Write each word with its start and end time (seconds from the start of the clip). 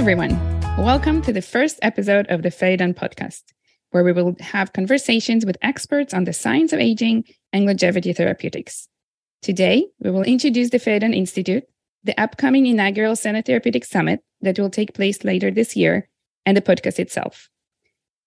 everyone. 0.00 0.34
Welcome 0.78 1.20
to 1.24 1.32
the 1.32 1.42
first 1.42 1.78
episode 1.82 2.26
of 2.30 2.40
the 2.40 2.50
Phaedon 2.50 2.94
podcast, 2.94 3.42
where 3.90 4.02
we 4.02 4.12
will 4.12 4.34
have 4.40 4.72
conversations 4.72 5.44
with 5.44 5.58
experts 5.60 6.14
on 6.14 6.24
the 6.24 6.32
science 6.32 6.72
of 6.72 6.80
aging 6.80 7.24
and 7.52 7.66
longevity 7.66 8.14
therapeutics. 8.14 8.88
Today, 9.42 9.88
we 9.98 10.10
will 10.10 10.22
introduce 10.22 10.70
the 10.70 10.78
Phaedon 10.78 11.12
Institute, 11.12 11.64
the 12.02 12.18
upcoming 12.18 12.64
inaugural 12.64 13.12
Senotherapeutics 13.12 13.88
Summit 13.88 14.24
that 14.40 14.58
will 14.58 14.70
take 14.70 14.94
place 14.94 15.22
later 15.22 15.50
this 15.50 15.76
year, 15.76 16.08
and 16.46 16.56
the 16.56 16.62
podcast 16.62 16.98
itself. 16.98 17.50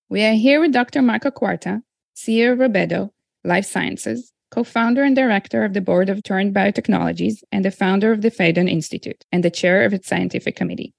We 0.09 0.23
are 0.25 0.35
here 0.35 0.61
with 0.61 0.73
Dr. 0.73 1.01
Marco 1.01 1.31
Quarta, 1.31 1.81
CEO 2.15 2.53
of 2.53 2.59
Rubedo 2.59 3.09
Life 3.43 3.65
Sciences, 3.65 4.31
co 4.51 4.63
founder 4.63 5.01
and 5.01 5.15
director 5.15 5.63
of 5.63 5.73
the 5.73 5.81
board 5.81 6.09
of 6.09 6.21
Turn 6.21 6.53
Biotechnologies, 6.53 7.41
and 7.51 7.65
the 7.65 7.71
founder 7.71 8.11
of 8.11 8.21
the 8.21 8.29
Phaedon 8.29 8.67
Institute, 8.67 9.25
and 9.31 9.43
the 9.43 9.49
chair 9.49 9.85
of 9.85 9.91
its 9.91 10.07
scientific 10.07 10.55
committee. 10.55 10.93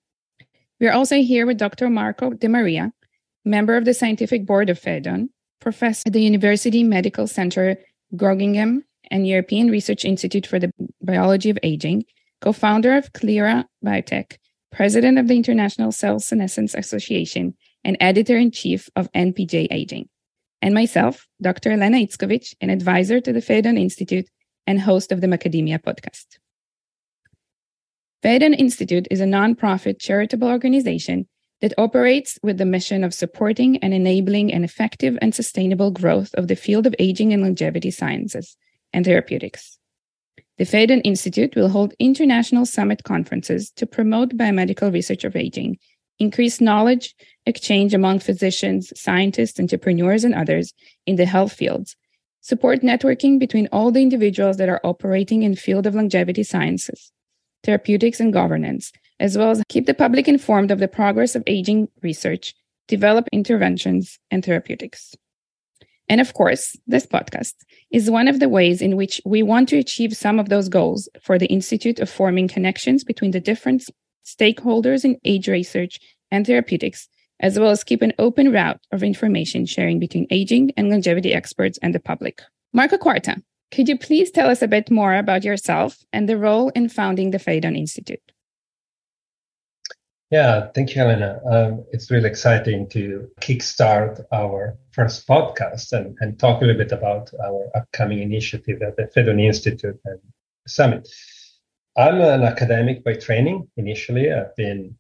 We 0.81 0.89
are 0.89 0.93
also 0.93 1.23
here 1.23 1.47
with 1.47 1.59
Dr. 1.59 1.89
Marco 1.89 2.31
Demaria, 2.31 2.93
member 3.45 3.77
of 3.77 3.85
the 3.85 3.95
scientific 3.95 4.45
board 4.45 4.71
of 4.71 4.79
Phaedon, 4.79 5.31
professor 5.61 6.03
at 6.07 6.13
the 6.13 6.23
University 6.23 6.83
Medical 6.83 7.27
Center 7.27 7.77
Groningen 8.17 8.85
and 9.11 9.27
European 9.27 9.71
Research 9.71 10.05
Institute 10.05 10.47
for 10.47 10.59
the 10.59 10.73
Biology 11.01 11.51
of 11.51 11.59
Aging, 11.63 12.05
co 12.41 12.53
founder 12.53 12.97
of 12.97 13.13
Cleara 13.13 13.65
Biotech, 13.85 14.37
president 14.73 15.19
of 15.19 15.29
the 15.29 15.37
International 15.37 15.93
Cell 15.93 16.19
Senescence 16.19 16.75
Association, 16.75 17.55
and 17.85 17.97
editor 18.01 18.37
in 18.37 18.51
chief 18.51 18.89
of 18.97 19.11
NPJ 19.13 19.69
Aging. 19.71 20.09
And 20.61 20.75
myself, 20.75 21.27
Dr. 21.41 21.73
Elena 21.73 21.99
Itskovich, 21.99 22.55
an 22.61 22.71
advisor 22.71 23.21
to 23.21 23.33
the 23.33 23.43
Phaedon 23.43 23.79
Institute 23.79 24.27
and 24.67 24.81
host 24.81 25.13
of 25.13 25.21
the 25.21 25.27
Macademia 25.27 25.79
podcast. 25.79 26.39
Phaedon 28.25 28.55
Institute 28.55 29.07
is 29.11 29.21
a 29.21 29.27
nonprofit 29.27 30.01
charitable 30.01 30.49
organization 30.49 31.29
that 31.61 31.75
operates 31.77 32.39
with 32.43 32.57
the 32.57 32.65
mission 32.65 33.05
of 33.05 33.13
supporting 33.13 33.77
and 33.81 33.93
enabling 33.93 34.51
an 34.51 34.65
effective 34.65 35.19
and 35.21 35.35
sustainable 35.35 35.91
growth 35.91 36.33
of 36.33 36.49
the 36.49 36.57
field 36.57 36.87
of 36.87 36.95
aging 36.99 37.35
and 37.35 37.43
longevity 37.43 37.91
sciences 37.91 38.57
and 38.95 39.05
therapeutics. 39.05 39.79
The 40.57 40.65
Phaedon 40.65 41.03
Institute 41.03 41.55
will 41.55 41.69
hold 41.69 41.93
international 41.99 42.65
summit 42.65 43.05
conferences 43.05 43.71
to 43.73 43.85
promote 43.85 44.39
biomedical 44.39 44.91
research 44.91 45.25
of 45.25 45.37
aging, 45.37 45.77
increase 46.19 46.63
knowledge 46.63 47.15
exchange 47.45 47.93
among 47.93 48.21
physicians, 48.21 48.91
scientists, 48.99 49.61
entrepreneurs, 49.61 50.25
and 50.25 50.35
others 50.35 50.73
in 51.05 51.17
the 51.17 51.27
health 51.27 51.53
fields, 51.53 51.95
support 52.41 52.81
networking 52.81 53.39
between 53.39 53.69
all 53.71 53.91
the 53.91 54.01
individuals 54.01 54.57
that 54.57 54.71
are 54.71 54.81
operating 54.83 55.43
in 55.43 55.55
field 55.55 55.87
of 55.87 55.95
longevity 55.95 56.43
sciences, 56.43 57.13
therapeutics, 57.65 58.21
and 58.21 58.33
governance, 58.33 58.93
as 59.21 59.37
well 59.37 59.51
as 59.51 59.63
keep 59.69 59.87
the 59.87 59.95
public 59.95 60.29
informed 60.29 60.71
of 60.71 60.79
the 60.79 60.89
progress 60.89 61.35
of 61.35 61.43
aging 61.47 61.89
research, 62.03 62.55
develop 62.89 63.29
interventions 63.33 64.19
and 64.31 64.45
therapeutics. 64.45 65.15
And 66.09 66.21
of 66.21 66.35
course, 66.35 66.77
this 66.87 67.07
podcast 67.07 67.55
is 67.91 68.11
one 68.11 68.29
of 68.29 68.39
the 68.39 68.49
ways 68.49 68.83
in 68.83 68.97
which 68.97 69.21
we 69.25 69.43
want 69.43 69.69
to 69.71 69.79
achieve 69.79 70.15
some 70.15 70.39
of 70.39 70.49
those 70.49 70.69
goals 70.69 71.09
for 71.23 71.39
the 71.39 71.47
Institute 71.47 71.99
of 71.99 72.11
forming 72.11 72.47
connections 72.47 73.05
between 73.05 73.31
the 73.31 73.41
different 73.41 73.85
stakeholders 74.25 75.05
in 75.05 75.19
age 75.25 75.49
research 75.49 75.99
and 76.31 76.47
therapeutics, 76.47 77.09
as 77.41 77.59
well 77.59 77.71
as 77.71 77.85
keep 77.85 78.03
an 78.03 78.13
open 78.19 78.53
route 78.53 78.81
of 78.93 79.03
information 79.03 79.65
sharing 79.65 79.99
between 79.99 80.27
aging 80.31 80.73
and 80.77 80.91
longevity 80.91 81.33
experts 81.33 81.79
and 81.83 81.95
the 81.95 82.01
public. 82.01 82.43
Marco 82.73 82.99
Quarta, 82.99 83.43
could 83.71 83.89
you 83.89 83.99
please 83.99 84.31
tell 84.31 84.49
us 84.49 84.63
a 84.63 84.69
bit 84.69 84.91
more 84.91 85.15
about 85.15 85.45
yourself 85.45 86.05
and 86.13 86.29
the 86.29 86.37
role 86.37 86.71
in 86.71 86.89
founding 86.89 87.31
the 87.31 87.39
Phaedon 87.39 87.77
Institute? 87.77 88.33
Yeah, 90.31 90.69
thank 90.75 90.91
you, 90.91 90.97
Helena. 90.97 91.41
Um, 91.49 91.85
it's 91.93 92.11
really 92.11 92.29
exciting 92.29 92.89
to 92.91 93.29
kickstart 93.41 94.21
our 94.33 94.77
first 94.91 95.29
podcast 95.29 95.93
and, 95.93 96.17
and 96.21 96.39
talk 96.39 96.61
a 96.61 96.65
little 96.65 96.83
bit 96.83 96.93
about 96.93 97.31
our 97.45 97.71
upcoming 97.77 98.21
initiative 98.21 98.83
at 98.83 98.97
the 98.97 99.07
Phaedon 99.15 99.39
Institute 99.39 100.01
and 100.05 100.19
Summit. 100.67 101.09
I'm 101.97 102.21
an 102.21 102.43
academic 102.43 103.05
by 103.05 103.15
training 103.15 103.69
initially. 103.77 104.33
I've 104.33 104.57
been 104.57 104.97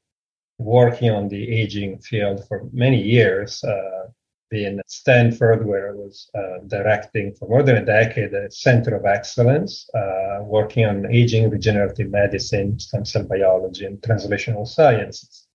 working 0.58 1.10
on 1.10 1.28
the 1.28 1.50
aging 1.50 1.98
field 1.98 2.46
for 2.46 2.68
many 2.72 3.02
years. 3.02 3.64
Uh, 3.64 4.08
in 4.54 4.80
Stanford, 4.86 5.66
where 5.66 5.90
I 5.90 5.92
was 5.92 6.30
uh, 6.34 6.58
directing 6.66 7.34
for 7.34 7.48
more 7.48 7.62
than 7.62 7.76
a 7.76 7.84
decade 7.84 8.32
a 8.32 8.50
center 8.50 8.94
of 8.94 9.04
excellence, 9.04 9.88
uh, 9.94 10.38
working 10.42 10.84
on 10.84 11.10
aging, 11.10 11.50
regenerative 11.50 12.10
medicine, 12.10 12.78
stem 12.78 13.04
cell 13.04 13.24
biology, 13.24 13.84
and 13.86 14.00
translational 14.00 14.66
sciences. 14.66 15.46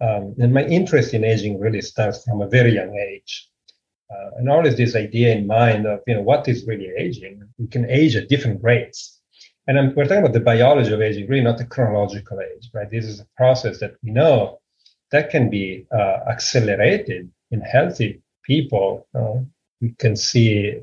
Um, 0.00 0.34
and 0.38 0.52
my 0.52 0.64
interest 0.64 1.14
in 1.14 1.24
aging 1.24 1.58
really 1.58 1.80
starts 1.80 2.24
from 2.24 2.42
a 2.42 2.48
very 2.48 2.74
young 2.74 2.94
age. 2.94 3.48
Uh, 4.10 4.30
and 4.38 4.48
always 4.48 4.76
this 4.76 4.96
idea 4.96 5.34
in 5.34 5.46
mind 5.46 5.86
of, 5.86 6.00
you 6.06 6.14
know, 6.14 6.22
what 6.22 6.48
is 6.48 6.66
really 6.66 6.90
aging? 6.98 7.42
We 7.58 7.66
can 7.66 7.88
age 7.90 8.16
at 8.16 8.28
different 8.28 8.62
rates. 8.62 9.20
And 9.66 9.78
I'm, 9.78 9.94
we're 9.94 10.04
talking 10.04 10.18
about 10.18 10.32
the 10.32 10.40
biology 10.40 10.92
of 10.92 11.02
aging, 11.02 11.28
really 11.28 11.44
not 11.44 11.58
the 11.58 11.66
chronological 11.66 12.40
age, 12.40 12.70
right? 12.72 12.90
This 12.90 13.04
is 13.04 13.20
a 13.20 13.26
process 13.36 13.80
that 13.80 13.96
we 14.02 14.10
know 14.10 14.60
that 15.10 15.30
can 15.30 15.50
be 15.50 15.86
uh, 15.92 16.20
accelerated 16.28 17.30
in 17.50 17.60
healthy 17.60 18.22
people, 18.44 19.06
uh, 19.14 19.40
we 19.80 19.94
can 19.98 20.16
see 20.16 20.80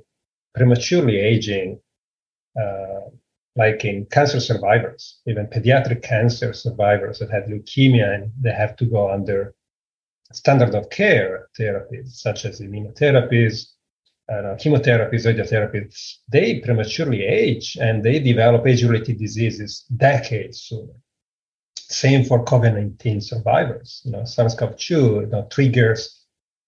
prematurely 0.54 1.18
aging, 1.18 1.80
uh, 2.60 3.02
like 3.56 3.86
in 3.86 4.06
cancer 4.06 4.40
survivors, 4.40 5.20
even 5.28 5.48
pediatric 5.48 6.02
cancer 6.02 6.54
survivors 6.54 7.20
that 7.20 7.30
have 7.30 7.44
leukemia 7.44 8.16
and 8.16 8.32
they 8.40 8.52
have 8.52 8.76
to 8.78 8.86
go 8.86 9.10
under 9.12 9.54
standard 10.34 10.76
of 10.76 10.90
care 10.90 11.48
therapies 11.58 12.16
such 12.16 12.46
as 12.46 12.60
immunotherapies, 12.60 13.68
uh, 14.28 14.56
chemotherapies, 14.58 15.26
radiotherapies, 15.26 16.16
they 16.30 16.60
prematurely 16.60 17.24
age 17.24 17.78
and 17.80 18.04
they 18.04 18.20
develop 18.20 18.66
age-related 18.66 19.20
diseases 19.20 19.86
decades 19.96 20.62
sooner. 20.62 20.94
Same 21.78 22.26
for 22.26 22.44
COVID-19 22.44 23.22
survivors. 23.22 24.02
You 24.04 24.14
know, 24.14 24.26
SARS-CoV-2 24.26 24.90
you 24.90 25.28
know, 25.28 25.48
triggers 25.52 26.15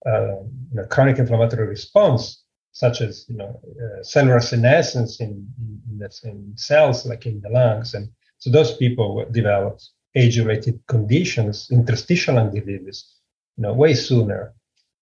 you 0.07 0.75
know, 0.75 0.85
chronic 0.85 1.17
inflammatory 1.17 1.67
response, 1.67 2.43
such 2.71 3.01
as 3.01 3.25
you 3.27 3.37
know, 3.37 3.59
uh, 3.83 4.03
cellular 4.03 4.39
senescence 4.39 5.19
in, 5.19 5.47
in, 5.59 6.09
in, 6.23 6.53
cells 6.55 7.05
like 7.05 7.25
in 7.25 7.41
the 7.41 7.49
lungs, 7.49 7.93
and 7.93 8.09
so 8.37 8.49
those 8.49 8.75
people 8.77 9.25
developed 9.31 9.89
age-related 10.15 10.79
conditions, 10.87 11.67
interstitial 11.71 12.35
lung 12.35 12.53
diseases, 12.53 13.15
you 13.57 13.63
know, 13.63 13.73
way 13.73 13.93
sooner. 13.93 14.53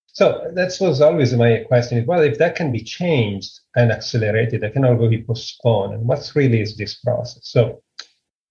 So 0.08 0.50
that 0.54 0.76
was 0.80 1.02
always 1.02 1.34
my 1.34 1.66
question: 1.68 2.06
well, 2.06 2.22
if 2.22 2.38
that 2.38 2.56
can 2.56 2.72
be 2.72 2.82
changed 2.82 3.60
and 3.76 3.92
accelerated, 3.92 4.62
that 4.62 4.74
can 4.74 4.86
also 4.86 5.10
be 5.10 5.24
postponed. 5.24 5.94
And 5.94 6.08
what 6.08 6.32
really 6.36 6.62
is 6.62 6.78
this 6.78 6.96
process? 6.96 7.42
So 7.44 7.82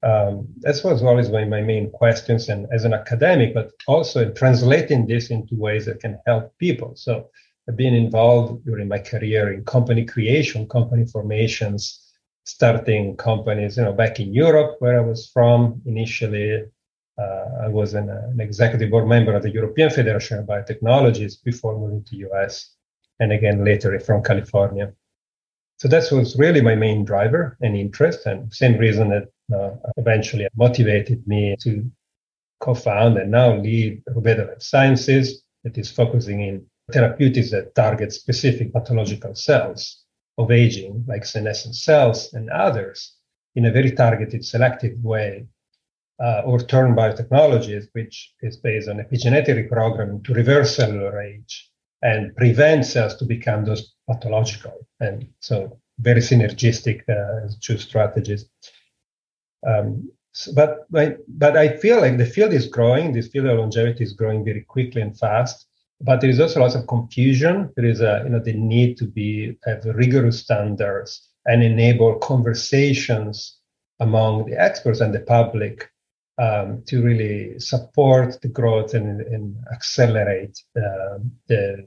um, 0.05 0.47
that 0.61 0.79
was 0.85 1.03
always 1.03 1.31
my, 1.31 1.45
my 1.47 1.63
main 1.63 1.91
questions 1.91 2.51
and 2.51 2.67
as 2.71 2.85
an 2.85 2.93
academic, 2.93 3.55
but 3.55 3.73
also 3.87 4.21
in 4.21 4.35
translating 4.35 5.07
this 5.07 5.31
into 5.31 5.55
ways 5.55 5.87
that 5.87 6.01
can 6.01 6.19
help 6.27 6.53
people. 6.59 6.95
So 6.95 7.31
I've 7.67 7.77
been 7.77 7.95
involved 7.95 8.67
during 8.67 8.89
my 8.89 8.99
career 8.99 9.55
in 9.55 9.65
company 9.65 10.05
creation, 10.05 10.69
company 10.69 11.07
formations, 11.07 12.05
starting 12.45 13.17
companies, 13.17 13.79
you 13.79 13.85
know, 13.85 13.95
back 13.95 14.21
in 14.21 14.35
Europe 14.35 14.77
where 14.81 14.99
I 14.99 15.03
was 15.03 15.31
from 15.33 15.81
initially. 15.87 16.65
Uh, 17.17 17.47
I 17.63 17.69
was 17.69 17.95
an, 17.95 18.11
an, 18.11 18.41
executive 18.41 18.91
board 18.91 19.07
member 19.07 19.35
of 19.35 19.43
the 19.43 19.51
European 19.51 19.89
Federation 19.89 20.39
of 20.39 20.47
Biotechnologies 20.47 21.43
before 21.43 21.79
moving 21.79 22.05
to 22.05 22.17
US, 22.29 22.75
and 23.21 23.33
again 23.33 23.65
later 23.65 23.99
from 24.01 24.23
California. 24.23 24.93
So 25.77 25.89
that 25.89 26.11
was 26.13 26.37
really 26.39 26.61
my 26.61 26.75
main 26.75 27.05
driver 27.05 27.57
and 27.61 27.77
interest, 27.77 28.27
and 28.27 28.53
same 28.53 28.79
reason 28.79 29.11
that 29.11 29.29
uh, 29.55 29.77
eventually 29.97 30.47
motivated 30.57 31.27
me 31.27 31.57
to 31.61 31.91
co-found 32.61 33.19
and 33.19 33.31
now 33.31 33.57
lead 33.57 34.03
Rubedo 34.09 34.49
Life 34.49 34.63
Sciences 34.63 35.43
that 35.65 35.77
is 35.77 35.91
focusing 35.91 36.41
in 36.41 36.67
therapeutics 36.93 37.51
that 37.51 37.75
target 37.75 38.13
specific 38.13 38.73
pathological 38.73 39.35
cells 39.35 40.05
of 40.39 40.51
aging, 40.51 41.05
like 41.07 41.25
senescent 41.25 41.75
cells 41.75 42.33
and 42.33 42.51
others, 42.51 43.15
in 43.55 43.67
a 43.67 43.73
very 43.73 43.91
targeted, 43.91 44.45
selective 44.45 45.03
way, 45.03 45.47
uh, 46.23 46.43
or 46.45 46.59
Turn 46.61 46.95
Biotechnologies, 46.95 47.89
which 47.93 48.33
is 48.43 48.57
based 48.57 48.89
on 48.89 48.99
epigenetic 48.99 49.69
reprogramming 49.69 50.25
to 50.25 50.35
reverse 50.35 50.77
cellular 50.77 51.21
age 51.21 51.71
and 52.03 52.37
prevent 52.37 52.85
cells 52.85 53.17
to 53.17 53.25
become 53.25 53.65
those 53.65 53.94
pathological. 54.09 54.87
And 55.01 55.29
so 55.41 55.79
very 55.99 56.21
synergistic 56.21 57.09
uh, 57.09 57.49
two 57.61 57.79
strategies. 57.79 58.47
Um, 59.67 60.11
so, 60.33 60.53
but, 60.53 60.87
but 60.91 61.57
I 61.57 61.77
feel 61.77 62.01
like 62.01 62.19
the 62.19 62.27
field 62.27 62.53
is 62.53 62.67
growing. 62.67 63.13
This 63.13 63.29
field 63.29 63.47
of 63.47 63.59
longevity 63.59 64.05
is 64.05 64.13
growing 64.13 64.45
very 64.45 64.63
quickly 64.63 65.01
and 65.01 65.17
fast. 65.17 65.67
But 66.01 66.21
there 66.21 66.31
is 66.31 66.41
also 66.41 66.61
lots 66.61 66.75
of 66.75 66.87
confusion. 66.89 67.73
There 67.77 67.87
is 67.87 68.01
a, 68.01 68.23
you 68.25 68.31
know, 68.31 68.41
the 68.41 68.53
need 68.53 68.97
to 68.99 69.07
be 69.07 69.57
have 69.65 69.85
rigorous 69.85 70.41
standards 70.41 71.29
and 71.47 71.63
enable 71.63 72.17
conversations 72.17 73.59
among 74.01 74.47
the 74.47 74.61
experts 74.61 75.01
and 75.01 75.15
the 75.15 75.21
public 75.21 75.89
um, 76.39 76.83
to 76.87 77.03
really 77.03 77.59
support 77.61 78.41
the 78.43 78.49
growth 78.49 78.95
and, 78.95 79.21
and 79.21 79.57
accelerate 79.73 80.59
uh, 80.77 81.19
the 81.47 81.87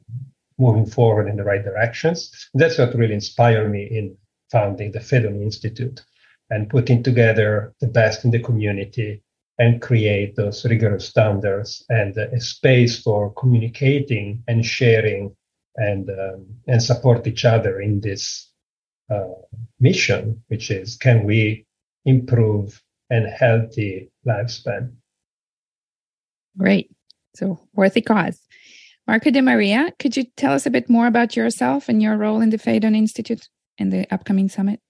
moving 0.57 0.85
forward 0.85 1.27
in 1.27 1.37
the 1.37 1.43
right 1.43 1.63
directions. 1.63 2.49
That's 2.53 2.77
what 2.77 2.95
really 2.95 3.13
inspired 3.13 3.71
me 3.71 3.83
in 3.85 4.17
founding 4.51 4.91
the 4.91 4.99
Phaedon 4.99 5.41
Institute 5.41 6.03
and 6.49 6.69
putting 6.69 7.03
together 7.03 7.73
the 7.81 7.87
best 7.87 8.23
in 8.25 8.31
the 8.31 8.39
community 8.39 9.21
and 9.59 9.81
create 9.81 10.35
those 10.35 10.63
rigorous 10.65 11.07
standards 11.07 11.83
and 11.89 12.15
a 12.17 12.39
space 12.39 13.01
for 13.01 13.33
communicating 13.33 14.43
and 14.47 14.65
sharing 14.65 15.35
and 15.75 16.09
um, 16.09 16.45
and 16.67 16.81
support 16.81 17.27
each 17.27 17.45
other 17.45 17.81
in 17.81 18.01
this 18.01 18.51
uh, 19.09 19.33
mission, 19.79 20.43
which 20.47 20.71
is 20.71 20.95
can 20.95 21.23
we 21.25 21.65
improve 22.05 22.81
and 23.09 23.27
healthy 23.27 24.11
lifespan? 24.25 24.91
Great, 26.57 26.91
so 27.35 27.59
worthy 27.73 28.01
cause. 28.01 28.41
Marco 29.07 29.29
Demaria, 29.29 29.97
could 29.99 30.17
you 30.17 30.25
tell 30.35 30.51
us 30.51 30.65
a 30.65 30.69
bit 30.69 30.89
more 30.89 31.07
about 31.07 31.33
yourself 31.33 31.87
and 31.87 32.01
your 32.01 32.17
role 32.17 32.41
in 32.41 32.49
the 32.49 32.57
Phaedon 32.57 32.93
Institute 32.93 33.47
in 33.77 33.89
the 33.89 34.05
upcoming 34.13 34.49
summit? 34.49 34.81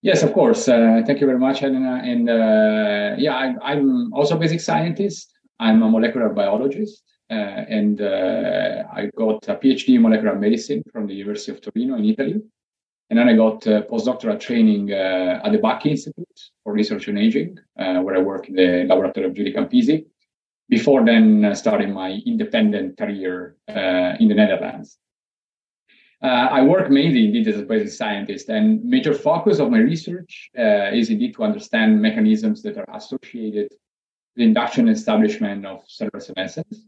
Yes, 0.00 0.22
of 0.22 0.32
course. 0.32 0.66
Uh, 0.68 1.02
thank 1.06 1.20
you 1.20 1.26
very 1.26 1.38
much, 1.38 1.60
Helena. 1.60 2.00
And 2.02 2.30
uh, 2.30 3.14
yeah, 3.18 3.54
I, 3.62 3.72
am 3.74 4.12
also 4.14 4.36
a 4.36 4.38
basic 4.38 4.60
scientist. 4.60 5.32
I'm 5.60 5.82
a 5.82 5.90
molecular 5.90 6.30
biologist, 6.30 7.02
uh, 7.30 7.34
and 7.34 8.00
uh, 8.00 8.84
I 8.90 9.10
got 9.16 9.46
a 9.48 9.54
PhD 9.54 9.96
in 9.96 10.02
molecular 10.02 10.34
medicine 10.34 10.82
from 10.90 11.06
the 11.06 11.14
University 11.14 11.52
of 11.52 11.60
Torino 11.60 11.96
in 11.96 12.06
Italy. 12.06 12.40
And 13.10 13.18
then 13.18 13.28
I 13.28 13.34
got 13.34 13.66
uh, 13.66 13.82
postdoctoral 13.82 14.40
training 14.40 14.92
uh, 14.92 15.42
at 15.44 15.52
the 15.52 15.58
Buck 15.58 15.84
Institute 15.84 16.40
for 16.64 16.72
Research 16.72 17.06
on 17.10 17.18
Aging, 17.18 17.58
where 17.76 18.16
I 18.16 18.20
work 18.20 18.48
in 18.48 18.54
the 18.56 18.86
laboratory 18.88 19.26
of 19.26 19.34
Judy 19.34 19.52
Campisi, 19.52 20.06
before 20.76 21.00
then 21.04 21.54
starting 21.54 21.92
my 21.92 22.10
independent 22.32 22.96
career 22.96 23.34
in 24.20 24.26
the 24.28 24.36
Netherlands. 24.40 24.88
Uh, 26.22 26.48
I 26.58 26.62
work 26.62 26.88
mainly 26.88 27.26
indeed 27.26 27.48
as 27.48 27.58
a 27.58 27.64
basic 27.64 27.90
scientist, 27.90 28.48
and 28.48 28.84
major 28.84 29.12
focus 29.12 29.58
of 29.58 29.70
my 29.70 29.78
research 29.78 30.50
uh, 30.56 30.90
is 31.00 31.10
indeed 31.10 31.34
to 31.34 31.42
understand 31.42 32.00
mechanisms 32.00 32.62
that 32.62 32.78
are 32.78 32.86
associated 32.94 33.68
with 33.70 33.78
the 34.36 34.44
induction 34.44 34.86
and 34.86 34.96
establishment 34.96 35.66
of 35.66 35.80
cellular 35.88 36.20
senescence. 36.20 36.86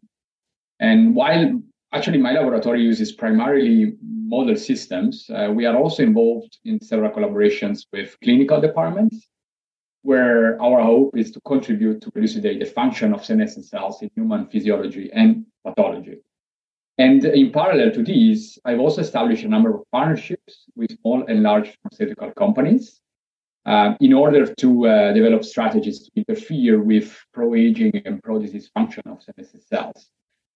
And 0.79 1.17
while 1.17 1.61
actually 1.93 2.19
my 2.19 2.33
laboratory 2.33 2.83
uses 2.83 3.11
primarily 3.11 3.97
model 4.03 4.57
systems, 4.57 5.29
uh, 5.29 5.51
we 5.53 5.67
are 5.67 5.77
also 5.77 6.05
involved 6.05 6.59
in 6.65 6.81
several 6.81 7.11
collaborations 7.11 7.87
with 7.93 8.17
clinical 8.23 8.61
departments, 8.61 9.29
where 10.05 10.61
our 10.61 10.83
hope 10.83 11.17
is 11.17 11.31
to 11.33 11.41
contribute 11.41 11.99
to 12.03 12.13
elucidate 12.15 12.61
the 12.61 12.67
function 12.67 13.15
of 13.15 13.25
senescent 13.25 13.65
cells 13.65 14.03
in 14.03 14.11
human 14.15 14.47
physiology 14.47 15.11
and 15.15 15.47
pathology. 15.67 16.19
And 16.99 17.25
in 17.25 17.51
parallel 17.51 17.91
to 17.93 18.03
these, 18.03 18.59
I've 18.67 18.81
also 18.81 19.01
established 19.01 19.45
a 19.45 19.49
number 19.49 19.75
of 19.75 19.83
partnerships 19.91 20.67
with 20.77 20.91
small 21.01 21.25
and 21.27 21.43
large 21.43 21.75
pharmaceutical 21.79 22.31
companies 22.33 23.01
uh, 23.65 23.95
in 23.99 24.13
order 24.13 24.45
to 24.55 24.87
uh, 24.87 25.13
develop 25.15 25.43
strategies 25.43 26.05
to 26.05 26.11
interfere 26.17 26.83
with 26.83 27.19
pro-aging 27.33 28.03
and 28.05 28.23
pro-disease 28.23 28.69
function 28.75 29.03
of 29.07 29.23
senescent 29.23 29.63
cells. 29.65 30.11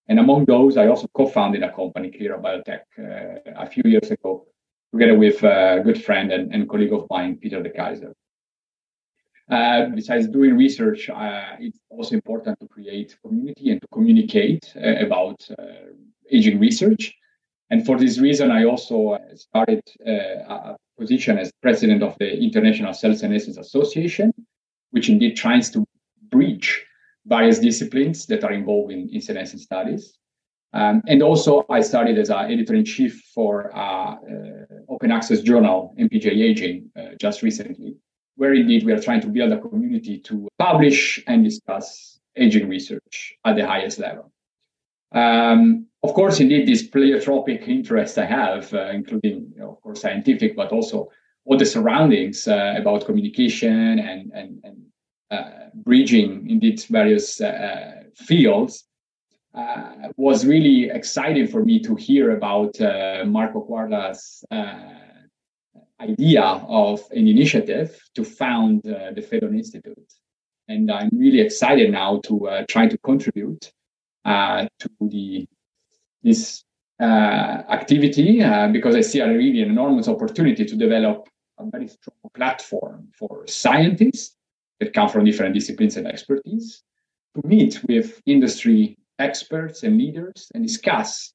And 0.08 0.18
among 0.18 0.44
those, 0.44 0.76
I 0.76 0.88
also 0.88 1.08
co-founded 1.14 1.62
a 1.62 1.72
company, 1.72 2.10
Cleara 2.10 2.38
Biotech, 2.38 2.82
uh, 2.98 3.64
a 3.64 3.66
few 3.66 3.82
years 3.86 4.10
ago, 4.10 4.46
together 4.92 5.16
with 5.16 5.42
a 5.42 5.80
good 5.82 6.04
friend 6.04 6.32
and, 6.32 6.52
and 6.52 6.68
colleague 6.68 6.92
of 6.92 7.06
mine, 7.08 7.38
Peter 7.38 7.62
De 7.62 7.70
Keizer. 7.70 8.12
Uh, 9.50 9.86
besides 9.94 10.28
doing 10.28 10.56
research, 10.56 11.08
uh, 11.08 11.56
it's 11.58 11.78
also 11.88 12.14
important 12.14 12.58
to 12.60 12.68
create 12.68 13.16
community 13.24 13.70
and 13.70 13.80
to 13.80 13.88
communicate 13.88 14.72
uh, 14.76 14.96
about 15.06 15.36
uh, 15.58 15.62
aging 16.30 16.58
research. 16.60 17.14
And 17.70 17.84
for 17.84 17.98
this 17.98 18.18
reason, 18.18 18.50
I 18.50 18.64
also 18.64 19.10
uh, 19.10 19.18
started 19.34 19.82
uh, 20.06 20.12
a 20.12 20.76
position 20.98 21.38
as 21.38 21.50
president 21.62 22.02
of 22.02 22.16
the 22.18 22.30
International 22.30 22.92
Cell 22.92 23.14
Senescence 23.14 23.56
Association, 23.56 24.32
which 24.90 25.08
indeed 25.08 25.36
tries 25.36 25.70
to 25.70 25.84
bridge 26.30 26.84
various 27.26 27.58
disciplines 27.58 28.26
that 28.26 28.44
are 28.44 28.52
involved 28.52 28.92
in, 28.92 29.08
in 29.10 29.20
senescence 29.20 29.62
studies. 29.62 30.14
Um, 30.72 31.02
and 31.06 31.22
also, 31.22 31.64
I 31.70 31.80
started 31.80 32.18
as 32.18 32.28
an 32.28 32.50
editor 32.50 32.74
in 32.74 32.84
chief 32.84 33.22
for 33.34 33.74
uh, 33.74 34.16
uh, 34.16 34.16
open 34.88 35.10
access 35.10 35.40
journal, 35.40 35.94
NPJ 35.98 36.26
Aging, 36.26 36.90
uh, 36.98 37.14
just 37.18 37.42
recently, 37.42 37.96
where 38.38 38.54
indeed 38.54 38.84
we 38.84 38.92
are 38.92 39.00
trying 39.00 39.20
to 39.20 39.26
build 39.26 39.52
a 39.52 39.60
community 39.60 40.16
to 40.20 40.48
publish 40.58 41.22
and 41.26 41.44
discuss 41.44 42.20
aging 42.36 42.68
research 42.68 43.34
at 43.44 43.56
the 43.56 43.66
highest 43.66 43.98
level. 43.98 44.30
Um, 45.12 45.86
of 46.04 46.14
course, 46.14 46.38
indeed, 46.38 46.68
this 46.68 46.86
pleiotropic 46.88 47.66
interest 47.66 48.16
I 48.16 48.26
have, 48.26 48.72
uh, 48.72 48.90
including, 48.90 49.52
you 49.54 49.60
know, 49.60 49.70
of 49.72 49.80
course, 49.82 50.00
scientific, 50.00 50.54
but 50.54 50.70
also 50.70 51.10
all 51.44 51.58
the 51.58 51.66
surroundings 51.66 52.46
uh, 52.46 52.74
about 52.78 53.06
communication 53.06 53.98
and 53.98 54.30
and, 54.32 54.50
and 54.62 54.76
uh, 55.30 55.70
bridging 55.74 56.48
indeed 56.48 56.80
various 56.88 57.40
uh, 57.40 58.04
fields, 58.14 58.84
uh, 59.54 60.08
was 60.16 60.46
really 60.46 60.90
exciting 60.90 61.48
for 61.48 61.64
me 61.64 61.80
to 61.80 61.96
hear 61.96 62.36
about 62.36 62.80
uh, 62.80 63.24
Marco 63.26 63.60
Quarta's 63.60 64.44
idea 66.00 66.42
of 66.42 67.00
an 67.10 67.26
initiative 67.26 68.00
to 68.14 68.24
found 68.24 68.82
the 68.82 69.26
Phaedon 69.28 69.56
Institute. 69.56 70.12
And 70.68 70.90
I'm 70.90 71.10
really 71.12 71.40
excited 71.40 71.90
now 71.90 72.20
to 72.24 72.64
try 72.68 72.86
to 72.86 72.98
contribute 72.98 73.72
to 74.24 74.88
the 75.00 75.46
this 76.22 76.64
uh, 77.00 77.62
activity 77.70 78.42
uh, 78.42 78.66
because 78.68 78.96
I 78.96 79.02
see 79.02 79.20
a 79.20 79.28
really 79.28 79.62
enormous 79.62 80.08
opportunity 80.08 80.64
to 80.64 80.76
develop 80.76 81.28
a 81.58 81.64
very 81.70 81.86
strong 81.86 82.30
platform 82.34 83.08
for 83.16 83.46
scientists 83.46 84.34
that 84.80 84.92
come 84.92 85.08
from 85.08 85.24
different 85.24 85.54
disciplines 85.54 85.96
and 85.96 86.08
expertise 86.08 86.82
to 87.34 87.46
meet 87.46 87.80
with 87.84 88.20
industry 88.26 88.98
experts 89.20 89.84
and 89.84 89.96
leaders 89.96 90.50
and 90.54 90.66
discuss 90.66 91.32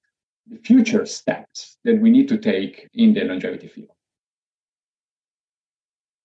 the 0.48 0.58
future 0.58 1.06
steps 1.06 1.77
that 1.86 2.00
we 2.01 2.10
need 2.10 2.27
to 2.27 2.38
take 2.38 2.89
in 2.94 3.13
the 3.13 3.24
longevity 3.24 3.67
field. 3.67 3.92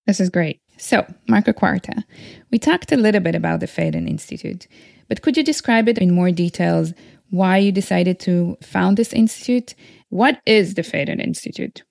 This 0.09 0.19
is 0.19 0.31
great. 0.31 0.59
So, 0.79 1.05
Marco 1.27 1.53
Quarta, 1.53 2.03
we 2.49 2.57
talked 2.57 2.91
a 2.91 2.97
little 2.97 3.21
bit 3.21 3.35
about 3.35 3.59
the 3.59 3.67
Phaedon 3.67 4.07
Institute, 4.07 4.67
but 5.07 5.21
could 5.21 5.37
you 5.37 5.43
describe 5.43 5.87
it 5.87 5.99
in 5.99 6.15
more 6.15 6.31
details 6.31 6.93
why 7.29 7.57
you 7.57 7.71
decided 7.71 8.19
to 8.21 8.57
found 8.63 8.97
this 8.97 9.13
institute. 9.13 9.75
What 10.09 10.41
is 10.47 10.73
the 10.73 10.81
Phaedon 10.81 11.19
Institute? 11.19 11.83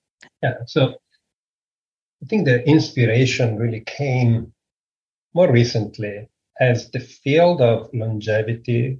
Yeah, 0.43 0.55
so 0.67 0.95
I 2.21 2.25
think 2.27 2.43
the 2.43 2.61
inspiration 2.67 3.55
really 3.55 3.83
came 3.85 4.51
more 5.33 5.49
recently 5.49 6.27
as 6.59 6.91
the 6.91 6.99
field 6.99 7.61
of 7.61 7.89
longevity 7.93 8.99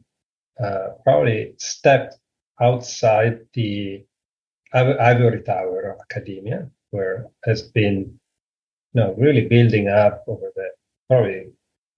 uh, 0.64 0.90
probably 1.04 1.56
stepped 1.58 2.16
outside 2.62 3.40
the 3.54 4.06
ivory 4.74 5.42
tower 5.44 5.92
of 5.92 6.00
academia, 6.10 6.70
where 6.92 7.28
has 7.44 7.64
been 7.64 8.19
you 8.94 9.02
know, 9.02 9.14
really 9.18 9.48
building 9.48 9.88
up 9.88 10.24
over 10.28 10.52
the 10.56 10.70
probably 11.08 11.48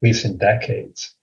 recent 0.01 0.39
decades. 0.39 1.15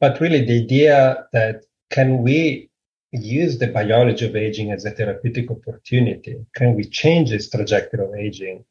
But 0.00 0.20
really, 0.20 0.44
the 0.44 0.62
idea 0.64 1.26
that 1.32 1.64
can 1.90 2.22
we 2.22 2.70
use 3.12 3.58
the 3.58 3.68
biology 3.68 4.26
of 4.26 4.34
aging 4.34 4.72
as 4.72 4.84
a 4.84 4.90
therapeutic 4.90 5.50
opportunity? 5.50 6.44
Can 6.54 6.74
we 6.74 6.84
change 6.84 7.30
this 7.30 7.50
trajectory 7.50 8.04
of 8.04 8.14
aging? 8.14 8.64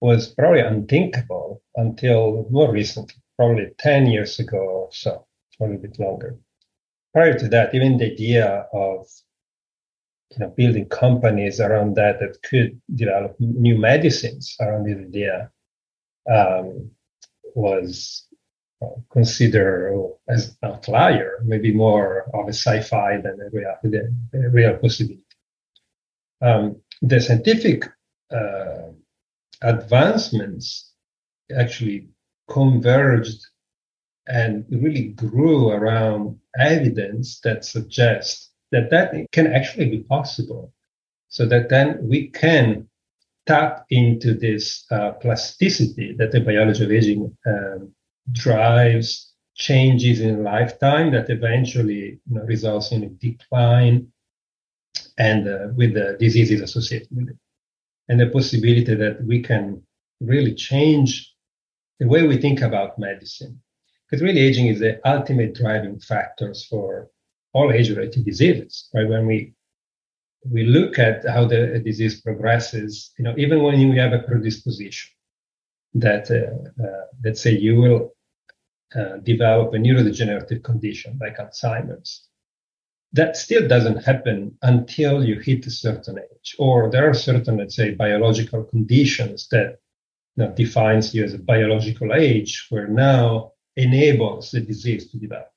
Was 0.00 0.28
probably 0.28 0.60
unthinkable 0.60 1.62
until 1.74 2.46
more 2.50 2.70
recently, 2.70 3.16
probably 3.38 3.70
10 3.78 4.06
years 4.08 4.38
ago 4.38 4.58
or 4.58 4.88
so, 4.92 5.26
a 5.58 5.64
little 5.64 5.78
bit 5.78 5.98
longer. 5.98 6.36
Prior 7.14 7.38
to 7.38 7.48
that, 7.48 7.74
even 7.74 7.96
the 7.96 8.12
idea 8.12 8.66
of 8.74 9.06
you 10.32 10.38
know, 10.40 10.48
building 10.50 10.86
companies 10.88 11.60
around 11.60 11.94
that 11.96 12.20
that 12.20 12.42
could 12.42 12.78
develop 12.94 13.36
new 13.40 13.78
medicines 13.78 14.54
around 14.60 14.84
this 14.84 14.98
idea 14.98 15.50
um, 16.28 16.90
was 17.54 18.26
considered 19.10 20.12
as 20.28 20.56
an 20.62 20.70
outlier, 20.70 21.40
maybe 21.44 21.72
more 21.72 22.26
of 22.34 22.46
a 22.46 22.52
sci-fi 22.52 23.18
than 23.18 23.40
a 23.40 23.50
real, 23.50 23.74
a 24.34 24.50
real 24.50 24.76
possibility. 24.76 25.22
Um, 26.42 26.82
the 27.00 27.20
scientific 27.20 27.84
uh, 28.30 28.90
advancements 29.62 30.92
actually 31.56 32.08
converged 32.48 33.46
and 34.26 34.66
really 34.70 35.08
grew 35.08 35.70
around 35.70 36.38
evidence 36.58 37.40
that 37.40 37.64
suggests 37.64 38.50
that 38.72 38.90
that 38.90 39.14
can 39.32 39.46
actually 39.46 39.88
be 39.88 40.02
possible. 40.02 40.72
So 41.28 41.46
that 41.46 41.68
then 41.68 42.08
we 42.08 42.28
can 42.28 42.88
tap 43.46 43.86
into 43.90 44.34
this 44.34 44.84
uh, 44.90 45.12
plasticity 45.12 46.14
that 46.18 46.32
the 46.32 46.40
biology 46.40 46.84
of 46.84 46.92
aging 46.92 47.36
um, 47.46 47.92
drives 48.32 49.32
changes 49.54 50.20
in 50.20 50.44
lifetime 50.44 51.12
that 51.12 51.30
eventually 51.30 52.20
you 52.28 52.34
know, 52.34 52.42
results 52.42 52.92
in 52.92 53.04
a 53.04 53.08
decline 53.08 54.06
and 55.18 55.48
uh, 55.48 55.68
with 55.74 55.94
the 55.94 56.16
diseases 56.18 56.60
associated 56.60 57.08
with 57.10 57.28
it. 57.28 57.36
And 58.08 58.20
the 58.20 58.28
possibility 58.28 58.94
that 58.94 59.24
we 59.24 59.42
can 59.42 59.82
really 60.20 60.54
change 60.54 61.32
the 61.98 62.06
way 62.06 62.26
we 62.26 62.36
think 62.36 62.60
about 62.60 62.98
medicine. 62.98 63.60
Because 64.08 64.22
really 64.22 64.40
aging 64.40 64.66
is 64.66 64.80
the 64.80 65.00
ultimate 65.08 65.54
driving 65.54 65.98
factors 65.98 66.64
for 66.66 67.08
all 67.52 67.72
age-related 67.72 68.24
diseases, 68.24 68.88
right? 68.94 69.08
When 69.08 69.26
we 69.26 69.54
we 70.50 70.64
look 70.64 70.98
at 70.98 71.26
how 71.28 71.44
the 71.46 71.80
disease 71.84 72.20
progresses, 72.20 73.12
you 73.18 73.24
know, 73.24 73.34
even 73.36 73.62
when 73.62 73.78
you 73.80 73.98
have 74.00 74.12
a 74.12 74.20
predisposition 74.20 75.12
that, 75.94 76.30
uh, 76.30 76.82
uh, 76.82 77.06
let's 77.24 77.40
say 77.40 77.52
you 77.52 77.76
will 77.76 78.14
uh, 78.94 79.16
develop 79.18 79.74
a 79.74 79.76
neurodegenerative 79.76 80.62
condition 80.62 81.18
like 81.20 81.38
Alzheimer's, 81.38 82.28
that 83.12 83.36
still 83.36 83.66
doesn't 83.66 84.04
happen 84.04 84.56
until 84.62 85.24
you 85.24 85.40
hit 85.40 85.66
a 85.66 85.70
certain 85.70 86.18
age. 86.18 86.56
Or 86.58 86.90
there 86.90 87.08
are 87.08 87.14
certain, 87.14 87.56
let's 87.56 87.76
say, 87.76 87.92
biological 87.92 88.64
conditions 88.64 89.48
that 89.48 89.78
you 90.36 90.44
know, 90.44 90.52
defines 90.52 91.14
you 91.14 91.24
as 91.24 91.34
a 91.34 91.38
biological 91.38 92.12
age 92.12 92.66
where 92.68 92.88
now 92.88 93.52
enables 93.76 94.50
the 94.50 94.60
disease 94.60 95.10
to 95.10 95.18
develop. 95.18 95.50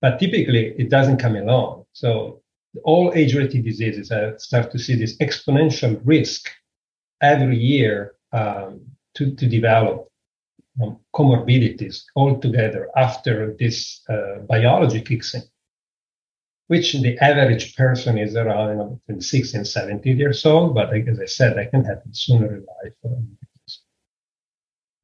But 0.00 0.18
typically 0.18 0.74
it 0.78 0.88
doesn't 0.88 1.18
come 1.18 1.36
along. 1.36 1.84
So 1.92 2.42
all 2.84 3.12
age-related 3.14 3.64
diseases 3.64 4.10
uh, 4.10 4.36
start 4.38 4.70
to 4.72 4.78
see 4.78 4.94
this 4.94 5.16
exponential 5.18 6.00
risk 6.04 6.50
every 7.20 7.56
year 7.56 8.14
um, 8.32 8.80
to, 9.14 9.34
to 9.34 9.46
develop 9.46 10.08
um, 10.82 10.98
comorbidities 11.14 12.04
altogether 12.16 12.88
after 12.96 13.56
this 13.58 14.02
uh, 14.08 14.38
biology 14.48 15.00
kicks 15.00 15.34
in, 15.34 15.42
which 16.68 16.92
the 16.92 17.18
average 17.18 17.76
person 17.76 18.16
is 18.18 18.36
around 18.36 18.68
you 18.68 18.76
know, 18.76 19.00
between 19.06 19.20
60 19.20 19.56
and 19.58 19.66
70 19.66 20.10
years 20.12 20.46
old. 20.46 20.74
But 20.74 20.94
as 20.94 21.20
I 21.20 21.26
said, 21.26 21.56
that 21.56 21.70
can 21.70 21.84
happen 21.84 22.14
sooner 22.14 22.54
in 22.54 22.66
life. 22.84 22.92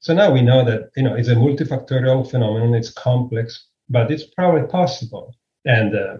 So 0.06 0.14
now 0.14 0.30
we 0.30 0.40
know 0.40 0.64
that 0.64 0.90
you 0.96 1.02
know 1.02 1.16
it's 1.16 1.28
a 1.28 1.35
multifactorial 1.35 2.30
phenomenon. 2.30 2.75
It's 2.75 2.92
complex, 2.92 3.66
but 3.88 4.12
it's 4.12 4.23
probably 4.23 4.68
possible. 4.68 5.35
And 5.64 5.96
uh, 5.96 6.18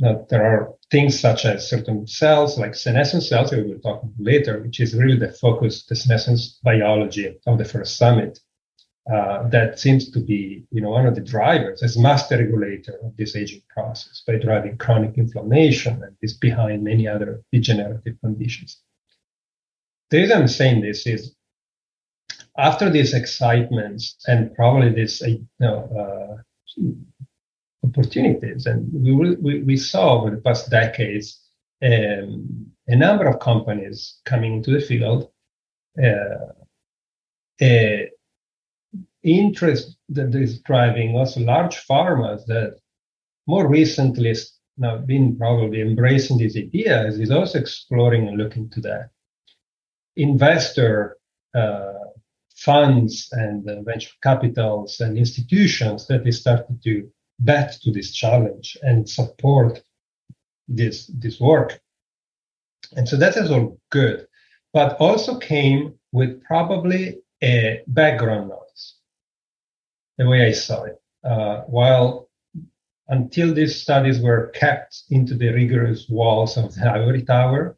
there 0.00 0.44
are 0.44 0.72
things 0.90 1.18
such 1.18 1.44
as 1.44 1.68
certain 1.68 2.06
cells, 2.06 2.58
like 2.58 2.74
senescent 2.74 3.22
cells, 3.22 3.52
we 3.52 3.62
will 3.62 3.78
talk 3.80 4.02
later, 4.18 4.60
which 4.60 4.80
is 4.80 4.94
really 4.94 5.18
the 5.18 5.32
focus, 5.32 5.84
the 5.86 5.96
senescence 5.96 6.58
biology 6.62 7.38
of 7.46 7.58
the 7.58 7.64
first 7.64 7.96
summit. 7.96 8.40
Uh, 9.10 9.48
that 9.48 9.78
seems 9.78 10.10
to 10.10 10.20
be, 10.20 10.64
you 10.70 10.80
know, 10.80 10.90
one 10.90 11.06
of 11.06 11.14
the 11.14 11.20
drivers 11.20 11.82
as 11.82 11.98
master 11.98 12.36
regulator 12.36 12.98
of 13.02 13.16
this 13.16 13.34
aging 13.34 13.62
process 13.68 14.22
by 14.26 14.36
driving 14.36 14.76
chronic 14.76 15.16
inflammation 15.16 16.02
and 16.02 16.14
is 16.22 16.34
behind 16.34 16.84
many 16.84 17.08
other 17.08 17.42
degenerative 17.50 18.16
conditions. 18.20 18.80
The 20.10 20.18
reason 20.18 20.38
I'm 20.38 20.48
saying 20.48 20.82
this 20.82 21.06
is 21.06 21.34
after 22.58 22.90
these 22.90 23.14
excitements 23.14 24.16
and 24.26 24.54
probably 24.54 24.90
this, 24.92 25.20
you 25.22 25.46
know, 25.58 26.38
uh, 26.38 26.82
opportunities, 27.84 28.66
and 28.66 28.88
we, 28.92 29.34
we, 29.36 29.62
we 29.62 29.76
saw 29.76 30.20
over 30.20 30.30
the 30.30 30.40
past 30.40 30.70
decades 30.70 31.40
um, 31.82 32.66
a 32.88 32.96
number 32.96 33.26
of 33.26 33.40
companies 33.40 34.18
coming 34.24 34.54
into 34.54 34.70
the 34.70 34.80
field, 34.80 35.30
uh, 36.02 36.52
uh, 37.64 38.06
interest 39.22 39.96
that 40.08 40.34
is 40.34 40.60
driving 40.60 41.16
also 41.16 41.40
large 41.40 41.86
pharmas 41.86 42.44
that 42.46 42.78
more 43.46 43.68
recently 43.68 44.34
now 44.78 44.96
been 44.96 45.36
probably 45.36 45.82
embracing 45.82 46.38
these 46.38 46.56
ideas 46.56 47.18
is 47.18 47.30
also 47.30 47.58
exploring 47.58 48.28
and 48.28 48.38
looking 48.38 48.68
to 48.70 48.80
that. 48.80 49.10
Investor 50.16 51.16
uh, 51.54 51.92
funds 52.56 53.28
and 53.32 53.68
uh, 53.68 53.82
venture 53.82 54.10
capitals 54.22 55.00
and 55.00 55.18
institutions 55.18 56.06
that 56.06 56.24
they 56.24 56.30
started 56.30 56.82
to 56.82 57.10
bet 57.40 57.72
to 57.82 57.90
this 57.90 58.12
challenge 58.12 58.76
and 58.82 59.08
support 59.08 59.82
this 60.68 61.06
this 61.06 61.40
work. 61.40 61.80
And 62.96 63.08
so 63.08 63.16
that 63.16 63.36
is 63.36 63.50
all 63.50 63.78
good, 63.90 64.26
but 64.72 64.96
also 65.00 65.38
came 65.38 65.94
with 66.12 66.42
probably 66.44 67.20
a 67.42 67.82
background 67.86 68.50
noise. 68.50 68.94
The 70.18 70.28
way 70.28 70.46
I 70.46 70.52
saw 70.52 70.84
it, 70.84 71.00
uh, 71.24 71.62
while 71.62 72.28
until 73.08 73.52
these 73.54 73.80
studies 73.80 74.20
were 74.20 74.48
kept 74.48 75.02
into 75.10 75.34
the 75.34 75.52
rigorous 75.52 76.08
walls 76.08 76.56
of 76.56 76.74
the 76.74 76.88
ivory 76.88 77.22
tower, 77.22 77.76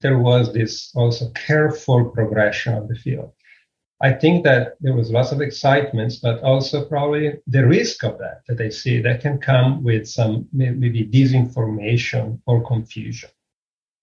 there 0.00 0.18
was 0.18 0.52
this 0.52 0.90
also 0.94 1.30
careful 1.30 2.10
progression 2.10 2.74
of 2.74 2.88
the 2.88 2.94
field. 2.94 3.32
I 4.02 4.12
think 4.12 4.44
that 4.44 4.76
there 4.80 4.94
was 4.94 5.10
lots 5.10 5.30
of 5.30 5.42
excitement, 5.42 6.14
but 6.22 6.42
also 6.42 6.86
probably 6.86 7.34
the 7.46 7.66
risk 7.66 8.02
of 8.02 8.18
that 8.18 8.40
that 8.48 8.60
I 8.60 8.70
see 8.70 9.00
that 9.02 9.20
can 9.20 9.38
come 9.38 9.82
with 9.82 10.08
some 10.08 10.48
maybe 10.52 11.06
disinformation 11.06 12.40
or 12.46 12.66
confusion. 12.66 13.28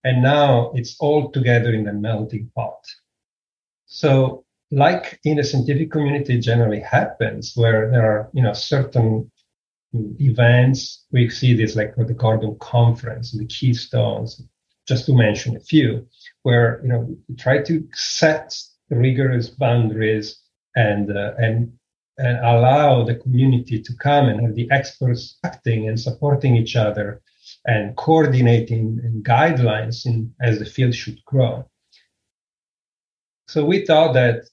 And 0.03 0.21
now 0.21 0.71
it's 0.75 0.95
all 0.99 1.31
together 1.31 1.73
in 1.73 1.83
the 1.83 1.93
melting 1.93 2.51
pot. 2.55 2.85
So 3.87 4.45
like 4.69 5.19
in 5.23 5.37
the 5.37 5.43
scientific 5.43 5.91
community 5.91 6.39
generally 6.39 6.79
happens 6.79 7.53
where 7.55 7.89
there 7.89 8.05
are, 8.05 8.29
you 8.33 8.43
know, 8.43 8.53
certain 8.53 9.31
events, 10.19 11.05
we 11.11 11.29
see 11.29 11.55
this 11.55 11.75
like 11.75 11.97
with 11.97 12.09
the 12.09 12.13
Gordon 12.13 12.55
conference, 12.59 13.31
the 13.31 13.45
keystones, 13.45 14.43
just 14.87 15.05
to 15.07 15.15
mention 15.15 15.55
a 15.55 15.59
few, 15.59 16.07
where, 16.43 16.79
you 16.83 16.89
know, 16.89 17.17
we 17.27 17.35
try 17.35 17.63
to 17.63 17.87
set 17.93 18.55
rigorous 18.89 19.49
boundaries 19.49 20.39
and 20.75 21.15
uh, 21.15 21.33
and 21.37 21.73
and 22.17 22.37
allow 22.39 23.03
the 23.03 23.15
community 23.15 23.81
to 23.81 23.93
come 23.95 24.27
and 24.27 24.41
have 24.41 24.55
the 24.55 24.69
experts 24.71 25.37
acting 25.43 25.87
and 25.87 25.99
supporting 25.99 26.55
each 26.55 26.75
other 26.75 27.21
and 27.65 27.95
coordinating 27.95 28.99
and 29.03 29.23
guidelines 29.23 30.05
in, 30.05 30.33
as 30.41 30.57
the 30.57 30.65
field 30.65 30.95
should 30.95 31.23
grow. 31.25 31.69
So 33.47 33.63
we 33.65 33.85
thought 33.85 34.13
that 34.13 34.45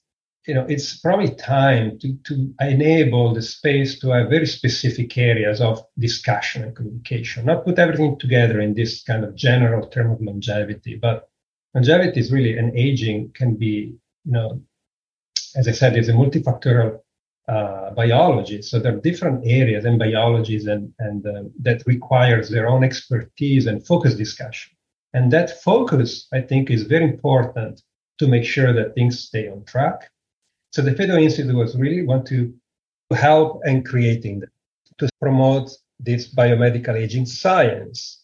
you 0.47 0.53
know 0.53 0.65
it's 0.69 0.97
probably 0.99 1.33
time 1.35 1.97
to, 1.99 2.13
to 2.25 2.53
enable 2.59 3.33
the 3.33 3.41
space 3.41 3.99
to 3.99 4.09
have 4.09 4.29
very 4.29 4.45
specific 4.45 5.17
areas 5.17 5.59
of 5.59 5.83
discussion 5.97 6.63
and 6.63 6.75
communication, 6.75 7.45
not 7.45 7.65
put 7.65 7.79
everything 7.79 8.19
together 8.19 8.61
in 8.61 8.73
this 8.73 9.03
kind 9.03 9.23
of 9.23 9.35
general 9.35 9.87
term 9.87 10.11
of 10.11 10.21
longevity, 10.21 10.95
but 10.95 11.29
longevity 11.73 12.19
is 12.19 12.31
really 12.31 12.57
an 12.57 12.71
aging 12.77 13.31
can 13.33 13.55
be 13.55 13.95
you 14.25 14.31
know, 14.31 14.61
as 15.55 15.67
I 15.67 15.71
said, 15.71 15.95
it's 15.95 16.09
a 16.09 16.13
multifactorial 16.13 16.99
uh, 17.47 17.91
biology. 17.91 18.61
So 18.61 18.79
there 18.79 18.93
are 18.95 19.01
different 19.01 19.45
areas 19.45 19.85
and 19.85 19.99
biologies 19.99 20.67
and, 20.67 20.93
and 20.99 21.25
uh, 21.25 21.43
that 21.61 21.83
requires 21.85 22.49
their 22.49 22.67
own 22.67 22.83
expertise 22.83 23.67
and 23.67 23.85
focus 23.85 24.15
discussion. 24.15 24.73
And 25.13 25.31
that 25.31 25.61
focus, 25.61 26.27
I 26.33 26.41
think, 26.41 26.69
is 26.69 26.83
very 26.83 27.05
important 27.05 27.81
to 28.19 28.27
make 28.27 28.43
sure 28.43 28.73
that 28.73 28.95
things 28.95 29.19
stay 29.19 29.47
on 29.47 29.63
track. 29.65 30.09
So 30.71 30.81
the 30.81 30.93
Phaedon 30.93 31.19
Institute 31.19 31.55
was 31.55 31.77
really 31.77 32.05
want 32.05 32.25
to 32.27 32.53
help 33.11 33.61
in 33.65 33.83
creating 33.83 34.41
that, 34.41 34.49
to 34.97 35.09
promote 35.21 35.71
this 35.99 36.33
biomedical 36.33 36.95
aging 36.95 37.25
science, 37.25 38.23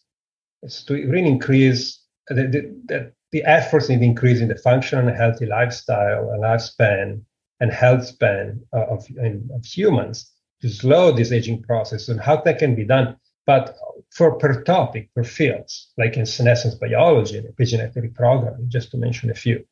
it's 0.62 0.84
to 0.84 0.94
really 0.94 1.28
increase 1.28 2.00
the, 2.28 3.12
the 3.32 3.42
efforts 3.44 3.88
in 3.88 4.02
increasing 4.02 4.48
the 4.48 4.56
functional 4.56 5.08
and 5.08 5.16
healthy 5.16 5.46
lifestyle 5.46 6.30
and 6.30 6.42
lifespan 6.42 7.22
and 7.60 7.72
health 7.72 8.06
span 8.06 8.60
uh, 8.74 8.86
of, 8.86 9.06
of 9.54 9.64
humans 9.64 10.30
to 10.60 10.68
slow 10.68 11.10
this 11.10 11.32
aging 11.32 11.62
process 11.62 12.08
and 12.08 12.20
how 12.20 12.36
that 12.36 12.58
can 12.58 12.74
be 12.74 12.84
done. 12.84 13.16
But 13.46 13.76
for 14.10 14.36
per 14.38 14.62
topic, 14.62 15.10
per 15.14 15.24
fields, 15.24 15.92
like 15.98 16.16
in 16.16 16.26
senescence 16.26 16.74
biology 16.74 17.38
and 17.38 17.48
epigenetic 17.48 18.14
programming, 18.14 18.68
just 18.68 18.90
to 18.90 18.98
mention 18.98 19.30
a 19.30 19.34
few. 19.34 19.64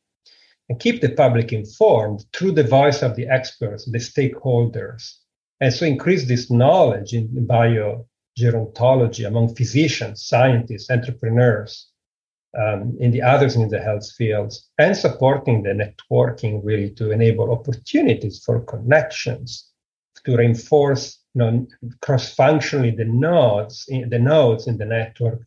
And 0.67 0.79
keep 0.79 1.01
the 1.01 1.09
public 1.09 1.53
informed 1.53 2.25
through 2.33 2.53
the 2.53 2.63
voice 2.63 3.01
of 3.01 3.15
the 3.15 3.27
experts, 3.27 3.85
the 3.85 3.99
stakeholders. 3.99 5.17
And 5.59 5.73
so 5.73 5.85
increase 5.85 6.27
this 6.27 6.49
knowledge 6.49 7.13
in 7.13 7.47
biogerontology 7.47 9.27
among 9.27 9.55
physicians, 9.55 10.25
scientists, 10.25 10.89
entrepreneurs, 10.89 11.90
um, 12.57 12.95
in 12.99 13.11
the 13.11 13.21
others 13.21 13.55
in 13.55 13.69
the 13.69 13.79
health 13.79 14.11
fields 14.11 14.69
and 14.77 14.95
supporting 14.95 15.63
the 15.63 15.69
networking 15.69 16.61
really 16.63 16.89
to 16.91 17.11
enable 17.11 17.51
opportunities 17.51 18.43
for 18.43 18.61
connections 18.61 19.69
to 20.25 20.35
reinforce 20.35 21.19
cross-functionally 22.01 22.91
the 22.91 23.05
nodes 23.05 23.85
in 23.87 24.09
the 24.09 24.19
nodes 24.19 24.67
in 24.67 24.77
the 24.77 24.85
network 24.85 25.41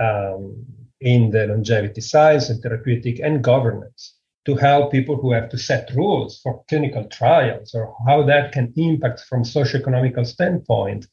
um, 0.00 0.64
in 1.00 1.30
the 1.30 1.46
longevity 1.46 2.00
science 2.00 2.48
and 2.48 2.62
therapeutic 2.62 3.18
and 3.18 3.42
governance 3.42 4.14
to 4.44 4.54
to 4.54 4.56
help 4.56 4.90
people 4.90 5.16
who 5.16 5.32
have 5.32 5.48
to 5.50 5.58
set 5.58 5.90
rules 5.94 6.40
for 6.40 6.64
clinical 6.68 7.04
trials 7.04 7.74
or 7.74 7.94
how 8.06 8.22
that 8.22 8.52
can 8.52 8.72
impact 8.76 9.20
from 9.20 9.42
socioeconomical 9.42 10.26
standpoint 10.26 11.06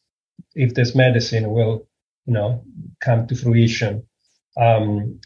if 0.56 0.74
this 0.74 0.96
medicine 0.96 1.50
will 1.50 1.88
you 2.26 2.34
know 2.34 2.64
come 3.02 3.28
to 3.28 3.36
fruition 3.36 4.08
um, 4.60 5.20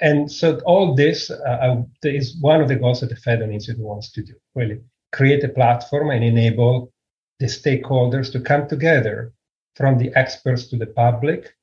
and 0.00 0.30
so 0.30 0.60
all 0.66 0.94
this 0.94 1.30
uh, 1.30 1.82
is 2.02 2.36
one 2.40 2.60
of 2.60 2.68
the 2.68 2.76
goals 2.76 3.00
that 3.00 3.08
the 3.08 3.16
Phaedon 3.16 3.52
Institute 3.52 3.82
wants 3.82 4.12
to 4.12 4.22
do 4.22 4.34
really 4.54 4.80
create 5.12 5.42
a 5.44 5.48
platform 5.48 6.10
and 6.10 6.22
enable 6.22 6.92
the 7.38 7.46
stakeholders 7.46 8.30
to 8.32 8.40
come 8.40 8.68
together 8.68 9.32
from 9.74 9.98
the 9.98 10.14
experts 10.14 10.66
to 10.68 10.76
the 10.76 10.86
public 10.86 11.54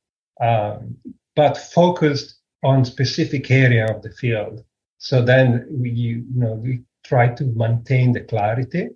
um, 0.41 0.97
but 1.35 1.57
focused 1.57 2.35
on 2.63 2.85
specific 2.85 3.49
area 3.51 3.85
of 3.85 4.01
the 4.01 4.11
field. 4.11 4.63
So 4.97 5.21
then 5.21 5.67
we, 5.69 5.89
you 5.89 6.25
know, 6.33 6.53
we 6.53 6.83
try 7.03 7.27
to 7.29 7.43
maintain 7.55 8.13
the 8.13 8.21
clarity 8.21 8.89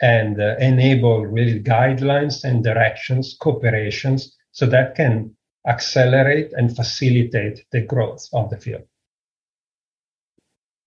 and 0.00 0.40
uh, 0.40 0.56
enable 0.58 1.26
really 1.26 1.60
guidelines 1.60 2.44
and 2.44 2.64
directions, 2.64 3.36
cooperations, 3.38 4.30
so 4.52 4.66
that 4.66 4.94
can 4.94 5.36
accelerate 5.68 6.52
and 6.54 6.74
facilitate 6.74 7.64
the 7.70 7.82
growth 7.82 8.26
of 8.32 8.50
the 8.50 8.56
field. 8.56 8.82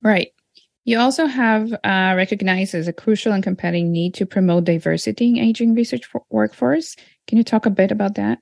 Right. 0.02 0.30
You 0.84 0.98
also 1.00 1.28
have 1.28 1.72
uh, 1.74 2.14
recognized 2.18 2.74
as 2.74 2.88
a 2.88 2.94
crucial 2.94 3.34
and 3.34 3.44
compelling 3.44 3.92
need 3.92 4.16
to 4.16 4.26
promote 4.26 4.64
diversity 4.64 5.30
in 5.30 5.38
aging 5.38 5.76
research 5.76 6.10
workforce. 6.32 6.96
Can 7.28 7.38
you 7.38 7.44
talk 7.44 7.68
a 7.68 7.70
bit 7.70 7.92
about 7.92 8.16
that? 8.16 8.40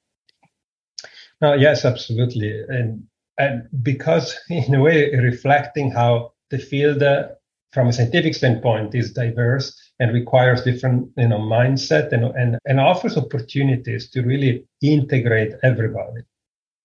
No, 1.42 1.54
yes, 1.54 1.84
absolutely. 1.84 2.64
And 2.70 3.04
and 3.38 3.68
because 3.82 4.38
in 4.50 4.74
a 4.74 4.82
way 4.82 5.14
reflecting 5.16 5.92
how 5.92 6.32
the 6.50 6.58
field 6.58 7.04
uh, 7.04 7.30
from 7.72 7.88
a 7.88 7.94
scientific 7.94 8.36
standpoint 8.36 8.96
is 8.96 9.14
diverse 9.14 9.76
and 10.00 10.14
requires 10.14 10.64
different 10.64 11.10
you 11.18 11.28
know 11.28 11.40
mindset 11.40 12.12
and, 12.12 12.26
and, 12.26 12.58
and 12.66 12.80
offers 12.80 13.18
opportunities 13.18 14.10
to 14.12 14.22
really 14.22 14.66
integrate 14.82 15.54
everybody. 15.64 16.22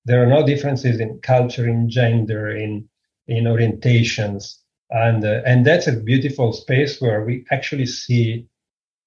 There 0.05 0.23
are 0.23 0.27
no 0.27 0.45
differences 0.45 1.01
in 1.01 1.21
culture 1.21 1.67
in 1.67 1.89
gender 1.89 2.51
in 2.51 2.89
in 3.27 3.45
orientations. 3.45 4.57
And 4.91 5.25
uh, 5.25 5.41
and 5.47 5.67
that's 5.67 5.87
a 5.87 5.93
beautiful 5.93 6.53
space 6.53 7.01
where 7.01 7.25
we 7.25 7.45
actually 7.51 7.87
see 7.87 8.47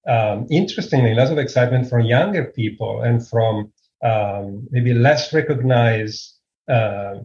um, 0.08 0.48
interestingly 0.50 1.14
lots 1.14 1.32
of 1.32 1.38
excitement 1.38 1.90
from 1.90 2.06
younger 2.06 2.46
people 2.46 3.02
and 3.02 3.26
from 3.28 3.72
um, 4.04 4.68
maybe 4.72 4.94
less 4.94 5.34
recognized 5.34 6.37
uh, 6.68 7.16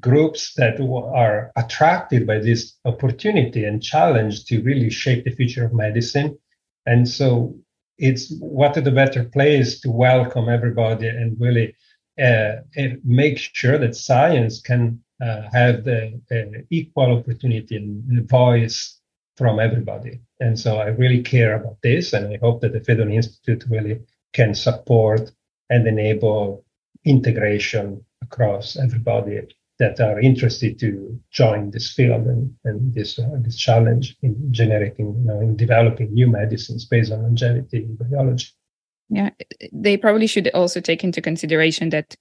groups 0.00 0.54
that 0.54 0.80
are 0.80 1.50
attracted 1.56 2.26
by 2.26 2.38
this 2.38 2.74
opportunity 2.84 3.64
and 3.64 3.82
challenge 3.82 4.44
to 4.46 4.62
really 4.62 4.90
shape 4.90 5.24
the 5.24 5.34
future 5.34 5.64
of 5.64 5.74
medicine. 5.74 6.38
And 6.86 7.08
so 7.08 7.56
it's 7.98 8.32
what 8.38 8.76
a 8.76 8.90
better 8.90 9.24
place 9.24 9.80
to 9.80 9.90
welcome 9.90 10.48
everybody 10.48 11.08
and 11.08 11.40
really 11.40 11.74
uh, 12.20 12.56
make 13.04 13.38
sure 13.38 13.78
that 13.78 13.96
science 13.96 14.60
can 14.60 15.02
uh, 15.22 15.42
have 15.52 15.84
the 15.84 16.20
equal 16.70 17.18
opportunity 17.18 17.76
and 17.76 18.28
voice 18.28 19.00
from 19.36 19.58
everybody. 19.58 20.20
And 20.40 20.58
so 20.58 20.78
I 20.78 20.86
really 20.86 21.22
care 21.22 21.54
about 21.54 21.78
this, 21.82 22.12
and 22.12 22.26
I 22.32 22.38
hope 22.40 22.60
that 22.60 22.72
the 22.72 22.80
Phaedon 22.80 23.12
Institute 23.12 23.64
really 23.68 24.00
can 24.32 24.54
support 24.54 25.30
and 25.70 25.86
enable 25.86 26.64
integration 27.04 28.04
across 28.22 28.76
everybody 28.76 29.40
that 29.78 30.00
are 30.00 30.20
interested 30.20 30.78
to 30.78 31.18
join 31.30 31.70
this 31.70 31.92
field 31.92 32.26
and, 32.26 32.54
and 32.64 32.94
this 32.94 33.18
uh, 33.18 33.28
this 33.40 33.56
challenge 33.56 34.16
in 34.22 34.36
generating, 34.52 35.14
you 35.18 35.24
know, 35.24 35.40
in 35.40 35.56
developing 35.56 36.12
new 36.12 36.28
medicines 36.28 36.84
based 36.84 37.12
on 37.12 37.22
longevity 37.22 37.78
in 37.78 37.96
biology. 37.96 38.48
Yeah, 39.08 39.30
they 39.72 39.96
probably 39.96 40.26
should 40.26 40.48
also 40.54 40.80
take 40.80 41.04
into 41.04 41.20
consideration 41.20 41.90
that 41.90 42.16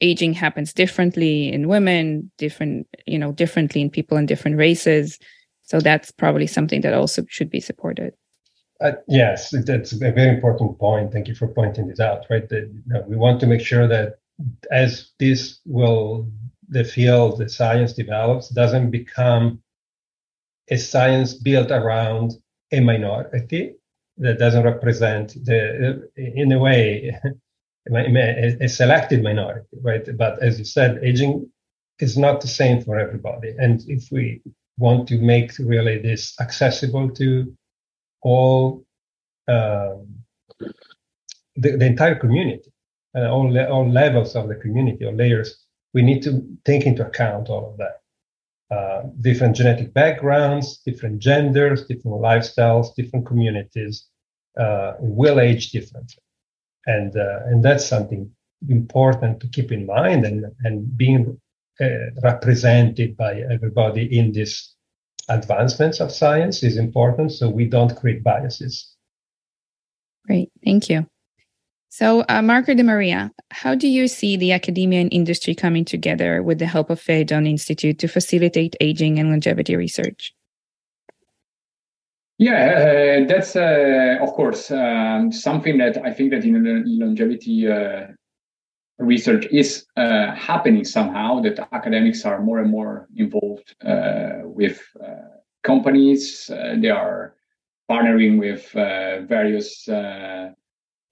aging 0.00 0.34
happens 0.34 0.72
differently 0.72 1.52
in 1.52 1.66
women, 1.66 2.30
different, 2.38 2.86
you 3.06 3.18
know, 3.18 3.32
differently 3.32 3.80
in 3.80 3.90
people 3.90 4.16
in 4.16 4.26
different 4.26 4.56
races. 4.56 5.18
So 5.62 5.80
that's 5.80 6.10
probably 6.10 6.46
something 6.46 6.82
that 6.82 6.94
also 6.94 7.24
should 7.28 7.50
be 7.50 7.60
supported. 7.60 8.14
Uh, 8.80 8.92
yes, 9.08 9.52
that's 9.64 9.92
a 9.92 9.98
very 9.98 10.28
important 10.28 10.78
point. 10.78 11.12
Thank 11.12 11.26
you 11.26 11.34
for 11.34 11.48
pointing 11.48 11.88
this 11.88 11.98
out. 11.98 12.26
Right, 12.30 12.48
that, 12.48 12.70
you 12.72 12.82
know, 12.86 13.04
we 13.08 13.16
want 13.16 13.40
to 13.40 13.46
make 13.46 13.60
sure 13.60 13.88
that 13.88 14.18
as 14.70 15.10
this 15.18 15.60
will 15.66 16.30
the 16.68 16.84
field 16.84 17.38
the 17.38 17.48
science 17.48 17.92
develops 17.92 18.48
doesn't 18.50 18.90
become 18.90 19.60
a 20.70 20.76
science 20.76 21.34
built 21.34 21.70
around 21.70 22.34
a 22.72 22.80
minority 22.80 23.74
that 24.18 24.38
doesn't 24.38 24.64
represent 24.64 25.32
the 25.44 26.08
in 26.16 26.52
a 26.52 26.58
way 26.58 27.18
a 27.94 28.68
selected 28.68 29.22
minority 29.22 29.66
right? 29.82 30.06
But 30.16 30.42
as 30.42 30.58
you 30.58 30.64
said 30.64 31.02
aging 31.02 31.50
is 32.00 32.16
not 32.16 32.40
the 32.40 32.48
same 32.48 32.82
for 32.82 32.98
everybody. 32.98 33.54
And 33.58 33.82
if 33.88 34.10
we 34.10 34.42
want 34.78 35.08
to 35.08 35.18
make 35.18 35.52
really 35.58 35.98
this 35.98 36.34
accessible 36.40 37.10
to 37.10 37.52
all 38.22 38.84
um, 39.48 40.24
the, 41.56 41.76
the 41.76 41.86
entire 41.86 42.14
community 42.14 42.70
uh, 43.16 43.30
all, 43.30 43.50
le- 43.50 43.68
all 43.68 43.88
levels 43.88 44.36
of 44.36 44.48
the 44.48 44.54
community 44.54 45.04
or 45.04 45.12
layers, 45.12 45.64
we 45.94 46.02
need 46.02 46.22
to 46.22 46.44
take 46.64 46.86
into 46.86 47.06
account 47.06 47.48
all 47.48 47.70
of 47.70 47.76
that. 47.78 48.00
Uh, 48.70 49.08
different 49.22 49.56
genetic 49.56 49.94
backgrounds, 49.94 50.78
different 50.84 51.18
genders, 51.18 51.86
different 51.86 52.18
lifestyles, 52.20 52.94
different 52.94 53.26
communities 53.26 54.08
uh, 54.58 54.92
will 54.98 55.40
age 55.40 55.70
differently, 55.70 56.22
and 56.84 57.16
uh, 57.16 57.38
and 57.46 57.64
that's 57.64 57.86
something 57.86 58.30
important 58.68 59.40
to 59.40 59.48
keep 59.48 59.72
in 59.72 59.86
mind. 59.86 60.26
And 60.26 60.44
and 60.64 60.94
being 60.98 61.40
uh, 61.80 62.10
represented 62.22 63.16
by 63.16 63.40
everybody 63.40 64.18
in 64.18 64.32
this 64.32 64.74
advancements 65.30 65.98
of 66.00 66.12
science 66.12 66.62
is 66.62 66.76
important, 66.76 67.32
so 67.32 67.48
we 67.48 67.64
don't 67.64 67.96
create 67.96 68.22
biases. 68.22 68.94
Great, 70.26 70.50
thank 70.62 70.90
you. 70.90 71.06
So, 71.90 72.24
uh, 72.28 72.42
Marco 72.42 72.74
Demaria, 72.74 73.30
how 73.50 73.74
do 73.74 73.88
you 73.88 74.08
see 74.08 74.36
the 74.36 74.52
academia 74.52 75.00
and 75.00 75.12
industry 75.12 75.54
coming 75.54 75.84
together 75.84 76.42
with 76.42 76.58
the 76.58 76.66
help 76.66 76.90
of 76.90 77.00
Phaedon 77.00 77.46
Institute 77.46 77.98
to 78.00 78.08
facilitate 78.08 78.76
aging 78.80 79.18
and 79.18 79.30
longevity 79.30 79.74
research? 79.74 80.34
Yeah, 82.38 83.22
uh, 83.24 83.26
that's 83.26 83.56
uh, 83.56 84.18
of 84.20 84.32
course 84.34 84.70
um, 84.70 85.32
something 85.32 85.78
that 85.78 85.98
I 86.04 86.12
think 86.12 86.30
that 86.30 86.44
in 86.44 86.84
longevity 86.86 87.66
uh, 87.66 88.06
research 88.98 89.46
is 89.50 89.86
uh, 89.96 90.32
happening 90.36 90.84
somehow. 90.84 91.40
That 91.40 91.58
academics 91.72 92.24
are 92.24 92.40
more 92.40 92.60
and 92.60 92.70
more 92.70 93.08
involved 93.16 93.74
uh, 93.84 94.42
with 94.44 94.80
companies. 95.64 96.48
they 96.76 96.90
are 96.90 97.34
partnering 97.90 98.38
with 98.38 98.70
various 99.28 99.88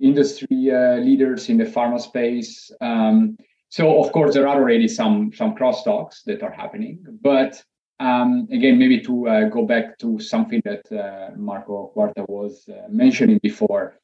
industry 0.00 0.70
uh, 0.70 0.96
leaders 0.96 1.48
in 1.48 1.56
the 1.56 1.64
pharma 1.64 2.00
space. 2.00 2.70
Um, 2.80 3.36
so 3.68 4.02
of 4.02 4.12
course 4.12 4.34
there 4.34 4.46
are 4.46 4.56
already 4.56 4.88
some 4.88 5.32
some 5.34 5.54
crosstalks 5.54 6.22
that 6.24 6.42
are 6.42 6.52
happening, 6.52 7.04
but 7.20 7.62
um, 7.98 8.46
again 8.52 8.78
maybe 8.78 9.00
to 9.00 9.28
uh, 9.28 9.48
go 9.48 9.64
back 9.64 9.98
to 9.98 10.18
something 10.20 10.62
that 10.64 10.84
uh, 10.92 11.36
Marco 11.36 11.88
Quarta 11.88 12.24
was 12.28 12.68
uh, 12.68 12.86
mentioning 12.88 13.40
before, 13.42 13.98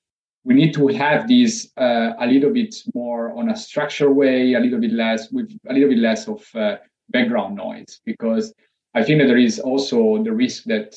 we 0.44 0.54
need 0.54 0.74
to 0.74 0.88
have 0.88 1.28
these 1.28 1.72
uh, 1.76 2.12
a 2.18 2.26
little 2.26 2.50
bit 2.50 2.74
more 2.94 3.32
on 3.38 3.50
a 3.50 3.56
structured 3.56 4.14
way, 4.16 4.54
a 4.54 4.60
little 4.60 4.80
bit 4.80 4.92
less 4.92 5.30
with 5.30 5.50
a 5.68 5.72
little 5.72 5.90
bit 5.90 5.98
less 5.98 6.26
of 6.26 6.42
uh, 6.54 6.76
background 7.10 7.56
noise 7.56 8.00
because 8.04 8.52
I 8.94 9.02
think 9.02 9.20
that 9.20 9.26
there 9.26 9.38
is 9.38 9.58
also 9.58 10.22
the 10.22 10.32
risk 10.32 10.64
that 10.64 10.92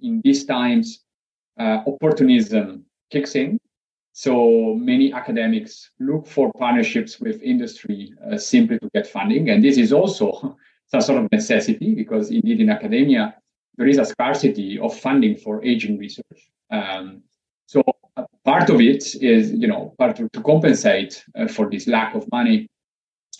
in 0.00 0.20
these 0.24 0.44
times 0.44 1.04
opportunism 1.58 2.84
kicks 3.10 3.36
in 3.36 3.58
so 4.12 4.74
many 4.74 5.12
academics 5.12 5.90
look 5.98 6.26
for 6.26 6.52
partnerships 6.52 7.18
with 7.18 7.42
industry 7.42 8.12
uh, 8.30 8.36
simply 8.36 8.78
to 8.78 8.90
get 8.94 9.06
funding. 9.06 9.50
And 9.50 9.64
this 9.64 9.78
is 9.78 9.92
also 9.92 10.56
some 10.86 11.00
sort 11.00 11.24
of 11.24 11.32
necessity 11.32 11.94
because 11.94 12.30
indeed 12.30 12.60
in 12.60 12.68
academia, 12.68 13.34
there 13.76 13.86
is 13.86 13.98
a 13.98 14.04
scarcity 14.04 14.78
of 14.78 14.98
funding 14.98 15.36
for 15.36 15.64
aging 15.64 15.98
research. 15.98 16.50
Um, 16.70 17.22
so 17.66 17.82
part 18.44 18.68
of 18.68 18.80
it 18.80 19.14
is, 19.22 19.52
you 19.52 19.66
know, 19.66 19.94
part 19.98 20.20
of, 20.20 20.30
to 20.32 20.42
compensate 20.42 21.24
uh, 21.34 21.46
for 21.46 21.70
this 21.70 21.86
lack 21.86 22.14
of 22.14 22.30
money 22.30 22.68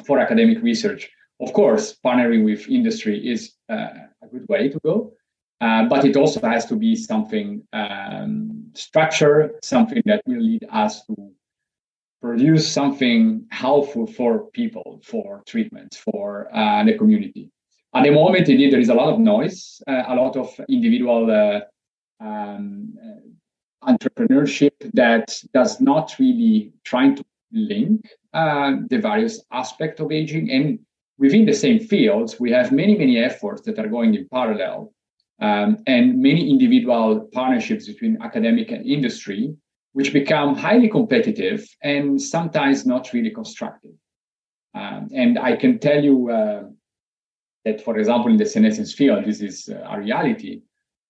for 0.06 0.18
academic 0.18 0.62
research. 0.62 1.10
Of 1.40 1.52
course, 1.52 1.98
partnering 2.04 2.44
with 2.44 2.68
industry 2.68 3.30
is 3.30 3.52
uh, 3.68 3.88
a 4.22 4.26
good 4.30 4.46
way 4.48 4.68
to 4.70 4.78
go. 4.84 5.12
Uh, 5.62 5.84
but 5.84 6.04
it 6.04 6.16
also 6.16 6.40
has 6.40 6.66
to 6.66 6.74
be 6.74 6.96
something 6.96 7.62
um, 7.72 8.64
structured, 8.74 9.52
something 9.62 10.02
that 10.04 10.20
will 10.26 10.40
lead 10.40 10.66
us 10.72 11.06
to 11.06 11.14
produce 12.20 12.66
something 12.66 13.46
helpful 13.52 14.04
for 14.04 14.50
people, 14.50 15.00
for 15.04 15.40
treatments, 15.46 15.96
for 15.96 16.48
uh, 16.52 16.82
the 16.82 16.98
community. 16.98 17.48
at 17.94 18.02
the 18.02 18.10
moment, 18.10 18.48
indeed, 18.48 18.72
there 18.72 18.80
is 18.80 18.88
a 18.88 18.94
lot 18.94 19.12
of 19.12 19.20
noise, 19.20 19.80
uh, 19.86 20.02
a 20.08 20.16
lot 20.16 20.36
of 20.36 20.48
individual 20.68 21.30
uh, 21.30 21.60
um, 22.20 22.98
uh, 23.00 23.88
entrepreneurship 23.88 24.72
that 24.94 25.40
does 25.54 25.80
not 25.80 26.12
really 26.18 26.72
trying 26.82 27.14
to 27.14 27.24
link 27.52 28.08
the 28.32 28.98
various 29.00 29.44
aspects 29.52 30.00
of 30.00 30.10
aging. 30.10 30.50
And 30.50 30.80
within 31.18 31.46
the 31.46 31.52
same 31.52 31.78
fields, 31.78 32.40
we 32.40 32.50
have 32.50 32.72
many, 32.72 32.98
many 32.98 33.18
efforts 33.18 33.62
that 33.62 33.78
are 33.78 33.86
going 33.86 34.16
in 34.16 34.26
parallel 34.28 34.92
um, 35.40 35.78
and 35.86 36.20
many 36.20 36.50
individual 36.50 37.28
partnerships 37.32 37.86
between 37.86 38.20
academic 38.22 38.70
and 38.70 38.86
industry, 38.86 39.54
which 39.92 40.12
become 40.12 40.54
highly 40.54 40.88
competitive 40.88 41.66
and 41.82 42.20
sometimes 42.20 42.86
not 42.86 43.12
really 43.12 43.30
constructive. 43.30 43.92
Um, 44.74 45.08
and 45.14 45.38
I 45.38 45.56
can 45.56 45.78
tell 45.78 46.02
you 46.02 46.30
uh, 46.30 46.64
that, 47.64 47.82
for 47.82 47.98
example, 47.98 48.30
in 48.30 48.38
the 48.38 48.46
senescence 48.46 48.94
field, 48.94 49.24
this 49.24 49.40
is 49.40 49.68
uh, 49.68 49.86
a 49.90 50.00
reality 50.00 50.62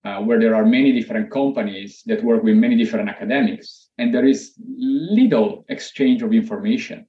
uh, 0.04 0.20
where 0.20 0.40
there 0.40 0.54
are 0.54 0.64
many 0.64 0.92
different 0.92 1.30
companies 1.30 2.02
that 2.06 2.24
work 2.24 2.42
with 2.42 2.56
many 2.56 2.76
different 2.76 3.08
academics, 3.08 3.88
and 3.98 4.12
there 4.12 4.26
is 4.26 4.54
little 4.58 5.64
exchange 5.68 6.22
of 6.22 6.32
information. 6.32 7.06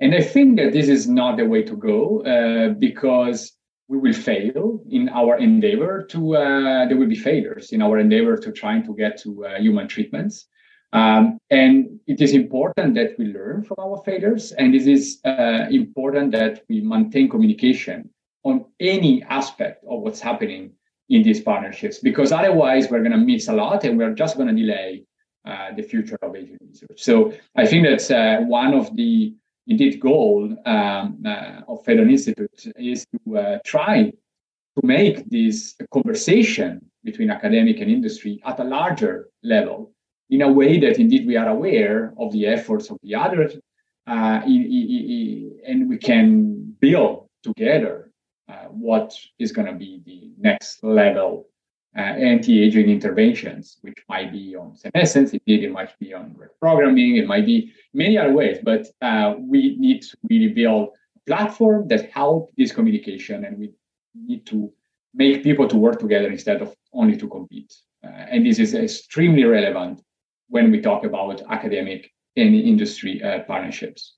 And 0.00 0.14
I 0.14 0.22
think 0.22 0.56
that 0.56 0.72
this 0.72 0.88
is 0.88 1.06
not 1.08 1.36
the 1.36 1.46
way 1.46 1.62
to 1.62 1.76
go 1.76 2.22
uh, 2.22 2.70
because 2.74 3.52
we 3.88 3.98
will 3.98 4.14
fail 4.14 4.80
in 4.90 5.08
our 5.10 5.36
endeavor 5.38 6.04
to, 6.04 6.36
uh, 6.36 6.86
there 6.86 6.96
will 6.96 7.08
be 7.08 7.14
failures 7.16 7.72
in 7.72 7.82
our 7.82 7.98
endeavor 7.98 8.36
to 8.36 8.52
trying 8.52 8.84
to 8.84 8.94
get 8.94 9.20
to 9.22 9.44
uh, 9.44 9.58
human 9.58 9.88
treatments. 9.88 10.46
Um, 10.92 11.38
and 11.50 12.00
it 12.06 12.20
is 12.20 12.32
important 12.32 12.94
that 12.94 13.18
we 13.18 13.26
learn 13.26 13.64
from 13.64 13.76
our 13.80 14.00
failures, 14.04 14.52
and 14.52 14.74
it 14.74 14.86
is 14.86 15.20
uh, 15.24 15.66
important 15.70 16.30
that 16.32 16.62
we 16.68 16.80
maintain 16.80 17.28
communication 17.28 18.10
on 18.44 18.66
any 18.78 19.22
aspect 19.24 19.84
of 19.90 20.00
what's 20.02 20.20
happening 20.20 20.72
in 21.08 21.22
these 21.22 21.40
partnerships, 21.40 21.98
because 21.98 22.32
otherwise 22.32 22.90
we're 22.90 23.00
going 23.00 23.12
to 23.12 23.18
miss 23.18 23.48
a 23.48 23.52
lot 23.52 23.84
and 23.84 23.98
we're 23.98 24.14
just 24.14 24.36
going 24.36 24.48
to 24.48 24.54
delay 24.54 25.04
uh, 25.44 25.72
the 25.76 25.82
future 25.82 26.16
of 26.22 26.34
aging 26.34 26.56
research. 26.66 27.02
So 27.02 27.32
I 27.56 27.66
think 27.66 27.86
that's 27.86 28.10
uh, 28.10 28.38
one 28.46 28.72
of 28.72 28.94
the 28.96 29.34
indeed 29.66 30.00
goal 30.00 30.56
um, 30.66 31.22
uh, 31.24 31.60
of 31.68 31.84
Phaedon 31.84 32.10
Institute 32.10 32.72
is 32.76 33.06
to 33.06 33.38
uh, 33.38 33.58
try 33.64 34.10
to 34.76 34.86
make 34.86 35.28
this 35.30 35.76
conversation 35.92 36.84
between 37.02 37.30
academic 37.30 37.80
and 37.80 37.90
industry 37.90 38.40
at 38.44 38.60
a 38.60 38.64
larger 38.64 39.28
level 39.42 39.92
in 40.30 40.42
a 40.42 40.52
way 40.52 40.78
that 40.80 40.98
indeed 40.98 41.26
we 41.26 41.36
are 41.36 41.48
aware 41.48 42.12
of 42.18 42.32
the 42.32 42.46
efforts 42.46 42.90
of 42.90 42.98
the 43.02 43.14
others 43.14 43.56
uh, 44.06 44.40
and 44.44 45.88
we 45.88 45.98
can 45.98 46.74
build 46.80 47.26
together 47.42 48.10
uh, 48.48 48.66
what 48.68 49.14
is 49.38 49.52
going 49.52 49.66
to 49.66 49.74
be 49.74 50.02
the 50.04 50.30
next 50.38 50.82
level 50.82 51.46
uh, 51.96 52.00
anti-aging 52.00 52.90
interventions, 52.90 53.78
which 53.82 53.98
might 54.08 54.32
be 54.32 54.56
on 54.56 54.76
senescence, 54.76 55.32
indeed 55.32 55.64
it 55.64 55.70
might 55.70 55.96
be 55.98 56.12
on 56.12 56.34
reprogramming, 56.34 57.18
it 57.18 57.26
might 57.26 57.46
be 57.46 57.72
many 57.92 58.18
other 58.18 58.32
ways, 58.32 58.58
but 58.62 58.86
uh, 59.00 59.34
we 59.38 59.76
need 59.78 60.02
to 60.02 60.16
really 60.28 60.48
build 60.48 60.88
a 61.16 61.20
platform 61.26 61.86
that 61.88 62.10
help 62.10 62.52
this 62.56 62.72
communication 62.72 63.44
and 63.44 63.58
we 63.58 63.72
need 64.14 64.44
to 64.46 64.72
make 65.14 65.42
people 65.42 65.68
to 65.68 65.76
work 65.76 65.98
together 66.00 66.28
instead 66.28 66.60
of 66.60 66.74
only 66.92 67.16
to 67.16 67.28
compete. 67.28 67.72
Uh, 68.04 68.08
and 68.08 68.44
this 68.44 68.58
is 68.58 68.74
extremely 68.74 69.44
relevant 69.44 70.02
when 70.48 70.70
we 70.70 70.80
talk 70.80 71.04
about 71.04 71.42
academic 71.48 72.10
and 72.36 72.54
industry 72.54 73.22
uh, 73.22 73.40
partnerships. 73.40 74.16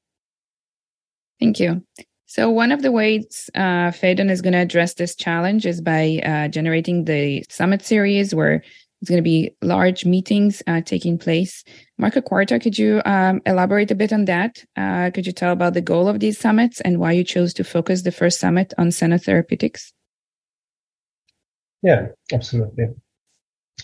Thank 1.38 1.60
you. 1.60 1.82
So 2.26 2.50
one 2.50 2.72
of 2.72 2.82
the 2.82 2.90
ways 2.90 3.48
uh, 3.54 3.92
is 4.02 4.42
going 4.42 4.52
to 4.52 4.58
address 4.58 4.94
this 4.94 5.14
challenge 5.14 5.64
is 5.64 5.80
by 5.80 6.20
uh, 6.24 6.48
generating 6.48 7.04
the 7.04 7.44
summit 7.48 7.82
series 7.82 8.34
where 8.34 8.64
it's 9.00 9.08
going 9.08 9.18
to 9.18 9.22
be 9.22 9.54
large 9.62 10.04
meetings 10.04 10.60
uh, 10.66 10.80
taking 10.80 11.18
place. 11.18 11.62
Marco 11.98 12.20
Quarta, 12.20 12.58
could 12.58 12.78
you 12.78 13.00
um, 13.04 13.40
elaborate 13.46 13.92
a 13.92 13.94
bit 13.94 14.12
on 14.12 14.24
that? 14.24 14.64
Uh, 14.76 15.10
could 15.14 15.26
you 15.26 15.32
tell 15.32 15.52
about 15.52 15.74
the 15.74 15.80
goal 15.80 16.08
of 16.08 16.18
these 16.18 16.38
summits 16.38 16.80
and 16.80 16.98
why 16.98 17.12
you 17.12 17.22
chose 17.22 17.54
to 17.54 17.64
focus 17.64 18.02
the 18.02 18.10
first 18.10 18.40
summit 18.40 18.74
on 18.76 18.88
senotherapeutics? 18.88 19.92
Yeah, 21.82 22.08
absolutely. 22.32 22.86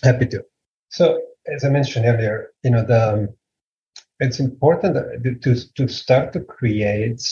Happy 0.02 0.26
to. 0.26 0.42
So, 0.88 1.20
as 1.54 1.64
I 1.64 1.68
mentioned 1.68 2.06
earlier, 2.06 2.50
you 2.64 2.70
know, 2.70 2.84
the 2.84 3.12
um, 3.12 3.28
it's 4.18 4.40
important 4.40 4.94
to 5.42 5.54
to 5.76 5.88
start 5.88 6.32
to 6.32 6.40
create 6.40 7.22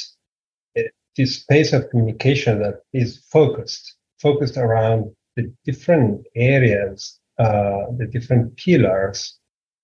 this 1.17 1.37
space 1.37 1.73
of 1.73 1.91
communication 1.91 2.61
that 2.61 2.83
is 2.93 3.19
focused, 3.31 3.97
focused 4.21 4.57
around 4.57 5.11
the 5.37 5.53
different 5.65 6.27
areas, 6.35 7.19
uh, 7.39 7.87
the 7.97 8.07
different 8.07 8.57
pillars 8.57 9.39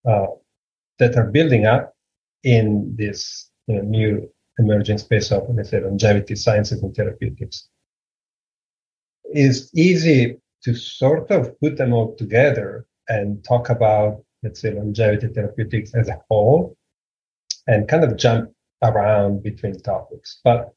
uh, 0.08 0.26
that 0.98 1.16
are 1.16 1.30
building 1.30 1.66
up 1.66 1.94
in 2.42 2.94
this 2.96 3.50
you 3.66 3.76
know, 3.76 3.82
new 3.82 4.30
emerging 4.58 4.98
space 4.98 5.30
of, 5.32 5.42
let's 5.54 5.70
say, 5.70 5.80
longevity 5.80 6.36
sciences 6.36 6.82
and 6.82 6.94
therapeutics. 6.94 7.68
It's 9.24 9.70
easy 9.74 10.38
to 10.62 10.74
sort 10.74 11.30
of 11.30 11.58
put 11.60 11.76
them 11.76 11.92
all 11.92 12.14
together 12.16 12.86
and 13.08 13.44
talk 13.44 13.68
about, 13.70 14.22
let's 14.42 14.60
say, 14.60 14.72
longevity 14.72 15.28
therapeutics 15.28 15.94
as 15.94 16.08
a 16.08 16.22
whole 16.28 16.76
and 17.66 17.88
kind 17.88 18.04
of 18.04 18.16
jump 18.16 18.50
around 18.82 19.42
between 19.42 19.78
topics. 19.80 20.40
But 20.44 20.72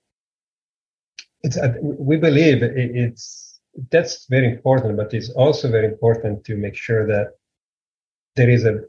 it's 1.43 1.57
uh, 1.57 1.73
we 1.81 2.17
believe 2.17 2.61
it's 2.63 3.59
that's 3.91 4.25
very 4.25 4.47
important, 4.47 4.97
but 4.97 5.13
it's 5.13 5.29
also 5.31 5.69
very 5.69 5.85
important 5.85 6.43
to 6.45 6.55
make 6.55 6.75
sure 6.75 7.07
that 7.07 7.33
there 8.35 8.49
is 8.49 8.65
a 8.65 8.81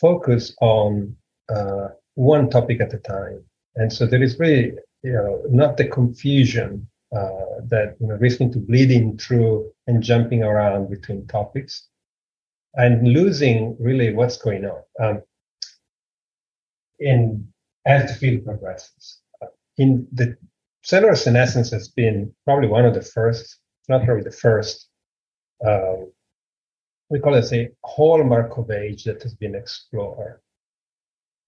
focus 0.00 0.54
on 0.60 1.14
uh, 1.48 1.88
one 2.14 2.48
topic 2.48 2.80
at 2.80 2.94
a 2.94 2.98
time, 2.98 3.44
and 3.76 3.92
so 3.92 4.06
there 4.06 4.22
is 4.22 4.38
really 4.38 4.72
you 5.02 5.12
know 5.12 5.42
not 5.50 5.76
the 5.76 5.88
confusion 5.88 6.86
uh, 7.14 7.60
that 7.64 7.96
you 8.00 8.06
know 8.06 8.14
risking 8.16 8.52
to 8.52 8.58
bleeding 8.58 9.18
through 9.18 9.70
and 9.86 10.02
jumping 10.02 10.42
around 10.42 10.88
between 10.88 11.26
topics 11.26 11.88
and 12.74 13.06
losing 13.06 13.76
really 13.78 14.14
what's 14.14 14.38
going 14.38 14.64
on 14.64 14.82
um, 14.98 15.22
in 17.00 17.46
as 17.84 18.10
the 18.10 18.18
field 18.18 18.44
progresses. 18.44 19.18
In 19.78 20.06
the 20.12 20.36
cellular 20.82 21.14
senescence 21.14 21.70
has 21.70 21.88
been 21.88 22.34
probably 22.44 22.68
one 22.68 22.84
of 22.84 22.94
the 22.94 23.02
first, 23.02 23.58
not 23.88 24.04
probably 24.04 24.24
the 24.24 24.30
first, 24.30 24.88
um, 25.64 26.12
we 27.10 27.20
call 27.20 27.34
it 27.34 27.52
a 27.52 27.70
hallmark 27.84 28.56
of 28.56 28.70
age 28.70 29.04
that 29.04 29.22
has 29.22 29.34
been 29.34 29.54
explored. 29.54 30.40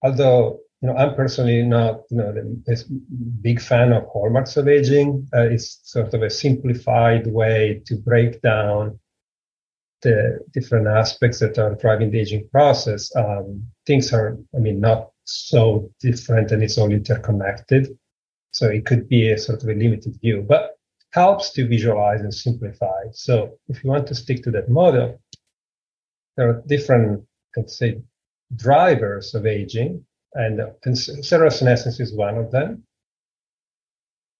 Although, 0.03 0.59
you 0.81 0.89
know, 0.89 0.95
I'm 0.95 1.15
personally 1.15 1.63
not, 1.63 2.01
you 2.11 2.17
know, 2.17 2.33
a 2.67 2.73
big 3.41 3.59
fan 3.59 3.91
of 3.91 4.05
hallmarks 4.05 4.57
of 4.57 4.67
aging. 4.67 5.27
Uh, 5.33 5.49
it's 5.49 5.79
sort 5.83 6.13
of 6.13 6.21
a 6.21 6.29
simplified 6.29 7.25
way 7.25 7.81
to 7.87 7.95
break 7.95 8.41
down 8.41 8.99
the 10.01 10.39
different 10.53 10.87
aspects 10.87 11.39
that 11.39 11.57
are 11.57 11.73
driving 11.75 12.11
the 12.11 12.19
aging 12.19 12.47
process. 12.51 13.13
Um, 13.15 13.65
things 13.87 14.13
are, 14.13 14.37
I 14.55 14.59
mean, 14.59 14.79
not 14.79 15.09
so 15.23 15.89
different 15.99 16.51
and 16.51 16.61
it's 16.61 16.77
all 16.77 16.91
interconnected. 16.91 17.97
So 18.55 18.69
it 18.69 18.85
could 18.85 19.09
be 19.09 19.31
a 19.31 19.37
sort 19.37 19.63
of 19.63 19.67
a 19.67 19.73
limited 19.73 20.15
view, 20.21 20.41
but 20.47 20.77
helps 21.11 21.51
to 21.51 21.67
visualize 21.67 22.21
and 22.21 22.33
simplify. 22.33 23.01
So 23.11 23.57
if 23.67 23.83
you 23.83 23.89
want 23.89 24.07
to 24.07 24.15
stick 24.15 24.43
to 24.43 24.51
that 24.51 24.69
model, 24.69 25.19
there 26.37 26.49
are 26.49 26.63
different, 26.65 27.25
let's 27.57 27.77
say, 27.77 28.01
drivers 28.55 29.35
of 29.35 29.45
aging, 29.45 30.05
and, 30.35 30.61
and 30.85 30.97
cellular 30.97 31.49
senescence 31.49 31.99
is 31.99 32.13
one 32.13 32.37
of 32.37 32.49
them. 32.51 32.83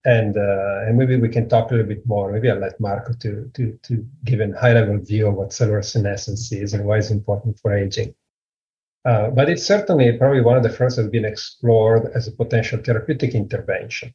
And 0.05 0.37
uh, 0.37 0.85
and 0.85 0.97
maybe 0.97 1.17
we 1.17 1.27
can 1.27 1.49
talk 1.49 1.71
a 1.71 1.73
little 1.73 1.89
bit 1.89 2.05
more. 2.05 2.31
Maybe 2.31 2.49
I'll 2.49 2.59
let 2.59 2.79
Marco 2.79 3.11
to 3.19 3.51
to 3.55 3.77
to 3.83 4.07
give 4.23 4.39
a 4.39 4.57
high 4.57 4.73
level 4.73 4.97
view 4.99 5.27
of 5.27 5.33
what 5.33 5.51
cellular 5.51 5.81
senescence 5.81 6.53
is 6.53 6.73
and 6.73 6.85
why 6.85 6.99
it's 6.99 7.11
important 7.11 7.59
for 7.59 7.73
aging. 7.73 8.15
Uh, 9.05 9.29
but 9.29 9.49
it's 9.49 9.65
certainly 9.65 10.17
probably 10.17 10.41
one 10.41 10.57
of 10.57 10.63
the 10.63 10.69
first 10.69 10.95
that 10.95 11.03
has 11.03 11.11
been 11.11 11.25
explored 11.25 12.11
as 12.15 12.27
a 12.27 12.31
potential 12.31 12.79
therapeutic 12.83 13.35
intervention. 13.35 14.13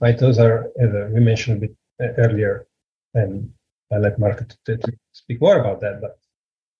Right, 0.00 0.18
those 0.18 0.38
are 0.38 0.70
we 0.76 1.20
mentioned 1.20 1.56
a 1.56 1.60
bit 1.60 1.76
uh, 2.02 2.12
earlier, 2.18 2.66
and 3.14 3.52
I 3.92 3.98
let 3.98 4.18
Marco 4.18 4.44
to, 4.66 4.76
to 4.76 4.92
speak 5.12 5.40
more 5.40 5.60
about 5.60 5.80
that. 5.80 6.00
But 6.00 6.18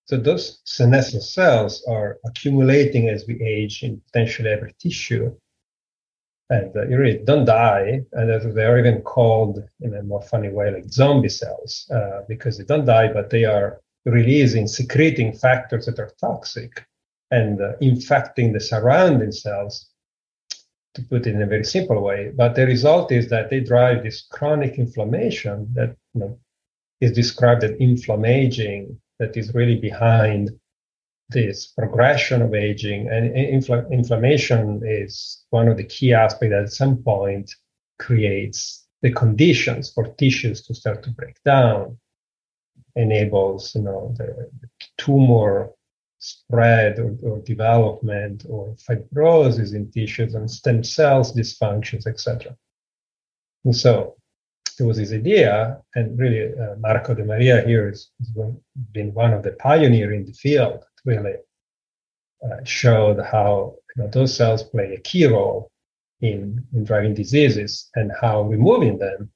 so 0.06 0.16
those 0.16 0.60
senescent 0.64 1.22
cells 1.22 1.84
are 1.88 2.18
accumulating 2.26 3.08
as 3.08 3.26
we 3.26 3.40
age 3.42 3.82
in 3.82 4.02
potentially 4.06 4.50
every 4.50 4.74
tissue, 4.78 5.34
and 6.50 6.76
uh, 6.76 6.86
you 6.88 6.98
really 6.98 7.18
don't 7.18 7.44
die. 7.44 8.02
And 8.12 8.54
they 8.56 8.64
are 8.64 8.78
even 8.78 9.02
called 9.02 9.62
in 9.80 9.94
a 9.94 10.02
more 10.02 10.22
funny 10.22 10.48
way 10.48 10.72
like 10.72 10.90
zombie 10.90 11.28
cells 11.28 11.88
uh, 11.94 12.22
because 12.28 12.58
they 12.58 12.64
don't 12.64 12.84
die, 12.84 13.12
but 13.12 13.30
they 13.30 13.44
are 13.44 13.80
releasing, 14.08 14.66
secreting 14.66 15.32
factors 15.32 15.86
that 15.86 15.98
are 15.98 16.12
toxic 16.20 16.84
and 17.30 17.60
uh, 17.60 17.72
infecting 17.80 18.52
the 18.52 18.60
surrounding 18.60 19.32
cells 19.32 19.90
to 20.94 21.02
put 21.02 21.26
it 21.26 21.34
in 21.34 21.42
a 21.42 21.46
very 21.46 21.64
simple 21.64 22.02
way. 22.02 22.32
But 22.34 22.54
the 22.54 22.66
result 22.66 23.12
is 23.12 23.28
that 23.28 23.50
they 23.50 23.60
drive 23.60 24.02
this 24.02 24.26
chronic 24.30 24.78
inflammation 24.78 25.68
that 25.74 25.96
you 26.14 26.20
know, 26.20 26.38
is 27.00 27.12
described 27.12 27.64
as 27.64 27.72
inflammaging, 27.78 29.00
that 29.18 29.36
is 29.36 29.54
really 29.54 29.76
behind 29.76 30.50
this 31.28 31.66
progression 31.66 32.42
of 32.42 32.54
aging. 32.54 33.08
And 33.08 33.34
infl- 33.34 33.90
inflammation 33.92 34.82
is 34.84 35.44
one 35.50 35.68
of 35.68 35.76
the 35.76 35.84
key 35.84 36.12
aspects 36.12 36.52
that 36.52 36.62
at 36.64 36.72
some 36.72 36.96
point 37.02 37.54
creates 37.98 38.86
the 39.02 39.12
conditions 39.12 39.92
for 39.92 40.08
tissues 40.14 40.62
to 40.62 40.74
start 40.74 41.02
to 41.04 41.10
break 41.10 41.36
down, 41.44 41.98
enables 42.98 43.74
you 43.74 43.82
know 43.82 44.14
the 44.18 44.50
tumor 44.98 45.70
spread 46.18 46.98
or, 46.98 47.16
or 47.22 47.38
development 47.40 48.44
or 48.48 48.74
fibrosis 48.74 49.74
in 49.74 49.90
tissues 49.90 50.34
and 50.34 50.50
stem 50.50 50.82
cells 50.82 51.32
dysfunctions, 51.32 52.06
etc. 52.06 52.56
And 53.64 53.74
so 53.74 54.16
there 54.76 54.86
was 54.86 54.96
this 54.96 55.12
idea, 55.12 55.80
and 55.94 56.18
really 56.18 56.52
uh, 56.58 56.76
Marco 56.78 57.14
Demaria 57.14 57.66
here 57.66 57.88
has, 57.88 58.10
been 58.92 59.12
one 59.12 59.32
of 59.32 59.42
the 59.42 59.52
pioneers 59.52 60.14
in 60.14 60.24
the 60.24 60.32
field. 60.32 60.84
Really 61.04 61.34
uh, 62.44 62.64
showed 62.64 63.18
how 63.20 63.74
you 63.96 64.02
know, 64.02 64.08
those 64.08 64.36
cells 64.36 64.62
play 64.62 64.94
a 64.94 65.00
key 65.00 65.26
role 65.26 65.70
in, 66.20 66.64
in 66.72 66.84
driving 66.84 67.14
diseases 67.14 67.90
and 67.94 68.12
how 68.20 68.42
removing 68.42 68.98
them 68.98 69.30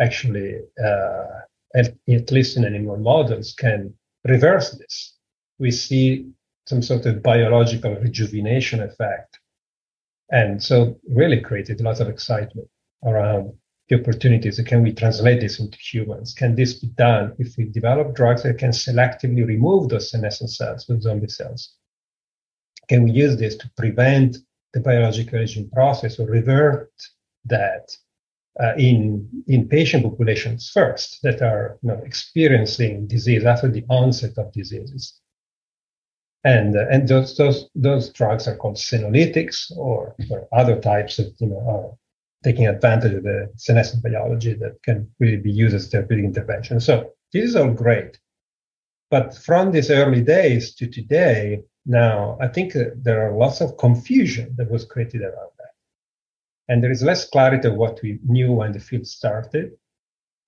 actually, 0.00 0.60
uh, 0.84 1.24
at, 1.74 2.30
least 2.30 2.56
in 2.56 2.64
animal 2.64 2.96
models, 2.96 3.54
can 3.54 3.94
reverse 4.24 4.70
this 4.72 5.18
we 5.58 5.70
see 5.70 6.30
some 6.66 6.82
sort 6.82 7.06
of 7.06 7.22
biological 7.22 7.94
rejuvenation 7.96 8.80
effect. 8.80 9.38
And 10.30 10.62
so 10.62 10.98
really 11.08 11.40
created 11.40 11.80
a 11.80 11.84
lot 11.84 12.00
of 12.00 12.08
excitement 12.08 12.68
around 13.04 13.52
the 13.88 14.00
opportunities. 14.00 14.60
Can 14.66 14.82
we 14.82 14.92
translate 14.92 15.40
this 15.40 15.58
into 15.58 15.78
humans? 15.78 16.34
Can 16.34 16.54
this 16.54 16.74
be 16.74 16.88
done 16.88 17.34
if 17.38 17.56
we 17.56 17.64
develop 17.64 18.14
drugs 18.14 18.42
that 18.42 18.58
can 18.58 18.70
selectively 18.70 19.46
remove 19.46 19.88
those 19.88 20.10
senescent 20.10 20.50
cells, 20.50 20.86
those 20.86 21.02
zombie 21.02 21.28
cells? 21.28 21.74
Can 22.88 23.04
we 23.04 23.12
use 23.12 23.38
this 23.38 23.56
to 23.56 23.70
prevent 23.76 24.36
the 24.74 24.80
biological 24.80 25.40
aging 25.40 25.70
process 25.70 26.18
or 26.18 26.26
revert 26.26 26.90
that 27.46 27.90
uh, 28.62 28.74
in 28.76 29.28
in 29.46 29.68
patient 29.68 30.04
populations 30.04 30.70
first 30.70 31.20
that 31.22 31.42
are 31.42 31.78
you 31.82 31.88
know, 31.88 32.00
experiencing 32.04 33.06
disease 33.06 33.44
after 33.44 33.68
the 33.68 33.84
onset 33.88 34.36
of 34.38 34.52
diseases? 34.52 35.20
and 36.44 36.76
uh, 36.76 36.86
and 36.90 37.08
those 37.08 37.36
those 37.36 37.68
those 37.74 38.10
drugs 38.10 38.46
are 38.46 38.56
called 38.56 38.76
senolytics 38.76 39.70
or, 39.76 40.14
or 40.30 40.48
other 40.52 40.80
types 40.80 41.18
of 41.18 41.26
you 41.38 41.48
know 41.48 41.62
uh, 41.68 41.94
taking 42.44 42.66
advantage 42.66 43.14
of 43.14 43.24
the 43.24 43.50
senescent 43.56 44.02
biology 44.02 44.54
that 44.54 44.80
can 44.82 45.10
really 45.18 45.36
be 45.36 45.50
used 45.50 45.74
as 45.74 45.88
therapeutic 45.88 46.24
intervention. 46.24 46.78
So 46.78 47.10
this 47.32 47.44
is 47.44 47.56
all 47.56 47.72
great, 47.72 48.18
but 49.10 49.36
from 49.36 49.72
these 49.72 49.90
early 49.90 50.22
days 50.22 50.74
to 50.76 50.86
today, 50.86 51.62
now 51.84 52.38
I 52.40 52.48
think 52.48 52.76
uh, 52.76 52.84
there 52.96 53.26
are 53.26 53.36
lots 53.36 53.60
of 53.60 53.76
confusion 53.76 54.54
that 54.56 54.70
was 54.70 54.84
created 54.84 55.22
around 55.22 55.50
that, 55.57 55.57
and 56.68 56.82
there 56.82 56.90
is 56.90 57.02
less 57.02 57.28
clarity 57.28 57.68
of 57.68 57.74
what 57.74 58.00
we 58.02 58.18
knew 58.24 58.52
when 58.52 58.72
the 58.72 58.80
field 58.80 59.06
started, 59.06 59.72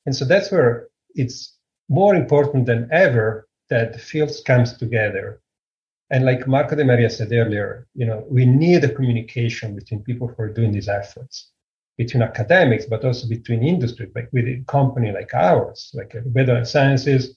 and 0.07 0.15
so 0.15 0.25
that's 0.25 0.51
where 0.51 0.89
it's 1.15 1.57
more 1.89 2.15
important 2.15 2.67
than 2.67 2.89
ever 2.93 3.49
that 3.69 3.93
the 3.93 3.99
fields 3.99 4.41
comes 4.41 4.77
together 4.77 5.41
and 6.11 6.25
like 6.25 6.47
Marco 6.49 6.75
Demaria 6.75 7.11
said 7.11 7.33
earlier, 7.33 7.87
you 7.95 8.05
know, 8.05 8.27
we 8.29 8.45
need 8.45 8.83
a 8.83 8.93
communication 8.93 9.77
between 9.77 10.03
people 10.03 10.27
who 10.27 10.43
are 10.43 10.53
doing 10.53 10.73
these 10.73 10.89
efforts, 10.89 11.53
between 11.97 12.23
academics, 12.23 12.85
but 12.85 13.05
also 13.05 13.29
between 13.29 13.63
industry, 13.63 14.11
like 14.15 14.29
with 14.33 14.47
a 14.47 14.65
company 14.67 15.13
like 15.13 15.33
ours, 15.35 15.93
like 15.95 16.11
Rubedo 16.11 16.67
Sciences 16.67 17.37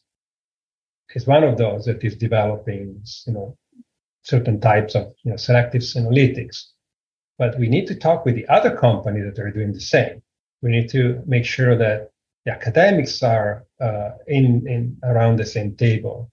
is 1.14 1.28
one 1.28 1.44
of 1.44 1.60
those 1.60 1.86
that 1.86 2.04
is 2.04 2.16
developing, 2.16 3.04
you 3.28 3.34
know, 3.34 3.56
certain 4.24 4.60
types 4.60 4.96
of 4.96 5.14
you 5.24 5.30
know, 5.30 5.38
selective 5.38 5.84
senolytics. 5.84 6.73
But 7.38 7.58
we 7.58 7.68
need 7.68 7.88
to 7.88 7.96
talk 7.96 8.26
with 8.26 8.36
the 8.36 8.48
other 8.48 8.76
company 8.76 9.22
that 9.22 9.40
are 9.40 9.52
doing 9.52 9.74
the 9.74 9.82
same. 9.82 10.22
We 10.62 10.72
need 10.72 10.90
to 10.90 11.22
make 11.26 11.46
sure 11.46 11.76
that 11.78 12.12
the 12.46 12.52
academics 12.52 13.24
are 13.24 13.66
uh, 13.82 14.12
in, 14.28 14.68
in 14.68 14.98
around 15.04 15.38
the 15.38 15.46
same 15.46 15.76
table 15.76 16.32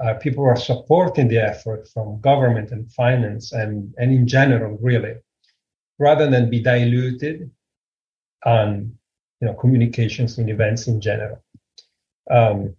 uh, 0.00 0.14
people 0.14 0.44
are 0.44 0.56
supporting 0.56 1.28
the 1.28 1.38
effort 1.38 1.86
from 1.92 2.20
government 2.20 2.70
and 2.70 2.90
finance 2.92 3.52
and, 3.52 3.94
and 3.98 4.12
in 4.12 4.26
general, 4.26 4.78
really, 4.80 5.14
rather 5.98 6.28
than 6.30 6.48
be 6.48 6.62
diluted 6.62 7.50
on 8.46 8.96
you 9.40 9.46
know, 9.46 9.54
communications 9.54 10.38
and 10.38 10.48
events 10.48 10.86
in 10.86 11.00
general. 11.00 11.44
Um, 12.30 12.74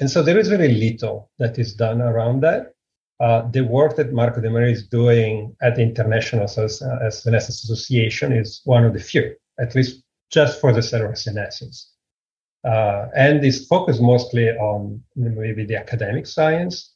and 0.00 0.10
so 0.10 0.22
there 0.22 0.38
is 0.38 0.48
very 0.48 0.72
little 0.72 1.30
that 1.38 1.58
is 1.58 1.74
done 1.74 2.00
around 2.00 2.40
that. 2.42 2.72
Uh, 3.18 3.48
the 3.50 3.62
work 3.62 3.96
that 3.96 4.12
Marco 4.12 4.40
De 4.40 4.70
is 4.70 4.86
doing 4.86 5.56
at 5.62 5.74
the 5.74 5.82
International 5.82 6.46
Senescence 6.46 7.64
Association 7.64 8.32
is 8.32 8.60
one 8.64 8.84
of 8.84 8.92
the 8.92 9.00
few, 9.00 9.34
at 9.58 9.74
least 9.74 10.02
just 10.30 10.60
for 10.60 10.72
the 10.72 10.82
cellular 10.82 11.14
senescence 11.14 11.92
uh, 12.66 13.08
and 13.14 13.44
is 13.44 13.66
focused 13.66 14.02
mostly 14.02 14.48
on 14.50 15.02
maybe 15.14 15.64
the 15.64 15.76
academic 15.76 16.26
science. 16.26 16.92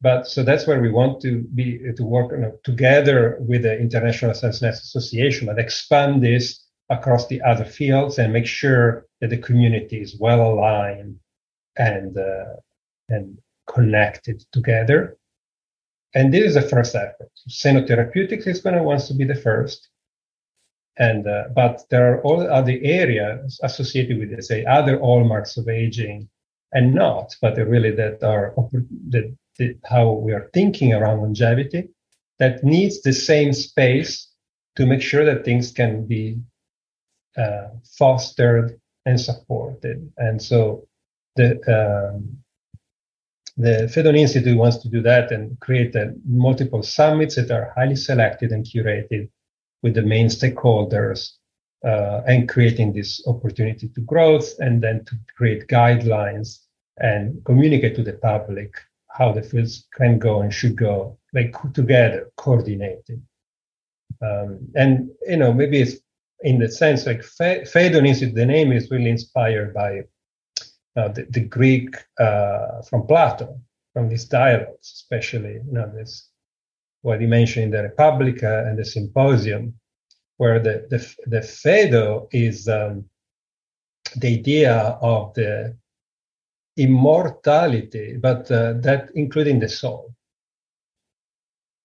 But 0.00 0.26
so 0.26 0.42
that's 0.42 0.66
where 0.66 0.80
we 0.80 0.90
want 0.90 1.20
to 1.22 1.42
be 1.54 1.80
to 1.96 2.04
work 2.04 2.32
you 2.32 2.38
know, 2.38 2.58
together 2.64 3.36
with 3.40 3.62
the 3.62 3.78
International 3.78 4.34
Senescence 4.34 4.82
Association 4.82 5.48
and 5.48 5.58
expand 5.58 6.22
this 6.22 6.64
across 6.90 7.26
the 7.26 7.42
other 7.42 7.64
fields 7.64 8.18
and 8.18 8.32
make 8.32 8.46
sure 8.46 9.06
that 9.20 9.30
the 9.30 9.38
community 9.38 10.00
is 10.00 10.18
well 10.18 10.42
aligned 10.42 11.18
and 11.76 12.16
uh, 12.16 12.56
and 13.08 13.38
connected 13.66 14.44
together. 14.52 15.16
And 16.16 16.34
this 16.34 16.44
is 16.44 16.54
the 16.54 16.62
first 16.62 16.96
effort. 16.96 17.30
Senotherapeutics 17.48 18.48
is 18.48 18.60
going 18.60 18.74
to 18.74 18.82
wants 18.82 19.06
to 19.06 19.14
be 19.14 19.24
the 19.24 19.36
first 19.36 19.88
and 20.98 21.26
uh, 21.26 21.44
but 21.54 21.82
there 21.90 22.14
are 22.14 22.22
all 22.22 22.40
other 22.50 22.78
areas 22.82 23.60
associated 23.62 24.18
with 24.18 24.30
this, 24.30 24.48
say 24.48 24.64
other 24.64 24.98
hallmarks 24.98 25.56
of 25.56 25.68
aging, 25.68 26.28
and 26.72 26.94
not, 26.94 27.36
but 27.42 27.56
really 27.56 27.90
that 27.90 28.22
are 28.22 28.54
that, 29.08 29.36
that 29.58 29.78
how 29.84 30.12
we 30.12 30.32
are 30.32 30.50
thinking 30.54 30.94
around 30.94 31.20
longevity 31.20 31.88
that 32.38 32.64
needs 32.64 33.02
the 33.02 33.12
same 33.12 33.52
space 33.52 34.28
to 34.76 34.86
make 34.86 35.02
sure 35.02 35.24
that 35.24 35.44
things 35.44 35.70
can 35.70 36.06
be 36.06 36.38
uh, 37.36 37.68
fostered 37.98 38.78
and 39.04 39.20
supported. 39.20 40.10
And 40.16 40.40
so 40.40 40.86
the 41.36 41.60
um, 42.12 42.38
the 43.56 43.88
Phaedon 43.88 44.16
Institute 44.16 44.56
wants 44.56 44.76
to 44.78 44.88
do 44.88 45.00
that 45.02 45.32
and 45.32 45.58
create 45.60 45.96
uh, 45.96 46.06
multiple 46.26 46.82
summits 46.82 47.36
that 47.36 47.50
are 47.50 47.72
highly 47.74 47.96
selected 47.96 48.52
and 48.52 48.64
curated 48.64 49.30
with 49.82 49.94
the 49.94 50.02
main 50.02 50.26
stakeholders 50.26 51.32
uh, 51.84 52.22
and 52.26 52.48
creating 52.48 52.92
this 52.92 53.22
opportunity 53.26 53.88
to 53.88 54.00
growth 54.02 54.58
and 54.58 54.82
then 54.82 55.04
to 55.06 55.14
create 55.36 55.68
guidelines 55.68 56.58
and 56.98 57.42
communicate 57.44 57.94
to 57.94 58.02
the 58.02 58.14
public 58.14 58.74
how 59.08 59.32
the 59.32 59.42
fields 59.42 59.86
can 59.94 60.18
go 60.18 60.42
and 60.42 60.52
should 60.52 60.76
go 60.76 61.18
like 61.32 61.54
together 61.72 62.30
coordinated. 62.36 63.22
Um, 64.20 64.68
and 64.74 65.10
you 65.26 65.36
know 65.36 65.52
maybe 65.52 65.80
it's 65.80 65.96
in 66.40 66.58
the 66.58 66.70
sense 66.70 67.06
like 67.06 67.22
Phaedon 67.22 68.06
Institute 68.06 68.34
the 68.34 68.46
name 68.46 68.72
is 68.72 68.90
really 68.90 69.10
inspired 69.10 69.72
by 69.72 70.02
uh, 70.96 71.08
the, 71.08 71.26
the, 71.30 71.40
Greek 71.40 71.96
uh, 72.18 72.82
from 72.82 73.06
Plato 73.06 73.60
from 73.92 74.08
these 74.08 74.24
dialogues 74.24 74.92
especially 74.92 75.54
you 75.54 75.72
know 75.72 75.90
this 75.94 76.30
what 77.06 77.20
he 77.20 77.26
mentioned 77.26 77.66
in 77.66 77.70
the 77.70 77.84
Republica 77.84 78.64
and 78.66 78.76
the 78.76 78.84
Symposium, 78.84 79.74
where 80.38 80.58
the, 80.58 80.88
the, 80.90 81.14
the 81.26 81.40
Phaedo 81.40 82.28
is 82.32 82.68
um, 82.68 83.04
the 84.16 84.38
idea 84.38 84.74
of 85.00 85.32
the 85.34 85.76
immortality, 86.76 88.16
but 88.16 88.50
uh, 88.50 88.72
that 88.80 89.10
including 89.14 89.60
the 89.60 89.68
soul. 89.68 90.12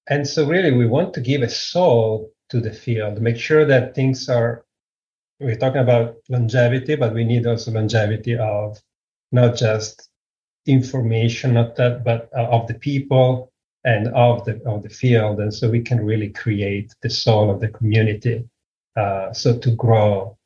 And 0.10 0.28
so, 0.28 0.48
really, 0.48 0.72
we 0.72 0.88
want 0.88 1.14
to 1.14 1.22
give 1.22 1.44
a 1.44 1.50
soul 1.50 2.32
to 2.50 2.60
the 2.60 2.74
field, 2.74 3.22
make 3.22 3.38
sure 3.38 3.64
that 3.66 3.94
things 3.94 4.28
are. 4.28 4.66
We're 5.40 5.56
talking 5.56 5.82
about 5.82 6.16
longevity, 6.30 6.96
but 6.96 7.14
we 7.14 7.24
need 7.24 7.46
also 7.46 7.72
longevity 7.72 8.38
of 8.38 8.80
not 9.32 9.56
just 9.56 10.10
information, 10.66 11.54
not 11.54 11.76
that, 11.76 12.04
but 12.04 12.30
uh, 12.38 12.48
of 12.50 12.68
the 12.68 12.76
people, 12.76 13.52
and 13.84 14.08
of 14.10 14.46
the 14.46 14.62
of 14.66 14.84
the 14.84 14.90
field, 14.90 15.40
and 15.40 15.52
so 15.54 15.70
we 15.70 15.82
can 15.82 16.06
really 16.06 16.30
create 16.30 16.94
the 17.02 17.10
soul 17.10 17.50
of 17.50 17.60
the 17.60 17.68
community. 17.68 18.48
Uh, 18.96 19.34
so 19.34 19.58
to 19.58 19.72
grow 19.72 20.38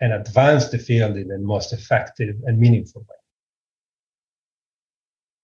and 0.00 0.12
advance 0.12 0.70
the 0.70 0.78
field 0.78 1.16
in 1.16 1.28
the 1.28 1.38
most 1.38 1.72
effective 1.72 2.34
and 2.46 2.58
meaningful 2.58 3.02
way. 3.02 3.16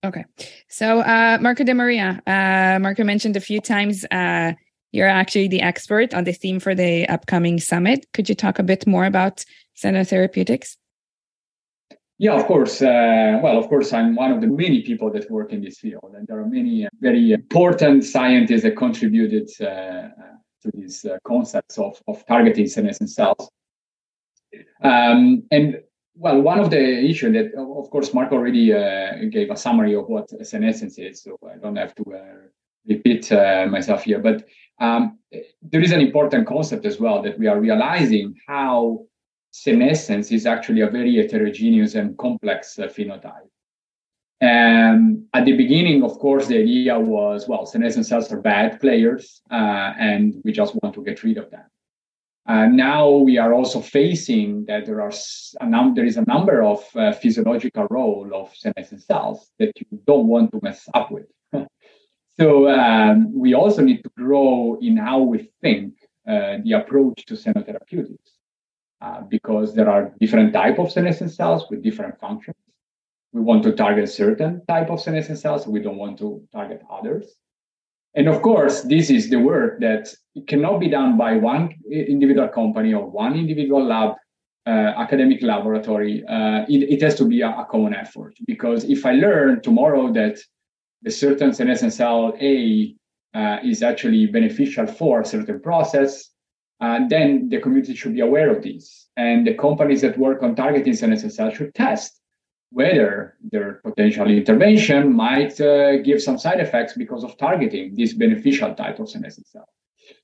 Okay, 0.08 0.24
so 0.68 1.00
uh, 1.00 1.38
Marco 1.40 1.62
Demaria, 1.62 2.20
uh, 2.26 2.78
Marco 2.78 3.04
mentioned 3.04 3.36
a 3.36 3.40
few 3.40 3.60
times, 3.60 4.04
uh, 4.10 4.52
You're 4.92 5.08
actually 5.08 5.48
the 5.48 5.60
expert 5.60 6.14
on 6.14 6.24
the 6.24 6.32
theme 6.32 6.58
for 6.58 6.74
the 6.74 7.06
upcoming 7.08 7.60
summit. 7.60 8.06
Could 8.14 8.28
you 8.28 8.34
talk 8.34 8.58
a 8.58 8.62
bit 8.62 8.86
more 8.86 9.04
about 9.04 9.44
senotherapeutics? 9.76 10.76
Yeah, 12.18 12.32
of 12.32 12.46
course. 12.46 12.80
Uh, 12.80 13.40
well, 13.42 13.58
of 13.58 13.68
course, 13.68 13.92
I'm 13.92 14.14
one 14.14 14.32
of 14.32 14.40
the 14.40 14.46
many 14.46 14.82
people 14.82 15.10
that 15.10 15.30
work 15.30 15.52
in 15.52 15.60
this 15.62 15.78
field, 15.78 16.14
and 16.16 16.26
there 16.26 16.38
are 16.38 16.46
many 16.46 16.86
uh, 16.86 16.88
very 17.00 17.32
important 17.32 18.04
scientists 18.04 18.62
that 18.62 18.76
contributed 18.76 19.50
uh, 19.60 19.64
uh 19.64 20.10
to 20.62 20.70
these 20.72 21.04
uh, 21.04 21.18
concepts 21.24 21.78
of, 21.78 22.02
of 22.08 22.24
targeting 22.26 22.66
senescent 22.66 23.10
cells. 23.10 23.50
Um, 24.82 25.42
and 25.50 25.82
well, 26.14 26.40
one 26.40 26.58
of 26.58 26.70
the 26.70 27.04
issues 27.04 27.34
that, 27.34 27.54
of 27.54 27.90
course, 27.90 28.14
Mark 28.14 28.32
already 28.32 28.72
uh, 28.72 29.26
gave 29.30 29.50
a 29.50 29.56
summary 29.56 29.94
of 29.94 30.08
what 30.08 30.30
senescence 30.46 30.98
is, 30.98 31.22
so 31.22 31.36
I 31.44 31.58
don't 31.58 31.76
have 31.76 31.94
to 31.96 32.04
repeat 32.88 33.30
myself 33.70 34.04
here. 34.04 34.18
But 34.18 34.46
um, 34.80 35.18
there 35.60 35.82
is 35.82 35.92
an 35.92 36.00
important 36.00 36.46
concept 36.46 36.86
as 36.86 36.98
well 36.98 37.20
that 37.22 37.38
we 37.38 37.46
are 37.46 37.60
realizing 37.60 38.34
how 38.48 39.04
senescence 39.62 40.30
is 40.30 40.44
actually 40.46 40.82
a 40.82 40.90
very 40.90 41.16
heterogeneous 41.16 41.94
and 41.94 42.16
complex 42.18 42.78
uh, 42.78 42.86
phenotype. 42.86 43.48
And 44.40 45.24
at 45.32 45.46
the 45.46 45.56
beginning, 45.56 46.02
of 46.02 46.18
course, 46.18 46.46
the 46.46 46.58
idea 46.58 46.98
was, 47.00 47.48
well, 47.48 47.64
senescent 47.64 48.04
cells 48.04 48.30
are 48.30 48.40
bad 48.40 48.80
players, 48.80 49.40
uh, 49.50 49.94
and 49.98 50.34
we 50.44 50.52
just 50.52 50.74
want 50.82 50.94
to 50.94 51.02
get 51.02 51.22
rid 51.24 51.38
of 51.38 51.50
them. 51.50 51.64
Uh, 52.46 52.66
now 52.66 53.08
we 53.08 53.38
are 53.38 53.54
also 53.54 53.80
facing 53.80 54.66
that 54.66 54.84
there 54.86 55.00
are 55.00 55.12
a 55.60 55.66
num- 55.66 55.94
there 55.94 56.04
is 56.04 56.16
a 56.16 56.24
number 56.26 56.62
of 56.62 56.80
uh, 56.94 57.12
physiological 57.12 57.86
role 57.90 58.30
of 58.34 58.54
senescent 58.54 59.02
cells 59.02 59.50
that 59.58 59.72
you 59.80 59.86
don't 60.06 60.28
want 60.28 60.52
to 60.52 60.60
mess 60.62 60.86
up 60.94 61.10
with. 61.10 61.26
so 62.38 62.68
um, 62.68 63.32
we 63.34 63.54
also 63.54 63.82
need 63.82 64.02
to 64.04 64.10
grow 64.16 64.78
in 64.80 64.96
how 64.96 65.18
we 65.22 65.50
think 65.60 65.94
uh, 66.28 66.58
the 66.62 66.72
approach 66.72 67.24
to 67.26 67.34
senotherapeutics. 67.34 68.35
Uh, 69.02 69.20
because 69.28 69.74
there 69.74 69.90
are 69.90 70.14
different 70.20 70.54
type 70.54 70.78
of 70.78 70.90
senescent 70.90 71.30
cells 71.30 71.66
with 71.68 71.82
different 71.82 72.18
functions. 72.18 72.56
We 73.32 73.42
want 73.42 73.62
to 73.64 73.72
target 73.72 74.08
certain 74.08 74.62
type 74.66 74.88
of 74.88 75.02
senescent 75.02 75.38
cells. 75.38 75.66
We 75.66 75.80
don't 75.80 75.98
want 75.98 76.18
to 76.20 76.42
target 76.50 76.82
others. 76.90 77.34
And 78.14 78.26
of 78.26 78.40
course, 78.40 78.80
this 78.80 79.10
is 79.10 79.28
the 79.28 79.38
work 79.38 79.80
that 79.80 80.08
cannot 80.46 80.80
be 80.80 80.88
done 80.88 81.18
by 81.18 81.36
one 81.36 81.74
individual 81.92 82.48
company 82.48 82.94
or 82.94 83.06
one 83.06 83.34
individual 83.34 83.84
lab, 83.84 84.14
uh, 84.66 84.70
academic 84.96 85.42
laboratory. 85.42 86.24
Uh, 86.26 86.64
it, 86.66 86.90
it, 86.94 87.02
has 87.02 87.14
to 87.16 87.26
be 87.26 87.42
a, 87.42 87.50
a, 87.50 87.66
common 87.70 87.94
effort 87.94 88.34
because 88.46 88.84
if 88.84 89.04
I 89.04 89.12
learn 89.12 89.60
tomorrow 89.60 90.10
that 90.14 90.38
the 91.02 91.10
certain 91.10 91.52
senescent 91.52 91.92
cell 91.92 92.34
A 92.40 92.96
uh, 93.34 93.58
is 93.62 93.82
actually 93.82 94.24
beneficial 94.24 94.86
for 94.86 95.20
a 95.20 95.26
certain 95.26 95.60
process, 95.60 96.30
uh, 96.80 97.00
then 97.08 97.48
the 97.48 97.58
community 97.58 97.94
should 97.94 98.14
be 98.14 98.20
aware 98.20 98.50
of 98.54 98.62
this. 98.62 99.08
And 99.16 99.46
the 99.46 99.54
companies 99.54 100.02
that 100.02 100.18
work 100.18 100.42
on 100.42 100.54
targeting 100.54 100.94
cells 100.94 101.54
should 101.54 101.74
test 101.74 102.20
whether 102.70 103.36
their 103.52 103.74
potential 103.84 104.28
intervention 104.28 105.12
might 105.12 105.58
uh, 105.60 105.98
give 105.98 106.20
some 106.20 106.36
side 106.36 106.60
effects 106.60 106.92
because 106.94 107.24
of 107.24 107.38
targeting 107.38 107.94
this 107.94 108.12
beneficial 108.12 108.74
type 108.74 108.98
of 108.98 109.08
cell. 109.08 109.68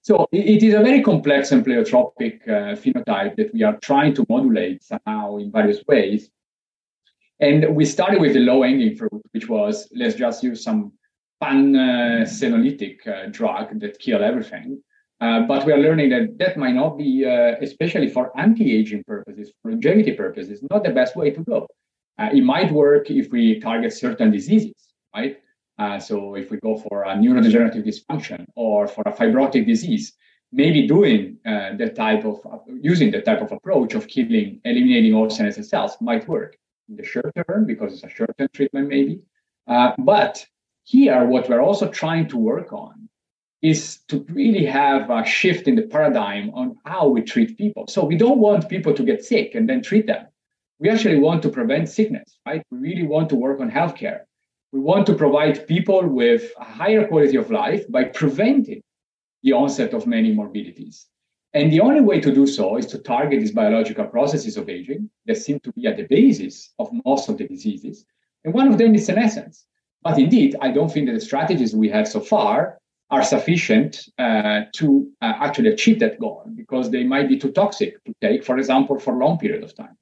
So 0.03 0.27
it 0.33 0.63
is 0.63 0.75
a 0.75 0.83
very 0.83 1.03
complex 1.03 1.53
and 1.53 1.65
pleiotropic 1.65 2.47
uh, 2.49 2.77
phenotype 2.77 3.37
that 3.37 3.55
we 3.55 3.63
are 3.63 3.79
trying 3.79 4.15
to 4.15 4.27
modulate 4.29 4.83
somehow 4.83 5.37
in 5.39 5.51
various 5.51 5.83
ways. 5.87 6.31
And 7.41 7.75
we 7.75 7.85
started 7.85 8.21
with 8.21 8.35
the 8.35 8.41
low 8.41 8.63
hanging 8.63 8.97
fruit, 8.97 9.23
which 9.33 9.49
was 9.49 9.89
let's 9.95 10.15
just 10.15 10.43
use 10.43 10.63
some 10.63 10.93
pan 11.41 11.75
uh, 11.75 12.25
senolytic 12.25 13.07
uh, 13.07 13.29
drug 13.31 13.81
that 13.81 13.99
kill 13.99 14.23
everything. 14.23 14.83
Uh, 15.23 15.43
but 15.43 15.65
we 15.65 15.73
are 15.73 15.79
learning 15.79 16.11
that 16.11 16.37
that 16.37 16.57
might 16.57 16.75
not 16.75 16.99
be, 16.99 17.25
uh, 17.25 17.55
especially 17.61 18.09
for 18.09 18.37
anti-aging 18.37 19.05
purposes, 19.05 19.53
for 19.63 19.71
longevity 19.71 20.11
purposes, 20.11 20.61
not 20.69 20.83
the 20.83 20.91
best 20.91 21.15
way 21.15 21.31
to 21.31 21.45
go. 21.45 21.65
Uh, 22.19 22.31
it 22.35 22.43
might 22.43 22.73
work 22.73 23.09
if 23.09 23.31
we 23.31 23.61
target 23.61 23.93
certain 23.93 24.33
diseases, 24.33 24.75
right? 25.15 25.39
Uh, 25.79 25.97
so 26.01 26.35
if 26.35 26.51
we 26.51 26.57
go 26.59 26.77
for 26.77 27.05
a 27.05 27.15
neurodegenerative 27.15 27.87
dysfunction 27.87 28.45
or 28.57 28.89
for 28.89 29.05
a 29.07 29.13
fibrotic 29.13 29.65
disease, 29.65 30.13
maybe 30.51 30.89
doing 30.89 31.39
uh, 31.47 31.77
that 31.77 31.95
type 31.95 32.25
of 32.25 32.41
using 32.81 33.13
that 33.13 33.25
type 33.25 33.41
of 33.41 33.53
approach 33.53 33.95
of 33.95 34.09
killing, 34.09 34.61
eliminating 34.65 35.15
all 35.15 35.31
senescent 35.31 35.67
cells 35.67 35.97
might 36.01 36.27
work 36.27 36.57
in 36.89 36.97
the 36.97 37.05
short 37.05 37.33
term 37.47 37.65
because 37.65 37.93
it's 37.93 38.03
a 38.03 38.09
short-term 38.09 38.49
treatment, 38.53 38.89
maybe. 38.89 39.21
but 39.99 40.45
here, 40.83 41.25
what 41.25 41.49
we're 41.49 41.63
also 41.63 41.89
trying 41.89 42.27
to 42.27 42.37
work 42.37 42.73
on 42.73 43.09
is 43.63 43.99
to 44.09 44.27
really 44.29 44.67
have 44.67 45.09
a 45.09 45.25
shift 45.25 45.69
in 45.69 45.77
the 45.77 45.83
paradigm 45.83 46.51
on 46.53 46.77
how 46.85 47.07
we 47.09 47.23
treat 47.23 47.57
people. 47.57 47.87
So 47.89 48.05
we 48.05 48.17
don't 48.17 48.39
want 48.39 48.69
people 48.69 48.93
to 48.93 49.03
get 49.05 49.25
sick 49.25 49.55
and 49.55 49.69
then 49.69 49.83
treat 49.83 50.07
them. 50.07 50.27
We 50.81 50.91
actually 50.91 51.19
want 51.19 51.43
to 51.43 51.49
prevent 51.49 51.89
sickness, 51.89 52.39
right? 52.45 52.65
We 52.73 52.79
really 52.79 53.07
want 53.07 53.29
to 53.29 53.37
work 53.37 53.61
on 53.61 53.71
healthcare. 53.71 54.23
We 54.73 54.81
want 54.81 55.07
to 55.07 55.15
provide 55.15 55.69
people 55.69 56.09
with 56.09 56.51
a 56.59 56.65
higher 56.65 57.07
quality 57.07 57.37
of 57.37 57.53
life 57.53 57.89
by 57.89 58.05
preventing 58.05 58.83
the 59.45 59.53
onset 59.53 59.95
of 59.95 60.09
many 60.09 60.33
morbidities. 60.33 61.07
And 61.55 61.73
the 61.73 61.81
only 61.81 62.01
way 62.01 62.21
to 62.21 62.35
do 62.35 62.47
so 62.47 62.79
is 62.79 62.87
to 62.87 62.99
target 62.99 63.39
these 63.39 63.53
biological 63.53 64.07
processes 64.07 64.57
of 64.57 64.69
aging 64.69 65.11
that 65.27 65.37
seem 65.37 65.61
to 65.61 65.73
be 65.73 65.87
at 65.87 65.99
the 65.99 66.05
basis 66.05 66.73
of 66.79 66.91
most 67.05 67.29
of 67.29 67.39
the 67.39 67.47
diseases. 67.47 68.07
And 68.45 68.55
one 68.55 68.67
of 68.67 68.79
them 68.79 68.95
is 68.95 69.07
senescence. 69.07 69.67
But 70.03 70.19
indeed, 70.19 70.57
I 70.61 70.73
don't 70.73 70.91
think 70.91 71.07
that 71.07 71.13
the 71.13 71.21
strategies 71.21 71.77
we 71.77 71.91
have 71.91 72.09
so 72.09 72.19
far 72.19 72.79
are 73.13 73.23
sufficient 73.23 74.09
uh, 74.19 74.63
to 74.75 75.07
uh, 75.21 75.35
actually 75.37 75.69
achieve 75.69 76.01
that 76.01 76.19
goal 76.19 76.43
because 76.57 76.91
they 76.91 77.05
might 77.05 77.29
be 77.29 77.39
too 77.39 77.53
toxic 77.53 78.03
to 78.05 78.15
take, 78.23 78.43
for 78.43 78.57
example, 78.57 78.99
for 78.99 79.13
long 79.15 79.39
period 79.39 79.63
of 79.63 79.77
time. 79.77 79.97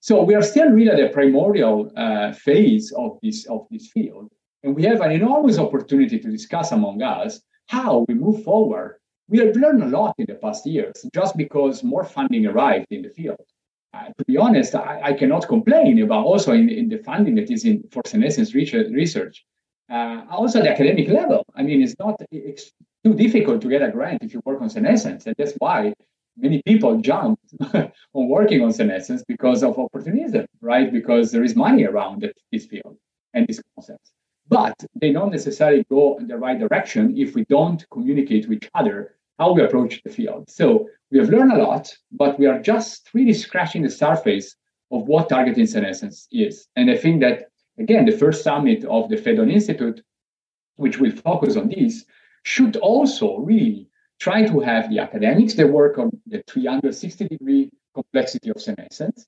So 0.00 0.22
we 0.24 0.34
are 0.34 0.42
still 0.42 0.70
really 0.70 0.90
at 0.90 0.96
the 0.96 1.10
primordial 1.10 1.92
uh, 1.94 2.32
phase 2.32 2.90
of 2.92 3.18
this 3.22 3.46
of 3.46 3.66
this 3.70 3.90
field, 3.92 4.32
and 4.62 4.74
we 4.74 4.84
have 4.84 5.02
an 5.02 5.12
enormous 5.12 5.58
opportunity 5.58 6.18
to 6.18 6.30
discuss 6.30 6.72
among 6.72 7.02
us 7.02 7.42
how 7.68 8.06
we 8.08 8.14
move 8.14 8.42
forward. 8.42 8.98
We 9.28 9.38
have 9.40 9.54
learned 9.54 9.82
a 9.82 9.88
lot 9.98 10.14
in 10.16 10.24
the 10.26 10.36
past 10.36 10.66
years 10.66 11.04
just 11.14 11.36
because 11.36 11.84
more 11.84 12.04
funding 12.04 12.46
arrived 12.46 12.86
in 12.90 13.02
the 13.02 13.10
field. 13.10 13.44
Uh, 13.92 14.06
to 14.16 14.24
be 14.24 14.38
honest, 14.38 14.74
I, 14.74 15.00
I, 15.08 15.12
cannot 15.12 15.48
complain 15.48 16.00
about 16.00 16.24
also 16.24 16.52
in, 16.52 16.68
in 16.70 16.88
the 16.88 16.98
funding 16.98 17.34
that 17.34 17.50
is 17.50 17.64
in 17.64 17.82
for 17.90 18.02
senescence 18.06 18.54
research 18.54 19.44
uh, 19.90 20.24
also, 20.30 20.62
the 20.62 20.70
academic 20.70 21.08
level. 21.08 21.44
I 21.54 21.62
mean, 21.62 21.82
it's 21.82 21.96
not 21.98 22.20
it's 22.30 22.70
too 23.04 23.14
difficult 23.14 23.60
to 23.62 23.68
get 23.68 23.82
a 23.82 23.90
grant 23.90 24.22
if 24.22 24.32
you 24.32 24.40
work 24.44 24.60
on 24.62 24.70
senescence, 24.70 25.26
and 25.26 25.34
that's 25.36 25.54
why 25.58 25.92
many 26.36 26.62
people 26.64 27.00
jump 27.00 27.40
on 27.74 28.28
working 28.28 28.62
on 28.62 28.72
senescence 28.72 29.24
because 29.26 29.62
of 29.62 29.78
opportunism, 29.78 30.46
right? 30.60 30.92
Because 30.92 31.32
there 31.32 31.42
is 31.42 31.56
money 31.56 31.84
around 31.84 32.24
this 32.52 32.66
field 32.66 32.96
and 33.34 33.46
these 33.48 33.60
concepts. 33.74 34.12
But 34.48 34.74
they 35.00 35.12
don't 35.12 35.30
necessarily 35.30 35.84
go 35.90 36.18
in 36.18 36.28
the 36.28 36.36
right 36.36 36.58
direction 36.58 37.16
if 37.16 37.34
we 37.34 37.44
don't 37.46 37.84
communicate 37.90 38.48
with 38.48 38.62
each 38.62 38.70
other 38.74 39.16
how 39.38 39.52
we 39.52 39.62
approach 39.62 40.02
the 40.04 40.10
field. 40.10 40.50
So 40.50 40.88
we 41.10 41.18
have 41.18 41.30
learned 41.30 41.52
a 41.52 41.62
lot, 41.62 41.92
but 42.12 42.38
we 42.38 42.46
are 42.46 42.60
just 42.60 43.10
really 43.14 43.32
scratching 43.32 43.82
the 43.82 43.90
surface 43.90 44.54
of 44.92 45.06
what 45.06 45.28
targeting 45.28 45.66
senescence 45.66 46.28
is. 46.30 46.66
And 46.76 46.90
I 46.90 46.96
think 46.96 47.20
that 47.22 47.49
again, 47.80 48.04
the 48.04 48.16
first 48.16 48.44
summit 48.44 48.84
of 48.84 49.08
the 49.08 49.16
Phaedon 49.16 49.50
Institute, 49.50 50.02
which 50.76 50.98
will 50.98 51.12
focus 51.12 51.56
on 51.56 51.68
this, 51.68 52.04
should 52.42 52.76
also 52.76 53.38
really 53.38 53.88
try 54.18 54.46
to 54.46 54.60
have 54.60 54.90
the 54.90 54.98
academics 54.98 55.54
that 55.54 55.68
work 55.68 55.98
on 55.98 56.10
the 56.26 56.42
360 56.46 57.28
degree 57.28 57.70
complexity 57.94 58.50
of 58.50 58.60
senescence 58.60 59.26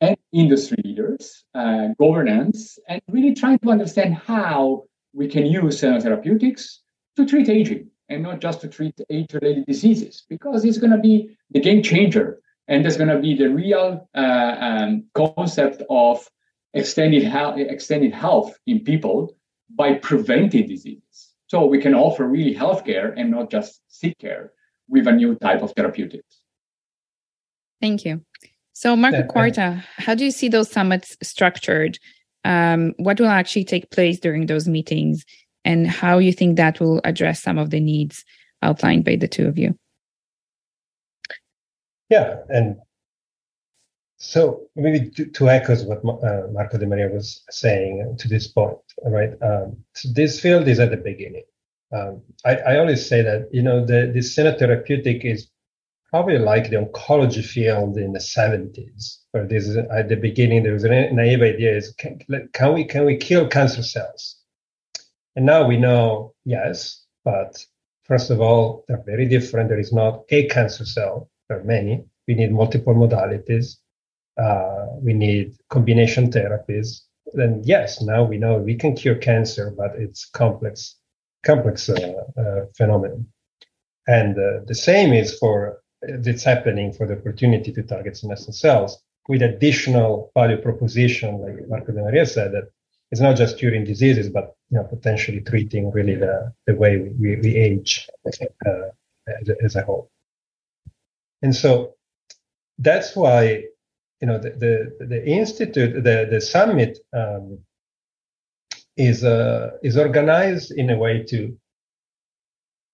and 0.00 0.16
industry 0.32 0.78
leaders, 0.84 1.44
uh, 1.54 1.88
governance, 1.98 2.78
and 2.88 3.00
really 3.08 3.34
trying 3.34 3.58
to 3.60 3.70
understand 3.70 4.14
how 4.14 4.84
we 5.12 5.28
can 5.28 5.46
use 5.46 5.80
senotherapeutics 5.80 6.78
to 7.16 7.24
treat 7.24 7.48
aging 7.48 7.88
and 8.08 8.22
not 8.22 8.40
just 8.40 8.60
to 8.60 8.68
treat 8.68 9.00
age-related 9.08 9.64
diseases, 9.64 10.24
because 10.28 10.64
it's 10.64 10.78
going 10.78 10.90
to 10.90 10.98
be 10.98 11.36
the 11.50 11.60
game 11.60 11.82
changer. 11.82 12.40
And 12.68 12.84
there's 12.84 12.96
going 12.96 13.08
to 13.08 13.18
be 13.18 13.36
the 13.36 13.48
real 13.48 14.08
uh, 14.14 14.56
um, 14.60 15.04
concept 15.14 15.82
of 15.88 16.28
extended 16.74 17.22
health, 17.22 17.58
extended 17.58 18.12
health 18.12 18.58
in 18.66 18.80
people 18.80 19.36
by 19.70 19.94
preventing 19.94 20.68
diseases. 20.68 21.32
So 21.46 21.66
we 21.66 21.80
can 21.80 21.94
offer 21.94 22.26
really 22.26 22.54
healthcare 22.54 23.14
and 23.16 23.30
not 23.30 23.50
just 23.50 23.80
sick 23.88 24.18
care 24.18 24.52
with 24.88 25.06
a 25.06 25.12
new 25.12 25.36
type 25.36 25.62
of 25.62 25.72
therapeutics. 25.72 26.42
Thank 27.80 28.04
you. 28.04 28.22
So, 28.72 28.96
Marco 28.96 29.22
Quarta, 29.22 29.84
how 29.98 30.14
do 30.14 30.24
you 30.24 30.32
see 30.32 30.48
those 30.48 30.70
summits 30.70 31.16
structured? 31.22 31.98
Um, 32.44 32.92
what 32.96 33.20
will 33.20 33.28
actually 33.28 33.64
take 33.64 33.90
place 33.90 34.18
during 34.18 34.46
those 34.46 34.66
meetings, 34.66 35.24
and 35.64 35.86
how 35.86 36.18
you 36.18 36.32
think 36.32 36.56
that 36.56 36.80
will 36.80 37.00
address 37.04 37.40
some 37.40 37.56
of 37.56 37.70
the 37.70 37.80
needs 37.80 38.24
outlined 38.62 39.04
by 39.04 39.16
the 39.16 39.28
two 39.28 39.46
of 39.46 39.58
you? 39.58 39.78
Yeah, 42.10 42.38
and 42.48 42.76
so 44.16 44.62
maybe 44.76 45.10
to, 45.10 45.26
to 45.26 45.48
echo 45.50 45.76
what 45.84 45.98
uh, 46.24 46.46
Marco 46.52 46.78
Demaria 46.78 47.12
was 47.12 47.42
saying 47.50 48.16
to 48.18 48.28
this 48.28 48.46
point, 48.48 48.78
right? 49.04 49.30
Um, 49.42 49.76
so 49.94 50.08
this 50.12 50.40
field 50.40 50.68
is 50.68 50.78
at 50.78 50.90
the 50.90 50.96
beginning. 50.96 51.44
Um, 51.92 52.22
I, 52.44 52.56
I, 52.56 52.78
always 52.78 53.06
say 53.06 53.22
that 53.22 53.48
you 53.52 53.62
know 53.62 53.84
the 53.84 54.10
the 54.12 54.56
therapeutic 54.58 55.24
is 55.24 55.48
probably 56.10 56.38
like 56.38 56.70
the 56.70 56.76
oncology 56.76 57.44
field 57.44 57.96
in 57.96 58.12
the 58.12 58.18
70s, 58.18 59.18
where 59.32 59.46
this 59.46 59.68
is 59.68 59.76
at 59.76 60.08
the 60.08 60.16
beginning 60.16 60.62
there 60.62 60.72
was 60.72 60.84
a 60.84 60.88
naive 60.88 61.42
idea 61.42 61.76
is 61.76 61.92
can, 61.98 62.18
can 62.52 62.72
we 62.72 62.84
can 62.84 63.04
we 63.04 63.16
kill 63.16 63.46
cancer 63.46 63.82
cells? 63.82 64.36
And 65.36 65.44
now 65.44 65.66
we 65.66 65.76
know 65.76 66.34
yes, 66.44 67.04
but 67.24 67.64
first 68.04 68.30
of 68.30 68.40
all 68.40 68.84
they're 68.88 69.02
very 69.04 69.26
different. 69.26 69.68
There 69.68 69.78
is 69.78 69.92
not 69.92 70.22
a 70.30 70.46
cancer 70.46 70.84
cell. 70.84 71.30
There 71.48 71.60
are 71.60 71.64
many. 71.64 72.04
We 72.26 72.34
need 72.34 72.52
multiple 72.52 72.94
modalities. 72.94 73.76
Uh, 74.36 74.86
we 75.00 75.12
need 75.12 75.56
combination 75.70 76.30
therapies. 76.30 77.00
Then 77.34 77.62
yes, 77.64 78.02
now 78.02 78.24
we 78.24 78.38
know 78.38 78.58
we 78.58 78.74
can 78.74 78.94
cure 78.94 79.14
cancer, 79.14 79.72
but 79.76 79.92
it's 79.96 80.26
complex, 80.26 80.96
complex 81.44 81.88
uh, 81.88 82.12
uh, 82.36 82.66
phenomenon. 82.76 83.26
And 84.06 84.36
the 84.36 84.74
same 84.74 85.14
is 85.14 85.38
for 85.38 85.78
that's 86.02 86.44
happening 86.44 86.92
for 86.92 87.06
the 87.06 87.16
opportunity 87.16 87.72
to 87.72 87.82
target 87.82 88.16
senescent 88.16 88.54
cells 88.54 89.02
with 89.28 89.42
additional 89.42 90.30
value 90.34 90.58
proposition, 90.58 91.40
like 91.40 91.68
Marco 91.68 91.92
Demaria 91.92 92.28
said, 92.28 92.52
that 92.52 92.70
it's 93.10 93.20
not 93.20 93.36
just 93.36 93.58
curing 93.58 93.84
diseases, 93.84 94.28
but 94.28 94.56
you 94.70 94.78
know, 94.78 94.84
potentially 94.84 95.40
treating 95.40 95.90
really 95.90 96.14
the, 96.14 96.52
the 96.66 96.74
way 96.74 96.98
we, 96.98 97.36
we 97.36 97.56
age 97.56 98.08
uh, 98.26 98.70
as, 99.62 99.76
a 99.76 99.82
whole. 99.82 100.10
And 101.42 101.54
so 101.54 101.94
that's 102.78 103.14
why 103.14 103.64
you 104.20 104.26
know 104.26 104.38
the 104.38 104.50
the, 104.50 105.06
the 105.06 105.26
institute, 105.26 106.02
the 106.02 106.26
the 106.30 106.40
summit 106.40 106.98
um, 107.12 107.58
is 108.96 109.24
uh, 109.24 109.72
is 109.82 109.96
organized 109.96 110.72
in 110.72 110.90
a 110.90 110.96
way 110.98 111.22
to 111.24 111.56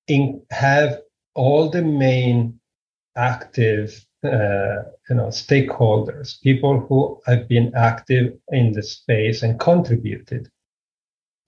in, 0.09 0.43
have 0.51 1.01
all 1.35 1.71
the 1.71 1.83
main 1.83 2.59
active 3.17 4.05
uh, 4.25 4.83
you 5.09 5.17
know 5.17 5.29
stakeholders 5.29 6.41
people 6.43 6.81
who 6.81 7.21
have 7.27 7.49
been 7.49 7.73
active 7.75 8.35
in 8.51 8.73
the 8.73 8.83
space 8.83 9.43
and 9.43 9.59
contributed. 9.61 10.49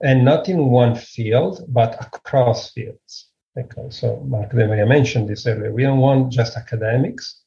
And 0.05 0.25
not 0.25 0.49
in 0.49 0.70
one 0.70 0.97
field 0.97 1.64
but 1.68 1.95
across 2.05 2.73
fields. 2.73 3.29
Okay, 3.57 3.89
so 3.91 4.16
mark 4.27 4.51
Demaria 4.51 4.89
mentioned 4.89 5.29
this 5.29 5.47
earlier. 5.47 5.73
We 5.73 5.85
don't 5.85 5.99
want 5.99 6.33
just 6.33 6.57
academics 6.57 7.41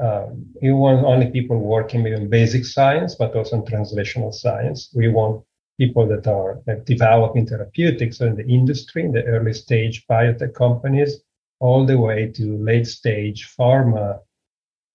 um, 0.00 0.46
we 0.62 0.72
want 0.72 1.04
only 1.04 1.30
people 1.30 1.58
working 1.58 2.06
in 2.06 2.28
basic 2.28 2.64
science 2.64 3.14
but 3.14 3.34
also 3.34 3.56
in 3.56 3.62
translational 3.62 4.32
science 4.32 4.90
we 4.94 5.08
want 5.08 5.42
people 5.78 6.06
that 6.06 6.26
are 6.26 6.60
like, 6.66 6.84
developing 6.84 7.46
therapeutics 7.46 8.20
in 8.20 8.34
the 8.36 8.46
industry 8.46 9.04
in 9.04 9.12
the 9.12 9.24
early 9.24 9.52
stage 9.52 10.06
biotech 10.06 10.54
companies 10.54 11.20
all 11.60 11.84
the 11.84 11.98
way 11.98 12.30
to 12.30 12.56
late 12.58 12.86
stage 12.86 13.48
pharma 13.58 14.18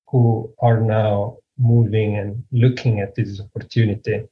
who 0.07 0.53
are 0.59 0.79
now 0.79 1.37
moving 1.57 2.17
and 2.17 2.43
looking 2.51 2.99
at 2.99 3.15
this 3.15 3.41
opportunity 3.41 4.23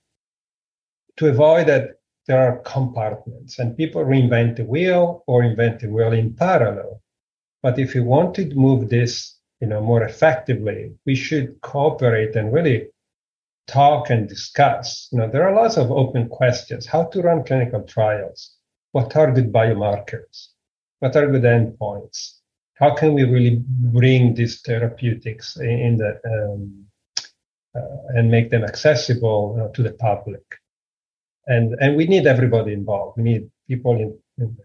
to 1.17 1.27
avoid 1.27 1.67
that 1.67 1.99
there 2.27 2.41
are 2.41 2.59
compartments 2.59 3.59
and 3.59 3.77
people 3.77 4.03
reinvent 4.03 4.55
the 4.55 4.65
wheel 4.65 5.23
or 5.27 5.43
invent 5.43 5.79
the 5.79 5.87
wheel 5.87 6.13
in 6.13 6.33
parallel. 6.33 7.01
But 7.61 7.79
if 7.79 7.93
you 7.95 8.03
want 8.03 8.35
to 8.35 8.45
move 8.55 8.89
this, 8.89 9.37
you 9.61 9.67
know, 9.67 9.79
more 9.79 10.03
effectively, 10.03 10.91
we 11.05 11.15
should 11.15 11.61
cooperate 11.61 12.35
and 12.35 12.51
really 12.51 12.87
talk 13.67 14.09
and 14.09 14.27
discuss. 14.27 15.07
You 15.11 15.19
know, 15.19 15.29
there 15.29 15.47
are 15.47 15.55
lots 15.55 15.77
of 15.77 15.91
open 15.91 16.27
questions: 16.27 16.85
how 16.85 17.03
to 17.05 17.21
run 17.21 17.43
clinical 17.43 17.83
trials, 17.83 18.55
what 18.91 19.15
are 19.15 19.31
good 19.31 19.53
biomarkers, 19.53 20.47
what 20.99 21.15
are 21.15 21.27
good 21.27 21.43
endpoints? 21.43 22.37
How 22.73 22.95
can 22.95 23.13
we 23.13 23.23
really 23.23 23.63
bring 23.67 24.33
these 24.33 24.61
therapeutics 24.61 25.55
in 25.57 25.97
the 25.97 26.19
um, 26.25 26.85
uh, 27.75 28.17
and 28.17 28.31
make 28.31 28.49
them 28.49 28.63
accessible 28.63 29.57
uh, 29.61 29.71
to 29.75 29.83
the 29.83 29.93
public? 29.93 30.43
And 31.45 31.75
and 31.79 31.95
we 31.95 32.05
need 32.05 32.25
everybody 32.25 32.73
involved. 32.73 33.17
We 33.17 33.23
need 33.23 33.51
people 33.67 33.95
in, 33.95 34.17
in 34.39 34.57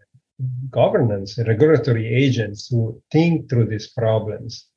governance, 0.69 1.37
regulatory 1.37 2.07
agents 2.07 2.67
who 2.67 3.01
think 3.11 3.49
through 3.49 3.67
these 3.67 3.87
problems. 3.89 4.67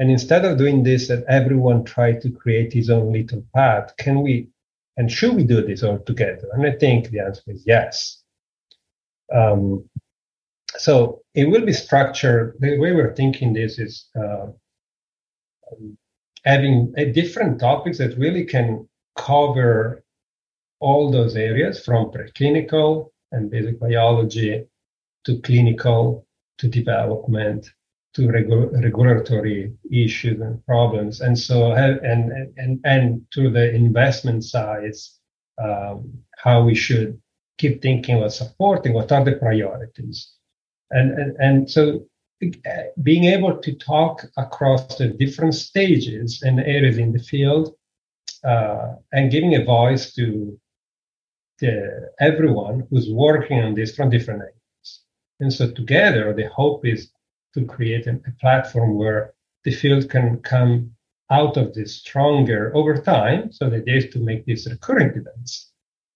And 0.00 0.10
instead 0.10 0.46
of 0.46 0.56
doing 0.56 0.82
this, 0.82 1.08
that 1.08 1.24
everyone 1.28 1.84
try 1.84 2.12
to 2.12 2.30
create 2.30 2.72
his 2.72 2.88
own 2.88 3.12
little 3.12 3.44
path, 3.54 3.92
can 3.98 4.22
we 4.22 4.48
and 4.96 5.12
should 5.12 5.36
we 5.36 5.44
do 5.44 5.64
this 5.64 5.82
all 5.82 5.98
together? 5.98 6.48
And 6.52 6.66
I 6.66 6.72
think 6.72 7.10
the 7.10 7.20
answer 7.20 7.42
is 7.46 7.62
yes. 7.66 8.22
Um, 9.32 9.88
so 10.76 11.22
it 11.34 11.44
will 11.44 11.64
be 11.64 11.72
structured. 11.72 12.56
The 12.60 12.78
way 12.78 12.92
we're 12.92 13.14
thinking 13.14 13.52
this 13.52 13.78
is 13.78 14.06
uh, 14.18 14.46
having 16.44 16.94
a 16.96 17.12
different 17.12 17.60
topics 17.60 17.98
that 17.98 18.18
really 18.18 18.44
can 18.44 18.88
cover 19.16 20.02
all 20.80 21.10
those 21.10 21.36
areas 21.36 21.84
from 21.84 22.10
preclinical 22.10 23.10
and 23.32 23.50
basic 23.50 23.78
biology 23.78 24.64
to 25.26 25.40
clinical 25.40 26.26
to 26.58 26.68
development 26.68 27.70
to 28.14 28.22
regu- 28.22 28.72
regulatory 28.82 29.72
issues 29.90 30.40
and 30.40 30.64
problems 30.66 31.20
and 31.20 31.38
so 31.38 31.72
and 31.72 32.32
and 32.56 32.80
and 32.84 33.24
to 33.30 33.50
the 33.50 33.72
investment 33.74 34.44
sides 34.44 35.20
um, 35.62 36.12
how 36.36 36.62
we 36.62 36.74
should 36.74 37.20
keep 37.58 37.82
thinking 37.82 38.16
about 38.16 38.32
supporting 38.32 38.92
what 38.94 39.12
are 39.12 39.24
the 39.24 39.32
priorities 39.32 40.32
and, 40.90 41.12
and, 41.12 41.36
and 41.38 41.70
so 41.70 42.04
being 43.02 43.24
able 43.24 43.58
to 43.58 43.74
talk 43.74 44.24
across 44.36 44.96
the 44.96 45.08
different 45.08 45.54
stages 45.54 46.42
and 46.42 46.58
areas 46.60 46.98
in 46.98 47.12
the 47.12 47.18
field 47.18 47.74
uh, 48.44 48.94
and 49.12 49.30
giving 49.30 49.54
a 49.54 49.64
voice 49.64 50.14
to 50.14 50.58
the, 51.58 52.10
everyone 52.18 52.86
who's 52.88 53.10
working 53.10 53.60
on 53.60 53.74
this 53.74 53.94
from 53.94 54.08
different 54.08 54.40
angles. 54.40 55.00
And 55.40 55.52
so 55.52 55.70
together, 55.70 56.32
the 56.32 56.48
hope 56.48 56.86
is 56.86 57.10
to 57.54 57.64
create 57.64 58.06
a, 58.06 58.20
a 58.26 58.32
platform 58.40 58.96
where 58.96 59.34
the 59.64 59.72
field 59.72 60.08
can 60.08 60.38
come 60.38 60.92
out 61.30 61.56
of 61.56 61.74
this 61.74 61.96
stronger 61.96 62.72
over 62.74 62.96
time. 62.96 63.52
So 63.52 63.70
the 63.70 63.76
idea 63.76 63.96
is 63.96 64.12
to 64.12 64.18
make 64.18 64.44
these 64.44 64.66
recurring 64.66 65.10
events. 65.10 65.70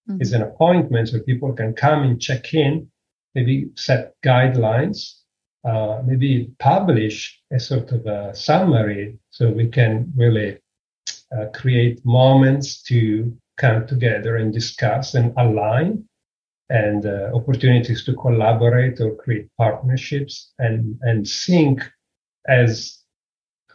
Mm-hmm. 0.09 0.20
It's 0.20 0.32
an 0.32 0.43
appointment 0.43 1.09
so 1.09 1.20
people 1.20 1.53
can 1.53 1.74
come 1.74 2.03
and 2.03 2.20
check 2.20 2.53
in 2.55 2.89
maybe 3.35 3.70
set 3.74 4.14
guidelines, 4.24 5.20
uh, 5.64 6.03
maybe 6.05 6.53
publish 6.59 7.41
a 7.53 7.59
sort 7.59 7.91
of 7.91 8.07
a 8.07 8.35
summary 8.35 9.18
so 9.30 9.51
we 9.51 9.68
can 9.68 10.12
really 10.16 10.59
uh, 11.37 11.47
create 11.53 12.05
moments 12.05 12.82
to 12.82 13.37
come 13.57 13.87
together 13.87 14.37
and 14.37 14.53
discuss 14.53 15.14
and 15.14 15.32
align 15.37 16.05
and 16.71 17.07
uh, 17.07 17.31
opportunities 17.35 18.05
to 18.05 18.15
collaborate 18.15 19.01
or 19.01 19.15
create 19.17 19.49
partnerships 19.59 20.53
and, 20.59 20.99
and 21.03 21.27
sync 21.27 21.83
as 22.49 22.99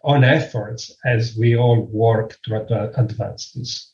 on 0.03 0.23
efforts 0.23 0.95
as 1.05 1.35
we 1.37 1.55
all 1.55 1.81
work 1.81 2.37
to 2.43 2.55
advance 2.97 3.51
this. 3.51 3.93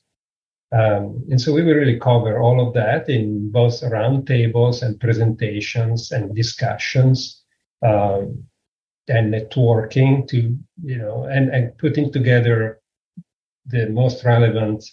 Um, 0.72 1.24
and 1.30 1.40
so 1.40 1.54
we 1.54 1.64
will 1.64 1.76
really 1.76 2.00
cover 2.00 2.40
all 2.40 2.66
of 2.66 2.74
that 2.74 3.10
in 3.10 3.52
both 3.52 3.82
roundtables 3.82 4.82
and 4.82 5.00
presentations 5.00 6.12
and 6.12 6.36
discussions 6.36 7.44
um, 7.86 8.44
and 9.08 9.34
networking 9.34 10.28
to, 10.28 10.58
you 10.84 10.98
know, 10.98 11.26
and, 11.26 11.50
and 11.50 11.78
putting 11.78 12.12
together 12.12 12.80
the 13.68 13.88
most 13.90 14.24
relevant 14.24 14.84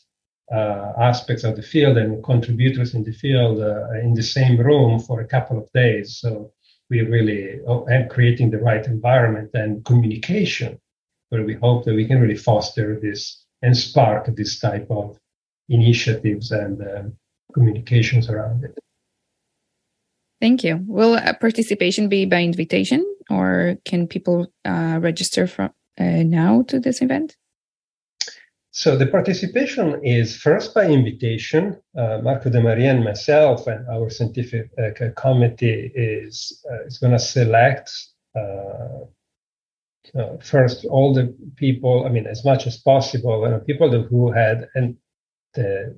uh, 0.50 0.92
aspects 0.98 1.44
of 1.44 1.56
the 1.56 1.62
field 1.62 1.96
and 1.96 2.22
contributors 2.24 2.94
in 2.94 3.04
the 3.04 3.12
field 3.12 3.60
uh, 3.60 3.90
in 4.00 4.14
the 4.14 4.22
same 4.22 4.58
room 4.58 4.98
for 5.00 5.20
a 5.20 5.26
couple 5.26 5.58
of 5.58 5.70
days. 5.72 6.18
So 6.18 6.52
we 6.90 7.00
really 7.00 7.60
oh, 7.66 7.84
and 7.86 8.10
creating 8.10 8.50
the 8.50 8.58
right 8.58 8.84
environment 8.86 9.50
and 9.54 9.84
communication 9.84 10.78
where 11.30 11.44
we 11.44 11.54
hope 11.54 11.84
that 11.84 11.94
we 11.94 12.06
can 12.06 12.20
really 12.20 12.36
foster 12.36 12.98
this 13.00 13.44
and 13.62 13.76
spark 13.76 14.26
this 14.36 14.58
type 14.58 14.86
of 14.90 15.18
initiatives 15.68 16.50
and 16.50 16.82
uh, 16.82 17.02
communications 17.54 18.28
around 18.28 18.64
it. 18.64 18.78
Thank 20.40 20.64
you. 20.64 20.84
Will 20.86 21.18
participation 21.40 22.08
be 22.08 22.26
by 22.26 22.42
invitation 22.42 23.06
or 23.30 23.76
can 23.84 24.08
people 24.08 24.52
uh, 24.64 24.98
register 25.00 25.46
from 25.46 25.70
uh, 25.98 26.24
now 26.24 26.62
to 26.68 26.80
this 26.80 27.00
event? 27.00 27.36
So 28.74 28.96
the 28.96 29.06
participation 29.06 30.02
is 30.02 30.34
first 30.34 30.74
by 30.74 30.86
invitation. 30.86 31.78
Uh, 31.96 32.18
Marco 32.22 32.48
Demaria 32.48 32.90
and 32.90 33.04
myself 33.04 33.66
and 33.66 33.86
our 33.88 34.08
scientific 34.08 34.70
uh, 34.78 35.10
committee 35.14 35.92
is 35.94 36.64
uh, 36.70 36.86
is 36.86 36.96
going 36.98 37.12
to 37.12 37.18
select 37.18 37.90
uh, 38.34 39.04
first 40.40 40.86
all 40.86 41.12
the 41.12 41.34
people. 41.56 42.06
I 42.06 42.08
mean, 42.08 42.26
as 42.26 42.44
much 42.46 42.66
as 42.66 42.78
possible, 42.78 43.44
and 43.44 43.66
people 43.66 43.90
who 44.04 44.32
had 44.32 44.68
and 44.74 44.96
uh, 45.56 45.92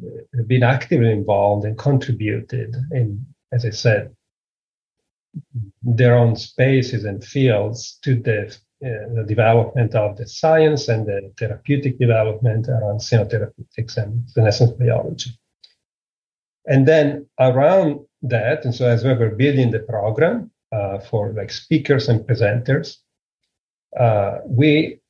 been 0.46 0.64
actively 0.64 1.12
involved 1.12 1.64
and 1.64 1.78
contributed 1.78 2.74
in, 2.90 3.24
as 3.52 3.64
I 3.64 3.70
said, 3.70 4.14
their 5.82 6.16
own 6.16 6.34
spaces 6.34 7.04
and 7.04 7.22
fields 7.22 7.98
to 8.02 8.16
the, 8.16 8.46
uh, 8.46 8.50
the 8.84 9.24
development 9.26 9.94
of 9.94 10.16
the 10.16 10.26
science 10.26 10.88
and 10.88 11.06
the 11.06 11.32
therapeutic 11.38 11.98
development 11.98 12.68
around 12.68 12.98
senotherapeutics 12.98 13.96
and 13.96 14.28
senescence 14.28 14.72
biology. 14.72 15.30
And 16.66 16.86
then 16.86 17.26
around 17.38 18.00
that, 18.22 18.64
and 18.64 18.74
so 18.74 18.86
as 18.86 19.04
we 19.04 19.14
were 19.14 19.30
building 19.30 19.70
the 19.70 19.80
program 19.80 20.50
uh, 20.72 20.98
for 20.98 21.32
like 21.32 21.50
speakers 21.50 22.08
and 22.08 22.20
presenters, 22.20 22.96
uh, 23.98 24.38
we 24.46 25.00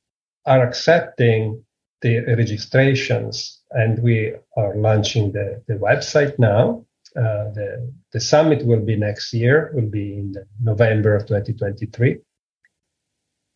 are 0.46 0.66
accepting 0.66 1.64
the 2.02 2.20
registrations 2.36 3.60
and 3.70 4.02
we 4.02 4.34
are 4.56 4.76
launching 4.76 5.32
the, 5.32 5.62
the 5.68 5.74
website 5.74 6.38
now. 6.38 6.84
Uh, 7.16 7.50
the, 7.54 7.92
the 8.12 8.20
summit 8.20 8.66
will 8.66 8.80
be 8.80 8.96
next 8.96 9.32
year, 9.32 9.70
will 9.74 9.88
be 9.88 10.14
in 10.14 10.34
November 10.62 11.14
of 11.14 11.26
2023, 11.26 12.18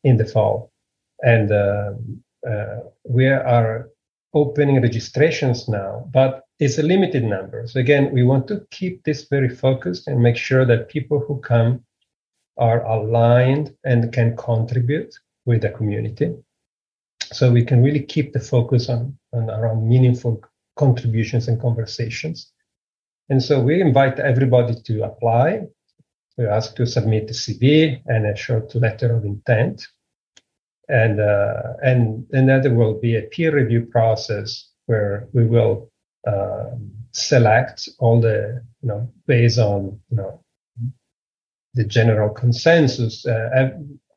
in 0.05 0.17
the 0.17 0.25
fall. 0.25 0.71
And 1.23 1.51
uh, 1.51 1.93
uh, 2.49 2.81
we 3.05 3.27
are 3.27 3.89
opening 4.35 4.81
registrations 4.81 5.69
now, 5.69 6.09
but 6.13 6.45
it's 6.61 6.79
a 6.79 6.83
limited 6.83 7.25
number. 7.25 7.67
So 7.67 7.81
again, 7.81 8.11
we 8.13 8.23
want 8.23 8.49
to 8.49 8.67
keep 8.71 9.05
this 9.05 9.27
very 9.29 9.49
focused 9.49 10.09
and 10.09 10.23
make 10.23 10.37
sure 10.37 10.65
that 10.67 10.89
people 10.89 11.19
who 11.21 11.41
come 11.41 11.85
are 12.57 12.85
aligned 12.85 13.75
and 13.85 14.13
can 14.13 14.37
contribute 14.37 15.15
with 15.47 15.63
the 15.63 15.71
community. 15.71 16.35
So 17.33 17.51
we 17.51 17.65
can 17.65 17.83
really 17.83 18.03
keep 18.03 18.33
the 18.33 18.41
focus 18.41 18.89
on, 18.89 19.17
on 19.33 19.51
around 19.51 19.89
meaningful 19.89 20.43
contributions 20.77 21.49
and 21.49 21.61
conversations. 21.61 22.53
And 23.29 23.43
so 23.43 23.61
we 23.61 23.81
invite 23.81 24.19
everybody 24.19 24.75
to 24.75 25.05
apply. 25.05 25.67
We 26.39 26.47
ask 26.47 26.77
to 26.77 26.87
submit 26.87 27.31
a 27.31 27.35
CV 27.35 28.01
and 28.07 28.25
a 28.25 28.37
short 28.37 28.73
letter 28.77 29.15
of 29.15 29.25
intent. 29.25 29.87
And, 30.89 31.21
uh, 31.21 31.75
and, 31.83 32.27
and 32.33 32.49
then 32.49 32.63
there 32.63 32.75
will 32.75 32.99
be 32.99 33.17
a 33.17 33.23
peer 33.23 33.55
review 33.55 33.87
process 33.87 34.71
where 34.87 35.29
we 35.33 35.47
will 35.47 35.91
uh, 36.27 36.71
select 37.11 37.89
all 37.99 38.21
the, 38.21 38.63
you 38.81 38.89
know, 38.89 39.13
based 39.27 39.59
on, 39.59 40.01
you 40.11 40.17
know, 40.17 40.45
the 41.75 41.85
general 41.85 42.31
consensus, 42.31 43.27
uh, 43.27 43.71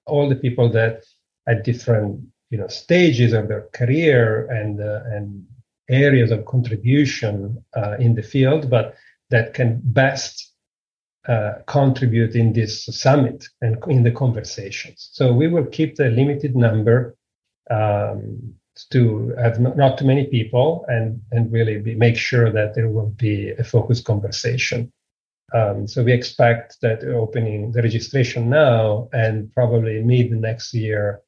all 0.06 0.30
the 0.30 0.36
people 0.36 0.72
that 0.72 1.04
at 1.48 1.64
different, 1.64 2.22
you 2.52 2.58
know, 2.58 2.68
stages 2.68 3.34
of 3.34 3.48
their 3.48 3.68
career 3.74 4.46
and, 4.48 4.80
uh, 4.80 5.02
and 5.08 5.44
areas 5.90 6.32
of 6.32 6.46
contribution 6.46 7.64
uh, 7.76 7.98
in 8.00 8.14
the 8.14 8.24
field, 8.24 8.70
but 8.70 8.96
that 9.32 9.54
can 9.54 9.82
best 9.84 10.51
uh, 11.28 11.54
contribute 11.68 12.36
in 12.36 12.54
this 12.54 12.86
summit 12.86 13.48
and 13.62 13.78
in 13.88 14.04
the 14.04 14.12
conversations. 14.12 15.10
So 15.12 15.32
we 15.32 15.48
will 15.48 15.66
keep 15.66 15.96
the 15.96 16.10
limited 16.10 16.56
number 16.56 17.16
um, 17.70 18.56
to 18.90 19.36
have 19.38 19.60
not, 19.60 19.98
too 19.98 20.06
many 20.06 20.26
people 20.26 20.86
and 20.88 21.22
and 21.32 21.52
really 21.52 21.78
be, 21.78 21.94
make 21.94 22.18
sure 22.18 22.52
that 22.52 22.74
there 22.74 22.90
will 22.90 23.10
be 23.10 23.52
a 23.52 23.64
focused 23.64 24.06
conversation. 24.06 24.92
Um, 25.54 25.88
so 25.88 26.04
we 26.04 26.14
expect 26.14 26.78
that 26.82 27.04
opening 27.04 27.72
the 27.72 27.82
registration 27.82 28.50
now 28.50 29.10
and 29.12 29.54
probably 29.54 30.02
mid 30.02 30.32
next 30.32 30.74
year, 30.74 31.22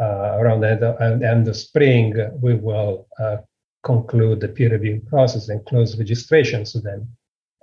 uh, 0.00 0.36
around 0.40 0.60
the 0.60 0.70
end 0.70 0.82
of, 0.82 1.22
end 1.22 1.48
of 1.48 1.56
spring, 1.56 2.14
we 2.42 2.54
will 2.54 3.06
uh, 3.18 3.36
conclude 3.84 4.40
the 4.40 4.48
peer 4.48 4.70
review 4.70 5.00
process 5.08 5.48
and 5.48 5.64
close 5.66 5.96
registration. 5.96 6.66
So 6.66 6.80
then 6.80 7.08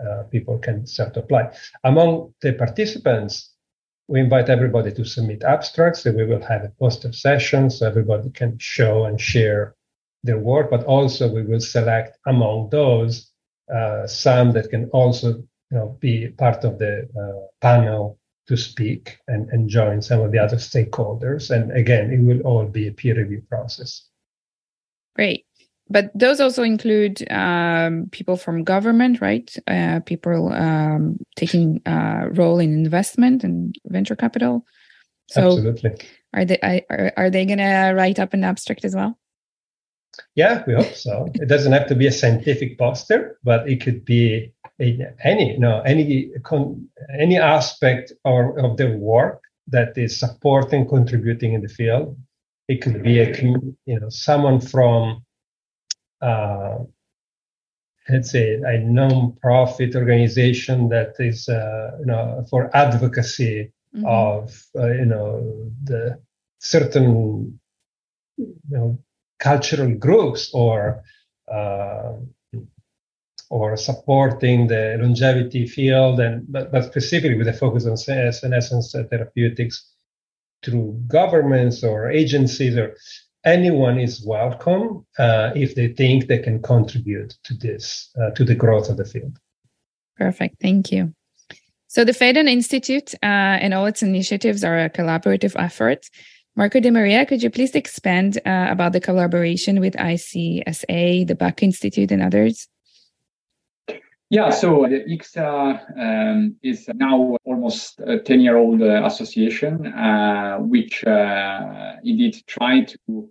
uh, 0.06 0.24
people 0.24 0.58
can 0.60 0.86
start 0.86 1.14
to 1.14 1.22
apply. 1.22 1.52
Among 1.84 2.34
the 2.42 2.54
participants, 2.54 3.54
we 4.08 4.20
invite 4.20 4.50
everybody 4.50 4.92
to 4.94 5.06
submit 5.06 5.44
abstracts. 5.44 6.06
And 6.06 6.16
we 6.16 6.26
will 6.26 6.44
have 6.44 6.64
a 6.64 6.72
poster 6.80 7.12
session 7.12 7.70
so 7.70 7.88
everybody 7.88 8.30
can 8.30 8.58
show 8.58 9.06
and 9.06 9.20
share 9.20 9.76
their 10.24 10.38
work 10.38 10.70
but 10.70 10.84
also 10.84 11.32
we 11.32 11.44
will 11.44 11.60
select 11.60 12.18
among 12.26 12.70
those 12.70 13.32
uh, 13.74 14.06
some 14.08 14.52
that 14.54 14.70
can 14.70 14.90
also 14.90 15.30
you 15.30 15.78
know, 15.78 15.98
be 16.00 16.28
part 16.28 16.64
of 16.64 16.78
the 16.80 17.08
uh, 17.20 17.48
panel 17.62 18.20
to 18.48 18.56
speak 18.56 19.18
and, 19.28 19.50
and 19.50 19.70
join 19.70 20.02
some 20.02 20.22
of 20.22 20.32
the 20.32 20.40
other 20.40 20.56
stakeholders. 20.58 21.52
And 21.52 21.72
again 21.72 22.12
it 22.12 22.20
will 22.20 22.42
all 22.42 22.66
be 22.66 22.88
a 22.88 22.92
peer 22.92 23.16
review 23.16 23.44
process. 23.50 24.08
Great 25.16 25.47
but 25.90 26.12
those 26.14 26.40
also 26.40 26.64
include 26.64 27.30
um, 27.32 28.08
people 28.12 28.38
from 28.38 28.64
government, 28.64 29.22
right? 29.22 29.54
Uh, 29.68 30.00
people 30.06 30.52
um, 30.54 31.18
taking 31.36 31.82
uh, 31.86 32.28
role 32.32 32.60
in 32.60 32.74
investment 32.74 33.44
and 33.44 33.76
venture 33.86 34.16
capital. 34.16 34.66
So 35.30 35.58
Absolutely. 35.58 35.92
Are 36.34 36.46
they 36.46 36.60
are, 36.90 37.14
are 37.18 37.30
they 37.30 37.46
going 37.46 37.60
to 37.60 37.94
write 37.96 38.20
up 38.20 38.34
an 38.34 38.44
abstract 38.44 38.86
as 38.86 38.96
well? 38.96 39.18
Yeah, 40.36 40.64
we 40.66 40.74
hope 40.74 40.94
so. 40.94 41.28
it 41.36 41.48
doesn't 41.48 41.72
have 41.72 41.88
to 41.88 41.96
be 41.96 42.08
a 42.08 42.12
scientific 42.12 42.78
poster, 42.78 43.38
but 43.44 43.70
it 43.70 43.82
could 43.82 44.04
be 44.04 44.52
a, 44.82 45.08
any 45.24 45.58
no 45.58 45.82
any 45.82 46.32
any 47.18 47.38
aspect 47.38 48.12
of, 48.26 48.58
of 48.58 48.78
the 48.78 48.98
work 48.98 49.42
that 49.68 49.98
is 49.98 50.20
supporting, 50.20 50.88
contributing 50.88 51.54
in 51.54 51.62
the 51.62 51.70
field. 51.70 52.18
It 52.68 52.82
could 52.82 53.04
be 53.04 53.20
a 53.20 53.36
you 53.86 54.00
know 54.00 54.10
someone 54.10 54.60
from 54.60 55.24
uh, 56.22 56.78
let's 58.10 58.32
say 58.32 58.56
a 58.56 58.80
non-profit 58.80 59.96
organization 59.96 60.90
that 60.90 61.14
is 61.20 61.50
uh, 61.50 61.98
you 62.00 62.06
know 62.06 62.46
for 62.50 62.76
advocacy 62.76 63.72
mm-hmm. 63.96 64.06
of 64.06 64.66
uh, 64.76 64.92
you 64.92 65.06
know 65.06 65.72
the 65.84 66.20
certain 66.60 67.60
you 68.38 68.56
know 68.70 69.00
cultural 69.40 69.94
groups 69.96 70.52
or 70.54 71.04
uh, 71.52 72.14
or 73.50 73.78
supporting 73.78 74.68
the 74.68 74.98
longevity 75.00 75.66
field 75.68 76.20
and 76.20 76.46
but, 76.50 76.72
but 76.72 76.84
specifically 76.84 77.38
with 77.38 77.48
a 77.48 77.54
focus 77.54 77.86
on 77.86 77.98
senescence 77.98 78.94
therapeutics 79.10 79.90
through 80.64 81.00
governments 81.08 81.84
or 81.84 82.10
agencies 82.10 82.76
or 82.76 82.96
anyone 83.46 84.00
is 84.00 84.26
welcome 84.26 85.06
uh, 85.18 85.52
if 85.56 85.76
they 85.76 85.90
think 85.90 86.28
they 86.28 86.40
can 86.40 86.62
contribute 86.62 87.36
to 87.44 87.54
this, 87.56 88.10
uh, 88.22 88.32
to 88.32 88.44
the 88.44 88.56
growth 88.56 88.90
of 88.90 88.98
the 88.98 89.06
field. 89.06 89.38
Perfect. 90.18 90.62
Thank 90.62 90.92
you. 90.92 91.14
So 91.88 92.04
the 92.04 92.14
Phaedon 92.14 92.48
Institute 92.48 93.14
uh, 93.16 93.58
and 93.62 93.74
all 93.74 93.86
its 93.86 94.04
initiatives 94.04 94.64
are 94.64 94.78
a 94.78 94.90
collaborative 94.90 95.56
effort. 95.58 96.10
Marco 96.56 96.80
Demaria, 96.80 97.28
could 97.28 97.44
you 97.44 97.50
please 97.50 97.76
expand 97.76 98.40
uh, 98.46 98.68
about 98.70 98.92
the 98.92 99.00
collaboration 99.00 99.80
with 99.80 99.94
ICSA, 99.94 101.28
the 101.28 101.36
Buck 101.36 101.62
Institute, 101.62 102.12
and 102.12 102.22
others? 102.22 102.68
Yeah, 104.30 104.50
so 104.50 104.86
the 104.90 105.06
ICSA 105.06 105.98
um, 105.98 106.58
is 106.62 106.90
now 106.94 107.38
almost 107.46 108.02
a 108.02 108.20
10 108.20 108.42
year 108.42 108.58
old 108.58 108.82
uh, 108.82 109.06
association, 109.06 109.88
uh, 109.88 110.58
which 110.58 111.02
uh, 111.06 111.96
indeed 112.04 112.44
try 112.46 112.84
to 112.84 113.30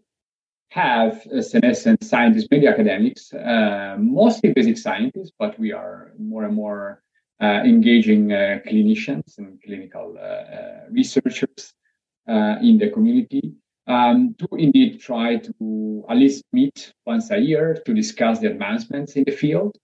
have 0.71 1.27
senescent 1.41 2.03
scientists, 2.03 2.49
maybe 2.51 2.67
academics, 2.67 3.33
uh, 3.35 3.97
mostly 3.99 4.53
basic 4.55 4.79
scientists, 4.79 5.33
but 5.39 5.59
we 5.59 5.71
are 5.71 6.13
more 6.19 6.45
and 6.45 6.55
more 6.55 7.03
uh, 7.43 7.61
engaging 7.65 8.33
uh, 8.33 8.61
clinicians 8.67 9.37
and 9.37 9.63
clinical 9.63 10.17
researchers 10.91 11.75
in 12.27 12.79
the 12.79 12.91
community 12.91 13.53
um, 13.87 14.35
to 14.39 14.49
indeed 14.57 14.99
try 14.99 15.37
to 15.37 16.05
at 16.09 16.17
least 16.17 16.43
meet 16.55 16.95
once 17.05 17.31
a 17.31 17.39
year 17.39 17.77
to 17.85 17.93
discuss 17.93 18.41
the 18.41 18.51
advancements 18.51 19.13
in 19.13 19.25
the 19.25 19.33
field 19.33 19.77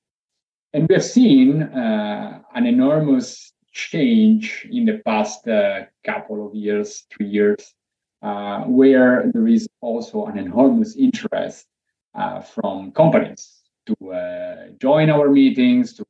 and 0.73 0.89
we 0.89 0.95
have 0.95 1.05
seen 1.05 1.63
uh, 1.63 2.41
an 2.55 2.67
enormous 2.67 3.53
change 3.73 4.67
in 4.71 4.85
the 4.85 4.99
past 5.05 5.47
uh, 5.49 5.81
couple 6.05 6.47
of 6.47 6.55
years, 6.55 7.07
three 7.11 7.29
years, 7.29 7.75
uh, 8.23 8.61
where 8.63 9.31
there 9.33 9.49
is 9.49 9.69
also 9.81 10.27
an 10.27 10.39
enormous 10.39 10.97
interest 10.97 11.67
uh, 12.15 12.41
from 12.41 12.93
companies 12.93 13.61
to 13.87 14.13
uh, 14.13 14.69
join 14.79 15.11
our 15.11 15.29
meetings, 15.29 15.95
to 15.95 16.05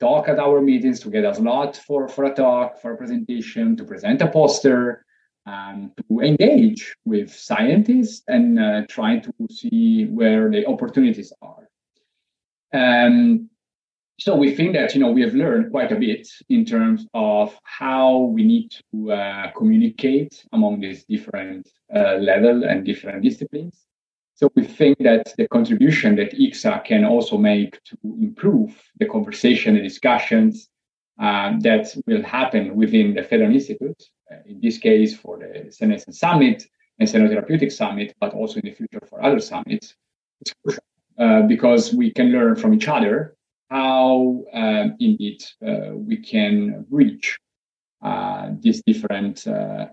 talk 0.00 0.28
at 0.28 0.38
our 0.38 0.60
meetings, 0.60 1.00
to 1.00 1.10
get 1.10 1.24
a 1.24 1.34
slot 1.34 1.76
for, 1.76 2.08
for 2.08 2.24
a 2.24 2.34
talk, 2.34 2.80
for 2.80 2.92
a 2.92 2.96
presentation, 2.96 3.76
to 3.76 3.84
present 3.84 4.20
a 4.20 4.28
poster, 4.28 5.04
um, 5.46 5.92
to 5.96 6.20
engage 6.20 6.94
with 7.04 7.32
scientists 7.32 8.22
and 8.28 8.60
uh, 8.60 8.82
try 8.88 9.18
to 9.18 9.32
see 9.50 10.06
where 10.06 10.50
the 10.50 10.66
opportunities 10.66 11.32
are. 11.42 11.68
Um, 12.72 13.50
so 14.22 14.36
we 14.36 14.54
think 14.54 14.72
that 14.74 14.94
you 14.94 15.00
know 15.00 15.10
we 15.10 15.22
have 15.22 15.34
learned 15.34 15.72
quite 15.72 15.90
a 15.90 15.96
bit 15.96 16.28
in 16.48 16.64
terms 16.64 17.08
of 17.12 17.58
how 17.64 18.18
we 18.36 18.44
need 18.44 18.70
to 18.92 19.10
uh, 19.10 19.50
communicate 19.50 20.44
among 20.52 20.78
these 20.78 21.04
different 21.04 21.68
uh, 21.92 22.14
level 22.30 22.62
and 22.62 22.84
different 22.84 23.24
disciplines. 23.24 23.84
So 24.34 24.48
we 24.54 24.62
think 24.62 24.98
that 24.98 25.34
the 25.36 25.48
contribution 25.48 26.14
that 26.16 26.34
ICSA 26.34 26.84
can 26.84 27.04
also 27.04 27.36
make 27.36 27.82
to 27.82 27.96
improve 28.04 28.80
the 29.00 29.06
conversation 29.06 29.74
and 29.74 29.82
discussions 29.82 30.68
um, 31.18 31.58
that 31.60 31.92
will 32.06 32.22
happen 32.22 32.76
within 32.76 33.14
the 33.14 33.24
Phaedon 33.24 33.52
Institute, 33.52 34.02
uh, 34.30 34.36
in 34.46 34.60
this 34.60 34.78
case 34.78 35.16
for 35.16 35.38
the 35.38 35.72
Senescence 35.72 36.20
Summit 36.20 36.62
and 37.00 37.10
Therapeutic 37.10 37.72
Summit, 37.72 38.14
but 38.20 38.34
also 38.34 38.60
in 38.60 38.66
the 38.66 38.72
future 38.72 39.02
for 39.10 39.20
other 39.20 39.40
summits. 39.40 39.96
It's 40.40 40.54
crucial 40.62 40.84
uh, 41.18 41.42
because 41.42 41.92
we 41.92 42.12
can 42.12 42.28
learn 42.30 42.54
from 42.54 42.72
each 42.72 42.86
other 42.86 43.36
how 43.72 44.44
um, 44.52 44.96
indeed 45.00 45.42
uh, 45.66 45.92
we 45.94 46.18
can 46.18 46.84
reach 46.90 47.38
uh, 48.02 48.50
these 48.60 48.82
different 48.86 49.46
uh, 49.46 49.86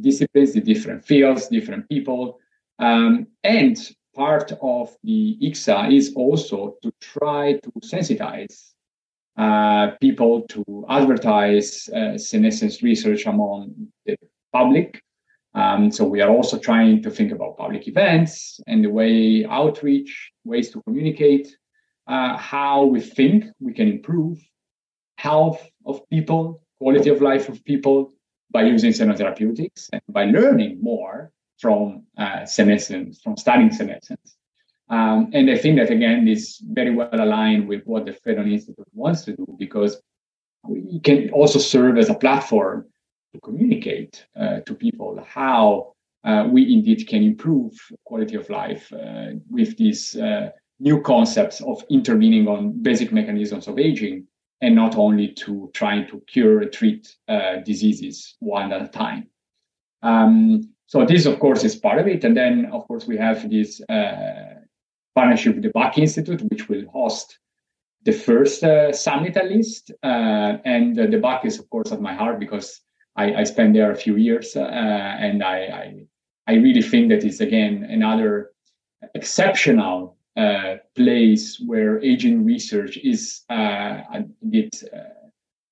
disciplines, 0.00 0.52
the 0.52 0.60
different 0.60 1.04
fields, 1.04 1.48
different 1.48 1.88
people. 1.88 2.38
Um, 2.78 3.26
and 3.42 3.76
part 4.14 4.52
of 4.62 4.96
the 5.02 5.36
ICSA 5.42 5.92
is 5.92 6.12
also 6.14 6.76
to 6.82 6.92
try 7.00 7.54
to 7.54 7.70
sensitize 7.80 8.56
uh, 9.36 9.96
people 10.00 10.42
to 10.42 10.86
advertise 10.88 11.88
uh, 11.88 12.16
senescence 12.16 12.84
research 12.84 13.26
among 13.26 13.88
the 14.06 14.16
public. 14.52 15.02
Um, 15.54 15.90
so 15.90 16.04
we 16.04 16.20
are 16.20 16.30
also 16.30 16.56
trying 16.56 17.02
to 17.02 17.10
think 17.10 17.32
about 17.32 17.56
public 17.56 17.88
events 17.88 18.60
and 18.68 18.84
the 18.84 18.90
way 18.90 19.44
outreach, 19.44 20.30
ways 20.44 20.70
to 20.70 20.82
communicate, 20.82 21.56
uh, 22.06 22.36
how 22.36 22.84
we 22.84 23.00
think 23.00 23.44
we 23.60 23.72
can 23.72 23.88
improve 23.88 24.38
health 25.16 25.66
of 25.86 26.08
people, 26.08 26.62
quality 26.78 27.10
of 27.10 27.22
life 27.22 27.48
of 27.48 27.64
people 27.64 28.12
by 28.50 28.62
using 28.62 28.92
senotherapeutics 28.92 29.88
and 29.92 30.02
by 30.08 30.24
learning 30.24 30.78
more 30.82 31.32
from 31.58 32.04
uh, 32.18 32.44
senescence, 32.44 33.20
from 33.22 33.36
studying 33.36 33.72
senescence. 33.72 34.36
Um, 34.90 35.30
and 35.32 35.50
I 35.50 35.56
think 35.56 35.78
that 35.78 35.90
again 35.90 36.28
is 36.28 36.60
very 36.62 36.94
well 36.94 37.08
aligned 37.12 37.66
with 37.66 37.84
what 37.84 38.04
the 38.04 38.12
Phaedon 38.12 38.52
Institute 38.52 38.86
wants 38.92 39.22
to 39.22 39.32
do 39.34 39.46
because 39.58 40.00
we 40.66 41.00
can 41.00 41.30
also 41.30 41.58
serve 41.58 41.96
as 41.98 42.10
a 42.10 42.14
platform 42.14 42.86
to 43.32 43.40
communicate 43.40 44.26
uh, 44.38 44.60
to 44.60 44.74
people 44.74 45.24
how 45.26 45.94
uh, 46.24 46.46
we 46.50 46.72
indeed 46.72 47.06
can 47.06 47.22
improve 47.22 47.72
quality 48.04 48.34
of 48.36 48.48
life 48.48 48.92
uh, 48.92 49.30
with 49.50 49.76
these 49.76 50.16
uh, 50.16 50.50
new 50.84 51.00
concepts 51.00 51.62
of 51.62 51.82
intervening 51.88 52.46
on 52.46 52.82
basic 52.82 53.10
mechanisms 53.10 53.66
of 53.66 53.78
aging 53.78 54.26
and 54.60 54.74
not 54.74 54.96
only 54.96 55.28
to 55.28 55.70
trying 55.72 56.06
to 56.06 56.22
cure 56.26 56.60
and 56.60 56.72
treat 56.72 57.16
uh, 57.26 57.56
diseases 57.64 58.36
one 58.40 58.70
at 58.70 58.82
a 58.82 58.88
time. 58.88 59.26
Um, 60.02 60.68
so 60.86 61.04
this, 61.06 61.24
of 61.24 61.40
course, 61.40 61.64
is 61.64 61.74
part 61.74 61.98
of 61.98 62.06
it. 62.06 62.22
And 62.24 62.36
then, 62.36 62.66
of 62.66 62.86
course, 62.86 63.06
we 63.06 63.16
have 63.16 63.50
this 63.50 63.80
uh, 63.88 64.60
partnership 65.14 65.54
with 65.54 65.64
the 65.64 65.70
Buck 65.70 65.96
Institute, 65.96 66.42
which 66.50 66.68
will 66.68 66.86
host 66.92 67.38
the 68.04 68.12
first 68.12 68.62
uh, 68.62 68.92
summit 68.92 69.38
at 69.38 69.50
least. 69.50 69.90
Uh, 70.02 70.58
and 70.66 70.94
the 70.94 71.18
Buck 71.18 71.46
is, 71.46 71.58
of 71.58 71.68
course, 71.70 71.92
at 71.92 72.02
my 72.02 72.14
heart 72.14 72.38
because 72.38 72.82
I, 73.16 73.34
I 73.34 73.44
spent 73.44 73.72
there 73.72 73.90
a 73.90 73.96
few 73.96 74.16
years, 74.16 74.54
uh, 74.54 74.60
and 74.60 75.42
I, 75.42 75.58
I, 75.82 76.06
I 76.46 76.54
really 76.56 76.82
think 76.82 77.08
that 77.08 77.24
it's 77.24 77.40
again 77.40 77.86
another 77.88 78.50
exceptional 79.14 80.16
uh, 80.36 80.76
place 80.94 81.60
where 81.64 82.02
aging 82.02 82.44
research 82.44 82.96
is 82.98 83.42
uh, 83.50 84.02
uh, 84.12 84.22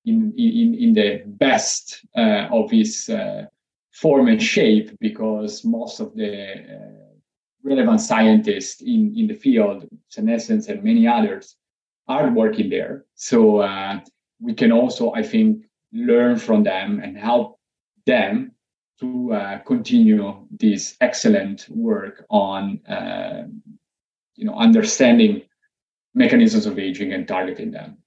in, 0.05 0.33
in 0.37 0.75
in 0.75 0.93
the 0.93 1.21
best 1.25 2.05
of 2.15 2.71
its 2.73 3.09
form 3.91 4.27
and 4.27 4.41
shape 4.41 4.97
because 4.99 5.63
most 5.63 5.99
of 5.99 6.15
the 6.15 7.03
relevant 7.63 8.01
scientists 8.01 8.81
in, 8.81 9.13
in 9.15 9.27
the 9.27 9.33
field, 9.33 9.87
senescence 10.09 10.67
and 10.67 10.83
many 10.83 11.07
others, 11.07 11.55
are 12.07 12.29
working 12.29 12.69
there. 12.69 13.05
So 13.15 13.57
uh, 13.57 13.99
we 14.41 14.53
can 14.53 14.71
also, 14.71 15.13
I 15.13 15.23
think, 15.23 15.63
learn 15.93 16.37
from 16.37 16.63
them 16.63 16.99
and 17.01 17.17
help 17.17 17.59
them 18.05 18.51
to 18.99 19.33
uh, 19.33 19.59
continue 19.59 20.45
this 20.51 20.97
excellent 20.99 21.67
work 21.69 22.25
on, 22.29 22.79
uh, 22.85 23.43
you 24.35 24.45
know, 24.45 24.55
understanding 24.55 25.41
mechanisms 26.13 26.65
of 26.65 26.79
aging 26.79 27.13
and 27.13 27.27
targeting 27.27 27.71
them. 27.71 27.97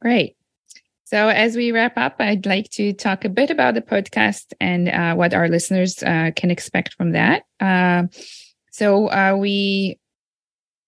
Great. 0.00 0.36
So, 1.04 1.28
as 1.28 1.56
we 1.56 1.72
wrap 1.72 1.98
up, 1.98 2.16
I'd 2.20 2.46
like 2.46 2.70
to 2.70 2.92
talk 2.94 3.24
a 3.24 3.28
bit 3.28 3.50
about 3.50 3.74
the 3.74 3.82
podcast 3.82 4.52
and 4.60 4.88
uh, 4.88 5.14
what 5.14 5.34
our 5.34 5.48
listeners 5.48 6.02
uh, 6.02 6.30
can 6.34 6.50
expect 6.50 6.94
from 6.94 7.12
that. 7.12 7.42
Uh, 7.60 8.04
so, 8.70 9.08
uh, 9.08 9.36
we 9.38 9.98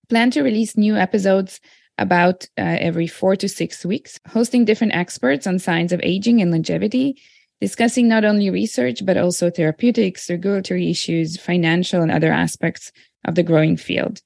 plan 0.08 0.30
to 0.30 0.42
release 0.42 0.76
new 0.76 0.96
episodes 0.96 1.60
about 1.98 2.44
uh, 2.58 2.62
every 2.80 3.06
four 3.06 3.36
to 3.36 3.48
six 3.48 3.84
weeks, 3.84 4.18
hosting 4.26 4.64
different 4.64 4.94
experts 4.94 5.46
on 5.46 5.58
signs 5.58 5.92
of 5.92 6.00
aging 6.02 6.40
and 6.40 6.50
longevity, 6.50 7.20
discussing 7.60 8.08
not 8.08 8.24
only 8.24 8.50
research, 8.50 9.04
but 9.04 9.16
also 9.16 9.50
therapeutics, 9.50 10.30
regulatory 10.30 10.90
issues, 10.90 11.36
financial, 11.36 12.02
and 12.02 12.10
other 12.10 12.32
aspects 12.32 12.92
of 13.24 13.34
the 13.34 13.42
growing 13.42 13.76
field. 13.76 14.20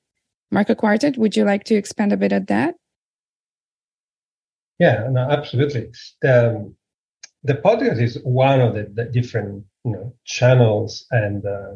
Marco 0.50 0.74
Quarta, 0.74 1.14
would 1.16 1.36
you 1.36 1.44
like 1.44 1.64
to 1.64 1.74
expand 1.74 2.12
a 2.12 2.16
bit 2.16 2.32
on 2.32 2.44
that? 2.46 2.74
Yeah, 4.78 5.08
no, 5.10 5.20
absolutely. 5.20 5.90
The, 6.22 6.72
the 7.42 7.54
podcast 7.54 8.00
is 8.00 8.18
one 8.22 8.60
of 8.60 8.74
the, 8.74 8.90
the 8.92 9.04
different 9.04 9.64
you 9.84 9.92
know 9.92 10.14
channels 10.24 11.06
and 11.10 11.44
uh, 11.44 11.74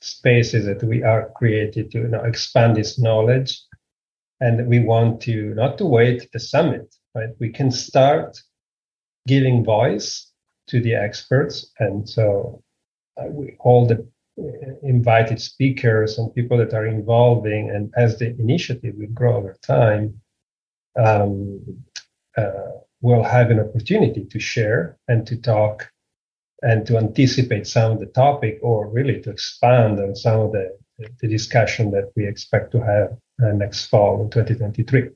spaces 0.00 0.66
that 0.66 0.82
we 0.82 1.02
are 1.02 1.30
created 1.36 1.90
to 1.90 1.98
you 1.98 2.08
know, 2.08 2.24
expand 2.24 2.76
this 2.76 2.98
knowledge, 2.98 3.60
and 4.40 4.66
we 4.66 4.80
want 4.80 5.20
to 5.22 5.54
not 5.54 5.78
to 5.78 5.86
wait 5.86 6.28
the 6.32 6.40
summit. 6.40 6.94
Right, 7.14 7.30
we 7.38 7.50
can 7.50 7.70
start 7.70 8.40
giving 9.26 9.64
voice 9.64 10.30
to 10.68 10.80
the 10.80 10.94
experts, 10.94 11.72
and 11.78 12.08
so 12.08 12.62
uh, 13.20 13.26
we, 13.26 13.56
all 13.60 13.86
the 13.86 14.06
invited 14.82 15.40
speakers 15.40 16.18
and 16.18 16.34
people 16.34 16.58
that 16.58 16.74
are 16.74 16.86
involving, 16.86 17.70
and 17.70 17.92
as 17.96 18.18
the 18.18 18.28
initiative 18.38 18.94
will 18.96 19.08
grow 19.08 19.36
over 19.36 19.56
time. 19.62 20.20
Um, 20.96 21.60
uh, 22.36 22.78
will 23.00 23.22
have 23.22 23.50
an 23.50 23.60
opportunity 23.60 24.24
to 24.24 24.40
share 24.40 24.96
and 25.06 25.26
to 25.26 25.36
talk 25.36 25.90
and 26.62 26.86
to 26.86 26.96
anticipate 26.96 27.66
some 27.66 27.92
of 27.92 28.00
the 28.00 28.06
topic 28.06 28.58
or 28.62 28.88
really 28.88 29.20
to 29.22 29.30
expand 29.30 30.00
on 30.00 30.16
some 30.16 30.40
of 30.40 30.52
the, 30.52 30.76
the 31.20 31.28
discussion 31.28 31.90
that 31.92 32.10
we 32.16 32.26
expect 32.26 32.72
to 32.72 32.80
have 32.80 33.16
uh, 33.42 33.52
next 33.52 33.86
fall 33.86 34.20
in 34.20 34.30
2023. 34.30 35.10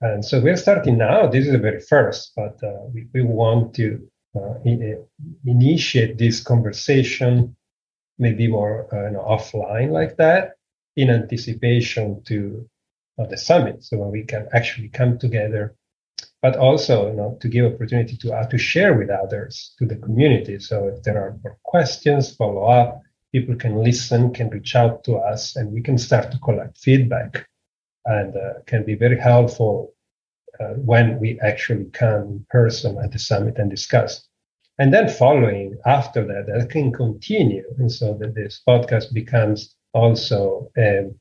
And 0.00 0.24
so 0.24 0.40
we're 0.40 0.56
starting 0.56 0.96
now. 0.96 1.26
This 1.26 1.44
is 1.44 1.52
the 1.52 1.58
very 1.58 1.80
first, 1.80 2.32
but 2.34 2.58
uh, 2.62 2.72
we, 2.94 3.06
we 3.12 3.20
want 3.20 3.74
to 3.74 4.08
uh, 4.34 4.54
in, 4.64 5.04
initiate 5.44 6.16
this 6.16 6.42
conversation 6.42 7.54
maybe 8.20 8.46
more 8.46 8.86
uh, 8.92 9.06
you 9.06 9.12
know, 9.14 9.24
offline 9.28 9.90
like 9.90 10.16
that 10.18 10.52
in 10.96 11.10
anticipation 11.10 12.22
to 12.24 12.68
the 13.28 13.36
summit. 13.36 13.84
So 13.84 13.98
when 13.98 14.10
we 14.10 14.24
can 14.24 14.48
actually 14.54 14.88
come 14.88 15.18
together 15.18 15.74
but 16.42 16.56
also 16.56 17.08
you 17.10 17.16
know 17.16 17.36
to 17.40 17.48
give 17.48 17.66
opportunity 17.66 18.16
to 18.16 18.32
uh, 18.32 18.46
to 18.46 18.56
share 18.56 18.94
with 18.94 19.10
others 19.10 19.74
to 19.78 19.84
the 19.84 19.96
community. 19.96 20.58
So 20.58 20.88
if 20.88 21.02
there 21.02 21.18
are 21.22 21.36
more 21.42 21.58
questions 21.64 22.34
follow 22.34 22.64
up 22.64 23.02
people 23.32 23.54
can 23.56 23.82
listen 23.82 24.32
can 24.32 24.50
reach 24.50 24.74
out 24.74 25.04
to 25.04 25.16
us 25.16 25.56
and 25.56 25.72
we 25.72 25.82
can 25.82 25.98
start 25.98 26.30
to 26.32 26.38
collect 26.38 26.78
feedback. 26.78 27.46
And 28.06 28.34
uh, 28.34 28.60
can 28.66 28.84
be 28.84 28.94
very 28.94 29.18
helpful 29.18 29.92
uh, 30.58 30.74
when 30.74 31.20
we 31.20 31.38
actually 31.40 31.84
come 31.92 32.22
in 32.22 32.46
person 32.48 32.96
at 32.98 33.12
the 33.12 33.18
summit 33.18 33.58
and 33.58 33.70
discuss 33.70 34.26
and 34.80 34.92
then 34.94 35.08
following 35.08 35.76
after 35.84 36.26
that 36.26 36.46
that 36.46 36.70
can 36.70 36.90
continue 36.92 37.64
and 37.78 37.92
so 37.92 38.14
that 38.14 38.34
this 38.34 38.62
podcast 38.66 39.12
becomes 39.12 39.76
also 39.92 40.70
um, 40.78 41.14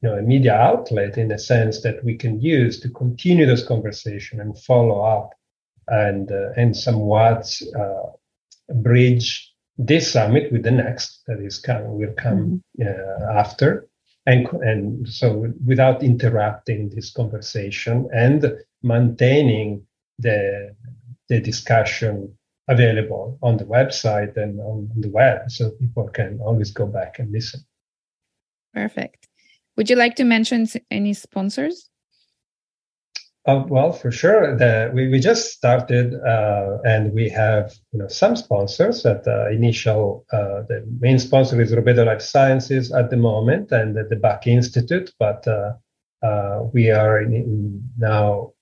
you 0.00 0.08
know, 0.08 0.14
a 0.16 0.22
media 0.22 0.54
outlet 0.54 1.18
in 1.18 1.30
a 1.32 1.38
sense 1.38 1.82
that 1.82 2.02
we 2.04 2.16
can 2.16 2.40
use 2.40 2.80
to 2.80 2.88
continue 2.88 3.46
this 3.46 3.66
conversation 3.66 4.40
and 4.40 4.58
follow 4.58 5.02
up 5.02 5.30
and 5.88 6.30
uh, 6.32 6.50
and 6.56 6.76
somewhat 6.76 7.46
uh, 7.78 8.72
bridge 8.74 9.52
this 9.76 10.12
summit 10.12 10.50
with 10.52 10.62
the 10.62 10.70
next 10.70 11.22
that 11.26 11.40
is 11.40 11.58
coming 11.58 11.98
will 11.98 12.14
come 12.16 12.62
mm-hmm. 12.80 12.88
uh, 12.88 13.38
after 13.38 13.88
and 14.26 14.48
and 14.62 15.08
so 15.08 15.52
without 15.66 16.02
interrupting 16.02 16.90
this 16.90 17.10
conversation 17.10 18.08
and 18.12 18.52
maintaining 18.82 19.82
the 20.18 20.74
the 21.28 21.40
discussion 21.40 22.36
available 22.68 23.38
on 23.42 23.56
the 23.56 23.64
website 23.64 24.36
and 24.36 24.60
on 24.60 24.88
the 24.96 25.08
web 25.10 25.50
so 25.50 25.70
people 25.70 26.08
can 26.08 26.38
always 26.40 26.70
go 26.70 26.86
back 26.86 27.18
and 27.18 27.32
listen 27.32 27.60
perfect 28.74 29.28
would 29.78 29.88
you 29.88 29.94
like 29.94 30.16
to 30.16 30.24
mention 30.24 30.66
any 30.90 31.14
sponsors? 31.14 31.88
Uh, 33.46 33.64
well, 33.68 33.92
for 33.92 34.10
sure. 34.10 34.56
The, 34.56 34.90
we, 34.92 35.08
we 35.08 35.20
just 35.20 35.52
started 35.52 36.14
uh, 36.16 36.78
and 36.84 37.14
we 37.14 37.28
have 37.30 37.72
you 37.92 38.00
know 38.00 38.08
some 38.08 38.34
sponsors. 38.34 39.06
At 39.06 39.22
the 39.22 39.48
initial, 39.50 40.26
uh, 40.32 40.62
the 40.68 40.84
main 40.98 41.20
sponsor 41.20 41.60
is 41.60 41.72
Rubedo 41.72 42.04
Life 42.04 42.20
Sciences 42.20 42.92
at 42.92 43.10
the 43.10 43.16
moment 43.16 43.70
and 43.70 43.96
the, 43.96 44.02
the 44.02 44.16
Buck 44.16 44.48
Institute. 44.48 45.12
But 45.16 45.46
uh, 45.46 45.74
uh, 46.26 46.64
we 46.74 46.90
are 46.90 47.22
in, 47.22 47.32
in 47.32 47.88
now 47.96 48.54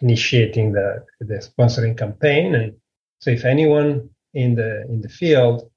initiating 0.00 0.72
the, 0.72 1.04
the 1.20 1.34
sponsoring 1.34 1.96
campaign. 1.96 2.54
And 2.54 2.74
so 3.20 3.30
if 3.30 3.44
anyone 3.44 4.10
in 4.34 4.54
the 4.54 4.82
in 4.88 5.00
the 5.00 5.08
field 5.08 5.70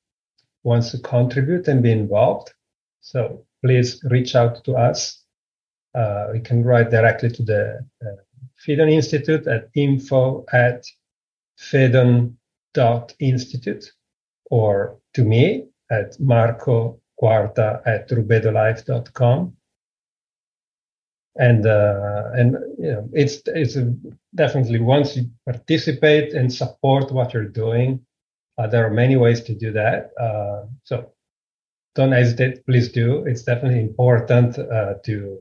wants 0.63 0.91
to 0.91 0.99
contribute 0.99 1.67
and 1.67 1.81
be 1.81 1.91
involved, 1.91 2.53
so 3.01 3.45
please 3.63 4.03
reach 4.03 4.35
out 4.35 4.63
to 4.65 4.75
us. 4.75 5.17
Uh, 5.93 6.27
can 6.45 6.63
write 6.63 6.89
directly 6.89 7.29
to 7.29 7.43
the 7.43 7.85
uh, 8.01 8.15
Phaedon 8.57 8.87
Institute 8.87 9.45
at 9.47 9.67
info 9.75 10.45
at 10.53 10.85
phaedon.institute 11.57 13.91
or 14.49 14.97
to 15.13 15.23
me 15.23 15.65
at 15.89 16.17
marco 16.19 16.99
quarta 17.17 17.81
at 17.85 18.09
rubedolife.com 18.09 19.53
and 21.37 21.65
uh, 21.65 22.23
and 22.33 22.57
you 22.77 22.91
know 22.91 23.09
it's 23.13 23.41
it's 23.47 23.77
definitely 24.35 24.79
once 24.79 25.15
you 25.15 25.29
participate 25.45 26.33
and 26.33 26.53
support 26.53 27.11
what 27.11 27.33
you're 27.33 27.45
doing 27.45 27.99
uh, 28.57 28.67
there 28.67 28.85
are 28.85 28.89
many 28.89 29.15
ways 29.15 29.41
to 29.41 29.55
do 29.55 29.71
that 29.71 30.11
uh, 30.19 30.63
so 30.83 31.11
don't 31.95 32.11
hesitate 32.11 32.65
please 32.65 32.91
do. 32.91 33.25
It's 33.25 33.43
definitely 33.43 33.81
important 33.81 34.57
uh, 34.57 34.95
to 35.05 35.39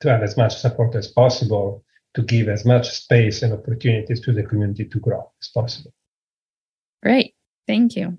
to 0.00 0.10
have 0.10 0.22
as 0.22 0.36
much 0.36 0.54
support 0.54 0.94
as 0.94 1.08
possible 1.08 1.82
to 2.14 2.22
give 2.22 2.48
as 2.48 2.64
much 2.64 2.90
space 2.90 3.42
and 3.42 3.52
opportunities 3.52 4.20
to 4.20 4.32
the 4.32 4.42
community 4.42 4.84
to 4.84 5.00
grow 5.00 5.30
as 5.42 5.48
possible. 5.48 5.92
Great. 7.02 7.34
Thank 7.66 7.96
you. 7.96 8.18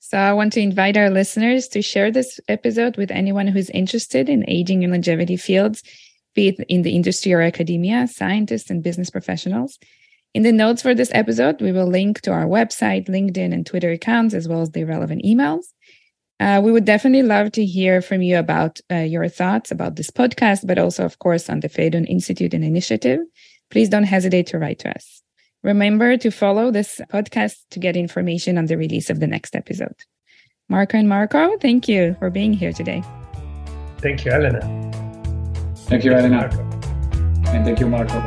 So 0.00 0.16
I 0.16 0.32
want 0.32 0.52
to 0.54 0.60
invite 0.60 0.96
our 0.96 1.10
listeners 1.10 1.68
to 1.68 1.82
share 1.82 2.10
this 2.10 2.40
episode 2.48 2.96
with 2.96 3.10
anyone 3.10 3.46
who's 3.46 3.68
interested 3.70 4.28
in 4.28 4.48
aging 4.48 4.84
and 4.84 4.92
longevity 4.92 5.36
fields 5.36 5.82
be 6.34 6.48
it 6.48 6.60
in 6.68 6.82
the 6.82 6.94
industry 6.94 7.32
or 7.32 7.40
academia, 7.40 8.06
scientists, 8.06 8.70
and 8.70 8.82
business 8.82 9.10
professionals. 9.10 9.78
In 10.34 10.42
the 10.42 10.52
notes 10.52 10.82
for 10.82 10.94
this 10.94 11.10
episode, 11.14 11.60
we 11.60 11.72
will 11.72 11.86
link 11.86 12.20
to 12.22 12.32
our 12.32 12.44
website, 12.44 13.08
LinkedIn, 13.08 13.52
and 13.52 13.66
Twitter 13.66 13.90
accounts, 13.90 14.34
as 14.34 14.46
well 14.46 14.60
as 14.60 14.70
the 14.70 14.84
relevant 14.84 15.22
emails. 15.24 15.64
Uh, 16.40 16.60
we 16.62 16.70
would 16.70 16.84
definitely 16.84 17.22
love 17.22 17.50
to 17.52 17.64
hear 17.64 18.00
from 18.00 18.22
you 18.22 18.38
about 18.38 18.80
uh, 18.92 18.96
your 18.96 19.28
thoughts 19.28 19.70
about 19.70 19.96
this 19.96 20.10
podcast, 20.10 20.66
but 20.66 20.78
also, 20.78 21.04
of 21.04 21.18
course, 21.18 21.50
on 21.50 21.60
the 21.60 21.68
Phaedon 21.68 22.04
Institute 22.06 22.54
and 22.54 22.64
initiative. 22.64 23.20
Please 23.70 23.88
don't 23.88 24.04
hesitate 24.04 24.46
to 24.48 24.58
write 24.58 24.78
to 24.80 24.90
us. 24.90 25.22
Remember 25.64 26.16
to 26.16 26.30
follow 26.30 26.70
this 26.70 27.00
podcast 27.10 27.56
to 27.70 27.80
get 27.80 27.96
information 27.96 28.56
on 28.56 28.66
the 28.66 28.76
release 28.76 29.10
of 29.10 29.18
the 29.18 29.26
next 29.26 29.56
episode. 29.56 29.96
Marco 30.68 30.98
and 30.98 31.08
Marco, 31.08 31.56
thank 31.58 31.88
you 31.88 32.14
for 32.18 32.30
being 32.30 32.52
here 32.52 32.72
today. 32.72 33.02
Thank 33.98 34.24
you, 34.24 34.30
Elena. 34.30 34.97
Thank 35.88 36.04
you, 36.04 36.12
Elena. 36.12 36.50
And 37.48 37.64
thank 37.64 37.80
you, 37.80 37.88
Marco. 37.88 38.20